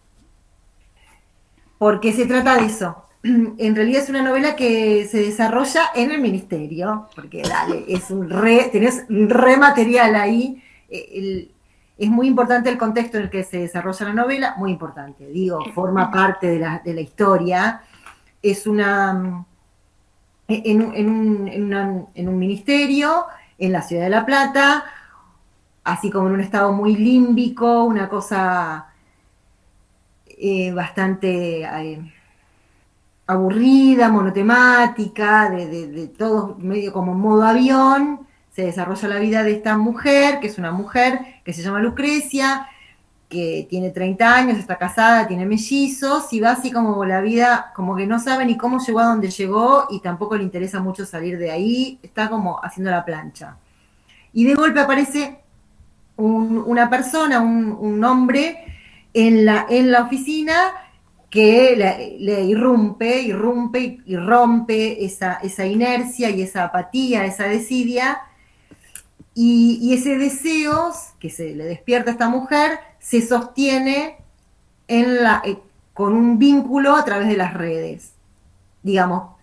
Porque 1.79 2.13
se 2.13 2.25
trata 2.25 2.57
de 2.57 2.65
eso. 2.65 3.05
en 3.23 3.75
realidad 3.75 4.03
es 4.03 4.09
una 4.09 4.21
novela 4.21 4.55
que 4.55 5.07
se 5.07 5.23
desarrolla 5.23 5.89
en 5.95 6.11
el 6.11 6.21
ministerio, 6.21 7.07
porque 7.15 7.41
dale, 7.41 7.85
es 7.87 8.11
un 8.11 8.29
re, 8.29 8.69
tenés 8.71 9.05
un 9.09 9.29
re 9.29 9.57
material 9.57 10.15
ahí. 10.15 10.61
Eh, 10.89 11.49
es 11.97 12.09
muy 12.09 12.27
importante 12.27 12.69
el 12.69 12.77
contexto 12.77 13.17
en 13.17 13.23
el 13.23 13.29
que 13.29 13.43
se 13.43 13.59
desarrolla 13.59 14.07
la 14.07 14.13
novela, 14.13 14.55
muy 14.57 14.71
importante, 14.71 15.27
digo, 15.27 15.63
forma 15.73 16.11
parte 16.11 16.47
de 16.47 16.59
la, 16.59 16.81
de 16.83 16.93
la 16.93 17.01
historia. 17.01 17.81
Es 18.41 18.67
una 18.67 19.45
en, 20.65 22.27
un, 22.27 22.39
ministerio, 22.39 23.25
en 23.57 23.71
la 23.71 23.81
ciudad 23.81 24.03
de 24.03 24.09
La 24.09 24.25
Plata, 24.25 24.85
así 25.83 26.09
como 26.09 26.27
en 26.27 26.33
un 26.35 26.41
estado 26.41 26.71
muy 26.73 26.95
límbico, 26.95 27.83
una 27.83 28.09
cosa 28.09 28.87
eh, 30.25 30.71
bastante... 30.71 31.63
Eh, 31.63 32.13
aburrida, 33.27 34.09
monotemática, 34.09 35.49
de, 35.49 35.87
de, 35.87 36.07
todo 36.07 36.57
medio 36.59 36.91
como 36.91 37.13
modo 37.13 37.43
avión, 37.43 38.27
se 38.51 38.63
desarrolla 38.63 39.07
la 39.07 39.19
vida 39.19 39.43
de 39.43 39.53
esta 39.53 39.77
mujer, 39.77 40.41
que 40.41 40.47
es 40.47 40.57
una 40.57 40.71
mujer 40.71 41.19
que 41.45 41.53
se 41.53 41.61
llama 41.61 41.79
Lucrecia, 41.79 42.67
que 43.31 43.65
tiene 43.69 43.89
30 43.89 44.35
años, 44.35 44.59
está 44.59 44.77
casada, 44.77 45.27
tiene 45.27 45.45
mellizos, 45.45 46.31
y 46.33 46.39
va 46.39 46.51
así 46.51 46.71
como 46.71 47.03
la 47.05 47.21
vida, 47.21 47.71
como 47.75 47.95
que 47.95 48.05
no 48.05 48.19
sabe 48.19 48.45
ni 48.45 48.57
cómo 48.57 48.77
llegó 48.77 48.99
a 48.99 49.05
donde 49.05 49.31
llegó 49.31 49.87
y 49.89 50.01
tampoco 50.01 50.35
le 50.37 50.43
interesa 50.43 50.81
mucho 50.81 51.05
salir 51.05 51.37
de 51.39 51.49
ahí, 51.49 51.99
está 52.03 52.29
como 52.29 52.63
haciendo 52.63 52.91
la 52.91 53.05
plancha. 53.05 53.57
Y 54.33 54.43
de 54.45 54.53
golpe 54.53 54.81
aparece 54.81 55.39
una 56.17 56.89
persona, 56.89 57.39
un, 57.39 57.71
un 57.71 58.03
hombre 58.03 58.65
en 59.13 59.45
la, 59.45 59.65
en 59.69 59.91
la 59.91 60.03
oficina 60.03 60.53
que 61.31 61.75
le, 62.19 62.43
irrumpe, 62.43 63.21
irrumpe 63.21 63.99
y 64.05 64.17
rompe 64.17 65.05
esa, 65.05 65.35
esa, 65.41 65.65
inercia 65.65 66.29
y 66.29 66.41
esa 66.41 66.65
apatía, 66.65 67.25
esa 67.25 67.45
desidia, 67.45 68.19
y, 69.33 69.93
ese 69.93 70.17
deseo 70.17 70.91
que 71.19 71.29
se 71.29 71.55
le 71.55 71.63
despierta 71.63 72.11
a 72.11 72.13
esta 72.13 72.27
mujer 72.27 72.79
se 73.01 73.21
sostiene 73.21 74.17
eh, 74.87 75.59
con 75.93 76.13
un 76.13 76.37
vínculo 76.37 76.95
a 76.95 77.03
través 77.03 77.27
de 77.27 77.35
las 77.35 77.53
redes. 77.53 78.13
Digamos, 78.83 79.35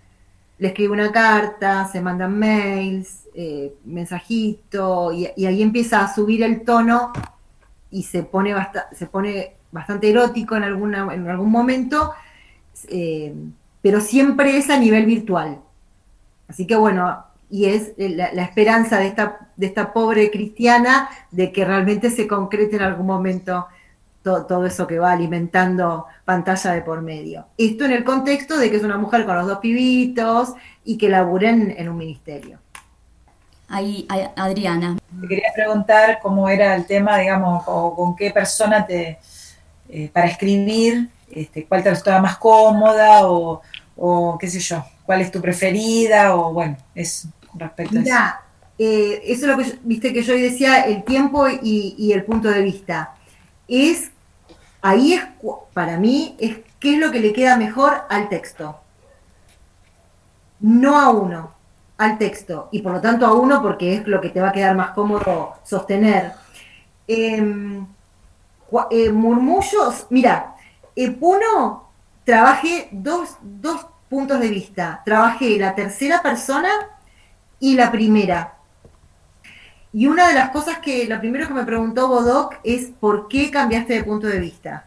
le 0.59 0.69
escribe 0.69 0.93
una 0.93 1.13
carta, 1.13 1.87
se 1.87 2.01
mandan 2.01 2.39
mails, 2.39 3.25
eh, 3.35 3.75
mensajito, 3.85 5.13
y, 5.13 5.27
ahí 5.45 5.63
empieza 5.63 6.05
a 6.05 6.15
subir 6.15 6.43
el 6.43 6.63
tono 6.63 7.13
y 7.91 8.05
se 8.05 8.23
pone, 8.23 8.55
se 8.93 9.07
pone 9.07 9.57
bastante 9.73 10.11
erótico 10.11 10.57
en, 10.57 10.65
en 10.65 11.29
algún 11.29 11.51
momento, 11.51 12.13
eh, 12.89 13.35
pero 13.83 14.01
siempre 14.01 14.57
es 14.57 14.71
a 14.71 14.79
nivel 14.79 15.05
virtual. 15.05 15.61
Así 16.49 16.67
que 16.67 16.77
bueno, 16.77 17.25
y 17.51 17.66
es 17.66 17.92
la, 17.96 18.42
esperanza 18.42 18.99
de 18.99 19.07
esta, 19.07 19.49
de 19.57 19.66
esta 19.66 19.92
pobre 19.92 20.30
cristiana 20.30 21.09
de 21.30 21.51
que 21.53 21.64
realmente 21.64 22.11
se 22.11 22.26
concrete 22.26 22.76
en 22.76 22.82
algún 22.82 23.07
momento 23.07 23.66
todo, 24.22 24.66
eso 24.66 24.86
que 24.86 24.99
va 24.99 25.12
alimentando 25.12 26.07
pantalla 26.24 26.72
de 26.72 26.82
por 26.82 27.01
medio. 27.01 27.46
Esto 27.57 27.84
en 27.86 27.92
el 27.92 28.05
contexto 28.05 28.59
de 28.59 28.70
que 28.70 28.76
es 28.76 28.84
una 28.84 28.99
mujer 28.99 29.24
con 29.24 29.36
los 29.36 29.46
dos 29.46 29.59
pibitos 29.59 30.53
y 30.84 30.99
que 30.99 31.09
laburen 31.09 31.74
en 31.76 31.88
un 31.88 31.96
ministerio. 31.96 32.59
Ahí, 33.68 34.07
Adriana. 34.36 34.99
Te 35.20 35.28
quería 35.28 35.51
preguntar 35.55 36.18
cómo 36.22 36.49
era 36.49 36.74
el 36.74 36.86
tema, 36.86 37.18
digamos, 37.18 37.64
o 37.66 37.94
con 37.94 38.16
qué 38.16 38.30
persona 38.30 38.86
te, 38.86 39.18
eh, 39.88 40.11
para 40.12 40.26
escribir, 40.26 41.09
este, 41.30 41.66
cuál 41.66 41.82
te 41.82 41.90
resultaba 41.90 42.20
más 42.20 42.38
cómoda 42.38 43.26
o, 43.28 43.61
o, 43.96 44.38
qué 44.38 44.49
sé 44.49 44.59
yo, 44.61 44.84
cuál 45.05 45.20
es 45.20 45.30
tu 45.30 45.40
preferida 45.40 46.34
o 46.34 46.53
bueno, 46.53 46.76
es 46.94 47.28
respecto 47.59 47.99
a 47.99 48.03
eso. 48.03 48.15
Eh, 48.79 49.23
eso 49.25 49.47
es 49.47 49.57
lo 49.57 49.57
que 49.57 49.79
viste 49.83 50.13
que 50.13 50.23
yo 50.23 50.35
decía, 50.35 50.83
el 50.83 51.03
tiempo 51.03 51.47
y, 51.49 52.13
el 52.13 52.25
punto 52.25 52.49
de 52.49 52.63
vista. 52.63 53.15
Es, 53.67 54.13
ahí 54.81 55.15
es, 55.15 55.23
para 55.73 55.99
mí, 55.99 56.37
es 56.39 56.59
qué 56.79 56.95
es 56.95 56.99
lo 57.01 57.11
que 57.11 57.21
le 57.21 57.33
queda 57.33 57.57
mejor 57.57 58.03
al 58.09 58.29
texto. 58.29 58.81
No 60.61 61.01
a 61.01 61.11
uno, 61.11 61.55
al 61.99 62.19
texto. 62.19 62.69
Y 62.71 62.83
por 62.83 62.93
lo 62.93 63.01
tanto 63.01 63.27
a 63.27 63.35
uno 63.35 63.61
porque 63.63 63.95
es 63.95 64.07
lo 64.07 64.21
que 64.21 64.31
te 64.31 64.41
va 64.41 64.51
a 64.51 64.53
quedar 64.53 64.77
más 64.77 64.91
cómodo 64.91 65.55
sostener. 65.65 66.33
Em, 67.07 67.87
eh, 68.91 69.11
murmullos, 69.13 70.07
mira, 70.11 70.55
eh, 70.95 71.11
Puno 71.11 71.89
trabajé 72.25 72.89
dos, 72.93 73.39
dos 73.43 73.87
puntos 74.09 74.41
de 74.41 74.49
vista. 74.49 75.03
Trabajé 75.05 75.59
la 75.59 75.75
tercera 75.75 76.23
persona 76.23 76.69
y 77.61 77.75
la 77.75 77.91
primera. 77.91 78.59
Y 79.93 80.07
una 80.07 80.29
de 80.29 80.35
las 80.35 80.51
cosas 80.51 80.79
que, 80.79 81.07
lo 81.09 81.19
primero 81.19 81.49
que 81.49 81.55
me 81.55 81.65
preguntó 81.65 82.09
Bodoc 82.09 82.57
es 82.63 82.91
¿por 83.01 83.29
qué 83.29 83.51
cambiaste 83.51 83.95
de 83.95 84.05
punto 84.05 84.27
de 84.27 84.39
vista? 84.39 84.87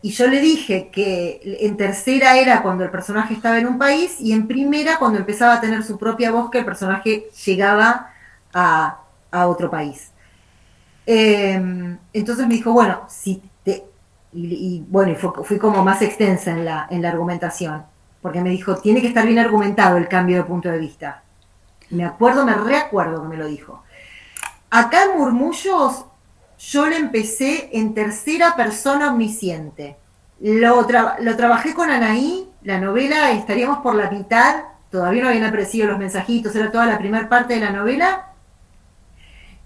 Y 0.00 0.10
yo 0.10 0.28
le 0.28 0.40
dije 0.40 0.90
que 0.92 1.58
en 1.60 1.76
tercera 1.76 2.38
era 2.38 2.62
cuando 2.62 2.84
el 2.84 2.90
personaje 2.90 3.34
estaba 3.34 3.58
en 3.58 3.66
un 3.66 3.78
país 3.78 4.20
y 4.20 4.32
en 4.32 4.46
primera 4.46 4.96
cuando 4.98 5.18
empezaba 5.18 5.54
a 5.54 5.60
tener 5.60 5.82
su 5.82 5.98
propia 5.98 6.30
voz 6.30 6.50
que 6.50 6.58
el 6.58 6.64
personaje 6.64 7.28
llegaba 7.44 8.10
a, 8.54 9.00
otro 9.30 9.70
país. 9.70 10.12
Em, 11.04 11.98
entonces 12.12 12.46
me 12.46 12.54
dijo, 12.54 12.72
bueno, 12.72 13.02
si 13.08 13.42
te... 13.64 13.84
Y, 14.32 14.84
bueno, 14.88 15.14
fui 15.44 15.58
como 15.58 15.84
más 15.84 16.02
extensa 16.02 16.52
en 16.52 16.64
la, 16.64 16.86
en 16.90 17.02
la 17.02 17.08
argumentación, 17.10 17.82
porque 18.22 18.40
me 18.40 18.50
dijo, 18.50 18.76
tiene 18.76 19.00
que 19.00 19.08
estar 19.08 19.26
bien 19.26 19.38
argumentado 19.38 19.96
el 19.96 20.08
cambio 20.08 20.36
de 20.36 20.44
punto 20.44 20.68
de 20.68 20.78
vista. 20.78 21.22
Me 21.90 22.04
acuerdo, 22.04 22.44
me 22.44 22.54
reacuerdo 22.54 23.22
que 23.22 23.28
me 23.28 23.36
lo 23.36 23.46
dijo. 23.46 23.82
Acá 24.70 25.04
en 25.04 25.18
Murmullos 25.18 26.04
yo 26.58 26.86
le 26.86 26.96
empecé 26.96 27.70
en 27.72 27.94
tercera 27.94 28.56
persona 28.56 29.10
omnisciente. 29.10 29.96
Lo, 30.40 30.86
lo 31.20 31.36
trabajé 31.36 31.74
con 31.74 31.90
Anaí, 31.90 32.48
la 32.62 32.80
novela, 32.80 33.30
estaríamos 33.32 33.78
por 33.78 33.94
la 33.94 34.10
mitad, 34.10 34.62
todavía 34.90 35.22
no 35.22 35.28
habían 35.28 35.44
aparecido 35.44 35.88
los 35.88 35.98
mensajitos, 35.98 36.54
era 36.54 36.70
toda 36.70 36.86
la 36.86 36.98
primera 36.98 37.28
parte 37.28 37.54
de 37.54 37.60
la 37.60 37.70
novela. 37.70 38.26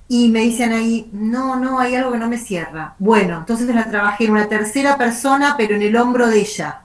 Y 0.09 0.29
me 0.29 0.41
dicen 0.41 0.73
ahí, 0.73 1.09
no, 1.13 1.57
no, 1.57 1.81
hay 1.81 1.95
algo 1.95 2.13
que 2.13 2.19
no 2.19 2.29
me 2.29 2.37
cierra. 2.37 2.95
Bueno, 2.99 3.39
entonces 3.39 3.75
la 3.75 3.85
trabajé 3.85 4.25
en 4.25 4.33
una 4.33 4.49
tercera 4.49 4.99
persona, 4.99 5.55
pero 5.57 5.75
en 5.75 5.83
el 5.83 5.97
hombro 5.97 6.27
de 6.27 6.41
ella. 6.41 6.82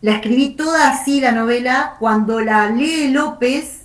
La 0.00 0.12
escribí 0.12 0.50
toda 0.50 0.90
así 0.90 1.20
la 1.20 1.32
novela. 1.32 1.96
Cuando 1.98 2.40
la 2.40 2.70
lee 2.70 3.08
López, 3.08 3.82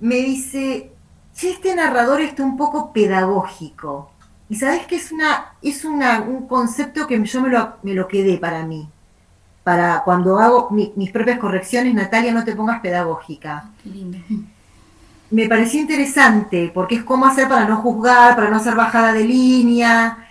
me 0.00 0.16
dice, 0.16 0.92
che, 1.34 1.50
este 1.50 1.74
narrador 1.74 2.20
está 2.20 2.42
un 2.42 2.56
poco 2.56 2.92
pedagógico. 2.92 4.10
Y 4.48 4.56
sabes 4.56 4.86
que 4.86 4.96
es 4.96 5.10
una, 5.10 5.54
es 5.60 5.84
una, 5.84 6.20
un 6.20 6.46
concepto 6.46 7.06
que 7.06 7.22
yo 7.22 7.42
me 7.42 7.48
lo, 7.48 7.74
me 7.82 7.94
lo 7.94 8.06
quedé 8.06 8.38
para 8.38 8.64
mí. 8.64 8.88
Para 9.64 10.02
cuando 10.04 10.38
hago 10.38 10.68
mis 10.70 11.10
propias 11.10 11.40
correcciones, 11.40 11.92
Natalia, 11.92 12.32
no 12.32 12.44
te 12.44 12.54
pongas 12.54 12.80
pedagógica. 12.80 13.70
Me 15.28 15.48
pareció 15.48 15.80
interesante, 15.80 16.70
porque 16.72 16.94
es 16.96 17.02
cómo 17.02 17.26
hacer 17.26 17.48
para 17.48 17.66
no 17.66 17.78
juzgar, 17.78 18.36
para 18.36 18.48
no 18.48 18.58
hacer 18.58 18.76
bajada 18.76 19.12
de 19.12 19.24
línea, 19.24 20.25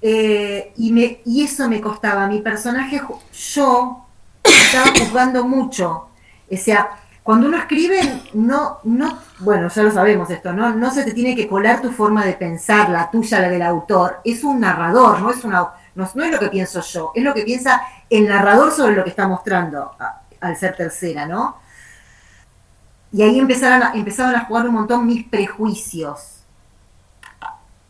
eh, 0.00 0.72
y, 0.76 0.92
me, 0.92 1.20
y 1.24 1.44
eso 1.44 1.68
me 1.68 1.80
costaba. 1.80 2.26
Mi 2.26 2.40
personaje, 2.40 3.00
yo 3.32 4.06
estaba 4.44 4.86
juzgando 4.98 5.44
mucho. 5.44 6.08
O 6.50 6.56
sea, 6.56 6.90
cuando 7.22 7.48
uno 7.48 7.58
escribe, 7.58 8.00
no, 8.34 8.78
no, 8.84 9.18
bueno, 9.40 9.68
ya 9.68 9.82
lo 9.82 9.90
sabemos 9.90 10.30
esto, 10.30 10.52
¿no? 10.52 10.74
No 10.74 10.90
se 10.90 11.04
te 11.04 11.12
tiene 11.12 11.36
que 11.36 11.46
colar 11.46 11.82
tu 11.82 11.90
forma 11.90 12.24
de 12.24 12.32
pensar, 12.34 12.88
la 12.88 13.10
tuya, 13.10 13.40
la 13.40 13.50
del 13.50 13.62
autor. 13.62 14.20
Es 14.24 14.44
un 14.44 14.60
narrador, 14.60 15.20
no 15.20 15.30
es 15.30 15.44
una, 15.44 15.68
no, 15.94 16.04
es 16.04 16.14
lo 16.14 16.38
que 16.38 16.48
pienso 16.48 16.80
yo, 16.80 17.12
es 17.14 17.22
lo 17.22 17.34
que 17.34 17.42
piensa 17.42 17.82
el 18.08 18.26
narrador 18.26 18.72
sobre 18.72 18.96
lo 18.96 19.04
que 19.04 19.10
está 19.10 19.28
mostrando 19.28 19.94
al 20.40 20.56
ser 20.56 20.76
tercera, 20.76 21.26
¿no? 21.26 21.56
Y 23.12 23.22
ahí 23.22 23.38
empezaron 23.38 23.82
empezaron 23.94 24.34
a 24.34 24.44
jugar 24.44 24.66
un 24.68 24.74
montón 24.74 25.06
mis 25.06 25.24
prejuicios 25.24 26.37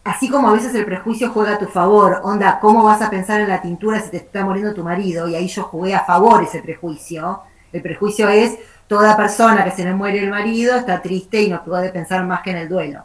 así 0.08 0.28
como 0.28 0.48
a 0.48 0.52
veces 0.52 0.74
el 0.74 0.86
prejuicio 0.86 1.30
juega 1.30 1.54
a 1.54 1.58
tu 1.58 1.66
favor, 1.66 2.20
onda, 2.24 2.58
¿cómo 2.60 2.82
vas 2.82 3.02
a 3.02 3.10
pensar 3.10 3.40
en 3.40 3.48
la 3.48 3.60
tintura 3.60 4.00
si 4.00 4.10
te 4.10 4.16
está 4.16 4.44
muriendo 4.44 4.72
tu 4.72 4.82
marido? 4.82 5.28
Y 5.28 5.34
ahí 5.34 5.48
yo 5.48 5.64
jugué 5.64 5.94
a 5.94 6.04
favor 6.04 6.42
ese 6.42 6.62
prejuicio. 6.62 7.42
El 7.72 7.82
prejuicio 7.82 8.28
es 8.28 8.58
toda 8.86 9.16
persona 9.16 9.64
que 9.64 9.70
se 9.70 9.84
le 9.84 9.92
muere 9.92 10.20
el 10.20 10.30
marido 10.30 10.76
está 10.76 11.02
triste 11.02 11.42
y 11.42 11.50
no 11.50 11.62
puede 11.62 11.90
pensar 11.90 12.24
más 12.24 12.40
que 12.40 12.52
en 12.52 12.56
el 12.56 12.68
duelo. 12.68 13.04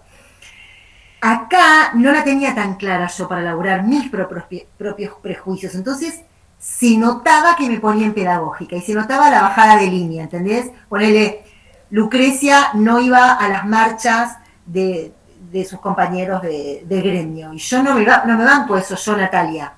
Acá 1.19 1.91
no 1.93 2.11
la 2.11 2.23
tenía 2.23 2.55
tan 2.55 2.75
clara 2.75 3.07
yo 3.07 3.27
para 3.27 3.41
elaborar 3.41 3.83
mis 3.83 4.09
propios, 4.09 4.63
propios 4.77 5.13
prejuicios, 5.21 5.75
entonces 5.75 6.21
se 6.57 6.97
notaba 6.97 7.57
que 7.57 7.69
me 7.69 7.81
ponía 7.81 8.05
en 8.05 8.13
pedagógica 8.13 8.77
y 8.77 8.81
se 8.81 8.93
notaba 8.93 9.29
la 9.29 9.41
bajada 9.41 9.77
de 9.77 9.87
línea, 9.87 10.23
¿entendés? 10.23 10.71
Ponele, 10.87 11.43
Lucrecia 11.89 12.69
no 12.75 12.99
iba 13.01 13.33
a 13.33 13.49
las 13.49 13.65
marchas 13.65 14.37
de, 14.65 15.13
de 15.53 15.63
sus 15.63 15.79
compañeros 15.79 16.41
de, 16.41 16.83
gremio. 16.89 17.53
Y 17.53 17.59
yo 17.59 17.83
no 17.83 17.93
me, 17.93 18.03
no 18.03 18.37
me 18.37 18.43
banco 18.43 18.75
eso, 18.75 18.95
yo, 18.95 19.15
Natalia. 19.15 19.73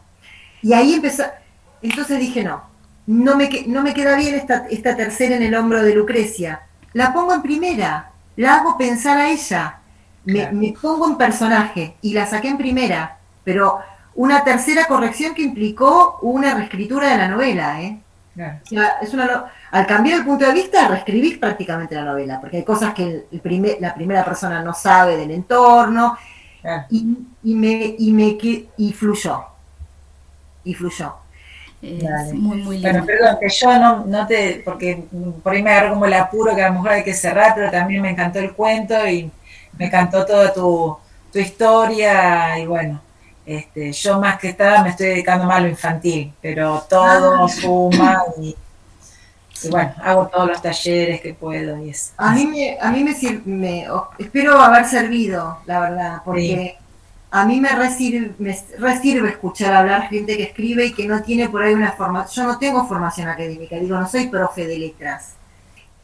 Y 0.62 0.72
ahí 0.74 0.94
empezó, 0.94 1.24
entonces 1.82 2.18
dije, 2.18 2.44
no, 2.44 2.64
no 3.08 3.36
me, 3.36 3.50
no 3.68 3.84
me 3.84 3.94
queda 3.94 4.16
bien 4.16 4.36
esta, 4.36 4.66
esta 4.70 4.96
tercera 4.96 5.36
en 5.36 5.44
el 5.44 5.54
hombro 5.54 5.84
de 5.84 5.94
Lucrecia. 5.94 6.62
La 6.94 7.14
pongo 7.14 7.34
en 7.34 7.42
primera, 7.42 8.12
la 8.38 8.56
hago 8.56 8.78
pensar 8.78 9.18
a 9.18 9.30
ella, 9.30 9.80
me, 10.24 10.50
me 10.54 10.74
pongo 10.82 11.08
en 11.10 11.18
personaje 11.18 11.98
y 12.02 12.14
la 12.14 12.26
saqué 12.26 12.48
en 12.48 12.58
primera, 12.58 13.18
pero 13.44 13.80
una 14.16 14.46
tercera 14.46 14.86
corrección 14.86 15.36
que 15.36 15.44
implicó 15.44 16.20
una 16.22 16.56
reescritura 16.56 17.12
de 17.12 17.18
la 17.18 17.28
novela, 17.28 17.82
¿eh? 17.82 18.00
Es 19.02 19.14
una, 19.14 19.46
al 19.72 19.88
cambiar 19.88 20.20
el 20.20 20.26
punto 20.26 20.46
de 20.46 20.54
vista, 20.54 20.88
reescribís 20.88 21.38
prácticamente 21.38 21.96
la 21.96 22.04
novela, 22.04 22.40
porque 22.40 22.58
hay 22.58 22.64
cosas 22.64 22.94
que 22.94 23.26
el, 23.32 23.40
primer, 23.40 23.78
la 23.80 23.94
primera 23.94 24.26
persona 24.26 24.62
no 24.62 24.74
sabe 24.74 25.18
del 25.18 25.32
entorno, 25.32 26.18
y, 26.90 27.18
y, 27.44 27.56
me, 27.56 27.96
y, 27.98 28.12
me, 28.12 28.38
y 28.78 28.94
fluyó. 28.94 29.46
Y 30.64 30.74
fluyó. 30.74 31.16
muy, 31.82 32.58
muy 32.58 32.78
lindo. 32.78 32.90
Bueno, 32.90 33.06
perdón, 33.06 33.38
que 33.40 33.50
yo 33.50 33.80
no, 33.80 34.06
no 34.06 34.28
te, 34.28 34.62
porque 34.66 35.04
por 35.44 35.54
ahí 35.54 35.62
me 35.62 35.72
agarró 35.72 35.94
como 35.94 36.06
el 36.06 36.14
apuro 36.14 36.56
que 36.56 36.64
a 36.64 36.70
lo 36.70 36.76
mejor 36.76 36.92
hay 36.92 37.04
que 37.04 37.14
cerrar, 37.14 37.54
pero 37.56 37.70
también 37.70 38.02
me 38.02 38.10
encantó 38.10 38.40
el 38.40 38.54
cuento 38.54 39.08
y 39.08 39.32
me 39.78 39.86
encantó 39.86 40.26
toda 40.26 40.52
tu, 40.52 40.98
tu 41.32 41.40
historia 41.40 42.58
y 42.58 42.66
bueno, 42.66 43.00
este, 43.46 43.92
yo 43.92 44.20
más 44.20 44.40
que 44.40 44.50
estar 44.50 44.84
me 44.84 44.90
estoy 44.90 45.08
dedicando 45.08 45.46
más 45.46 45.58
a 45.58 45.62
lo 45.62 45.68
infantil, 45.68 46.34
pero 46.42 46.84
todo 46.90 47.46
ah. 47.46 47.50
suma 47.50 48.24
y, 48.42 48.56
bueno, 49.70 49.94
hago 50.04 50.28
todos 50.28 50.48
los 50.48 50.62
talleres 50.62 51.22
que 51.22 51.34
puedo 51.34 51.78
y 51.84 51.90
eso. 51.90 52.12
A 52.18 52.34
mí 52.34 52.46
me, 52.46 52.78
a 52.80 52.92
mí 52.92 53.04
me, 53.04 53.88
espero 54.18 54.60
haber 54.60 54.86
servido, 54.86 55.60
la 55.66 55.80
verdad, 55.80 56.22
porque 56.26 56.78
a 57.32 57.46
mí 57.46 57.62
me 57.62 57.70
resirve, 57.70 58.34
me 58.40 59.30
escuchar 59.30 59.74
hablar 59.74 60.10
gente 60.10 60.38
que 60.38 60.44
escribe 60.44 60.86
y 60.86 60.94
que 60.94 61.08
no 61.08 61.22
tiene 61.22 61.50
por 61.50 61.64
ahí 61.64 61.74
una 61.74 61.92
formación, 61.92 62.46
yo 62.46 62.52
no 62.52 62.60
tengo 62.60 62.88
formación 62.88 63.28
académica, 63.30 63.76
digo, 63.76 63.98
no 64.00 64.08
soy 64.08 64.28
profe 64.28 64.66
de 64.66 64.80
letras 64.80 65.36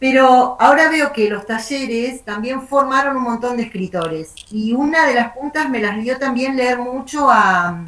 pero 0.01 0.57
ahora 0.59 0.89
veo 0.89 1.13
que 1.13 1.29
los 1.29 1.45
talleres 1.45 2.25
también 2.25 2.63
formaron 2.63 3.17
un 3.17 3.21
montón 3.21 3.55
de 3.55 3.63
escritores. 3.63 4.33
Y 4.49 4.73
una 4.73 5.05
de 5.05 5.13
las 5.13 5.31
puntas 5.31 5.69
me 5.69 5.79
las 5.79 5.95
dio 6.01 6.17
también 6.17 6.57
leer 6.57 6.79
mucho 6.79 7.29
a 7.29 7.85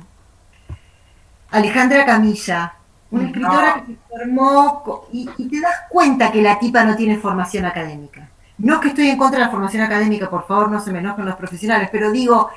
Alejandra 1.50 2.06
Camilla, 2.06 2.76
una 3.10 3.26
escritora 3.26 3.84
que 3.84 3.94
se 3.94 4.00
formó 4.08 5.08
y, 5.12 5.26
te 5.26 5.60
das 5.60 5.74
cuenta 5.90 6.32
que 6.32 6.44
la 6.44 6.60
tipa 6.60 6.84
no 6.84 6.96
tiene 6.96 7.18
formación 7.18 7.66
académica. 7.66 8.30
No 8.60 8.76
es 8.76 8.82
que 8.82 8.90
estoy 8.90 9.10
en 9.10 9.18
contra 9.18 9.40
de 9.40 9.46
la 9.46 9.52
formación 9.52 9.82
académica, 9.82 10.30
por 10.30 10.46
favor, 10.46 10.70
no 10.70 10.80
se 10.80 10.92
me 10.92 11.00
enojen 11.00 11.26
los 11.26 11.36
profesionales, 11.36 11.90
pero 11.92 12.12
digo, 12.12 12.52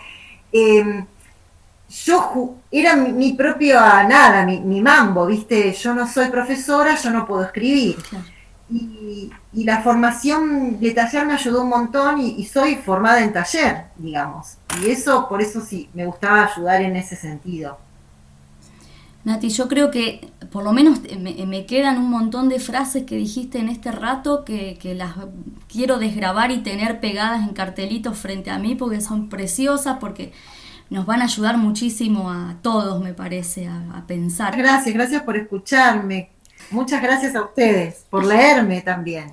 em, 0.52 1.06
yo 2.04 2.56
era 2.70 2.94
mi, 2.94 3.32
propio 3.32 3.76
nada, 3.80 4.44
mi, 4.44 4.82
mambo, 4.82 5.24
¿viste? 5.24 5.72
Yo 5.72 5.94
no 5.94 6.06
soy 6.06 6.28
profesora, 6.28 6.94
yo 6.94 7.08
no 7.08 7.26
puedo 7.26 7.42
escribir. 7.42 7.96
Y, 8.68 9.30
la 9.52 9.82
formación 9.82 10.78
de 10.80 10.90
taller 10.92 11.26
me 11.26 11.34
ayudó 11.34 11.62
un 11.62 11.68
montón 11.68 12.20
y, 12.20 12.44
soy 12.44 12.76
formada 12.76 13.22
en 13.22 13.32
taller, 13.32 13.86
digamos. 13.96 14.58
Y 14.80 14.90
eso, 14.90 15.28
por 15.28 15.40
eso 15.40 15.60
sí, 15.60 15.88
me 15.94 16.06
gustaba 16.06 16.46
ayudar 16.46 16.82
en 16.82 16.96
ese 16.96 17.16
sentido. 17.16 17.78
Nati, 19.24 19.48
yo 19.48 19.66
creo 19.66 19.90
que 19.90 20.30
por 20.52 20.62
lo 20.62 20.72
menos 20.72 21.00
me, 21.18 21.66
quedan 21.66 21.98
un 21.98 22.10
montón 22.10 22.48
de 22.48 22.60
frases 22.60 23.04
que 23.04 23.16
dijiste 23.16 23.58
en 23.58 23.68
este 23.68 23.90
rato 23.90 24.44
que, 24.44 24.78
las 24.96 25.14
quiero 25.68 25.98
desgrabar 25.98 26.52
y 26.52 26.58
tener 26.58 27.00
pegadas 27.00 27.46
en 27.46 27.52
cartelitos 27.52 28.16
frente 28.16 28.50
a 28.50 28.58
mí 28.58 28.76
porque 28.76 29.00
son 29.00 29.28
preciosas, 29.28 29.98
porque 29.98 30.32
nos 30.90 31.06
van 31.06 31.22
a 31.22 31.24
ayudar 31.24 31.58
muchísimo 31.58 32.30
a 32.30 32.54
todos, 32.62 33.02
me 33.02 33.14
parece, 33.14 33.66
a, 33.66 34.04
pensar. 34.06 34.56
Gracias, 34.56 34.94
gracias 34.94 35.22
por 35.22 35.36
escucharme. 35.36 36.30
Muchas 36.70 37.02
gracias 37.02 37.34
a 37.34 37.42
ustedes 37.42 38.06
por 38.10 38.24
leerme 38.24 38.80
también. 38.80 39.32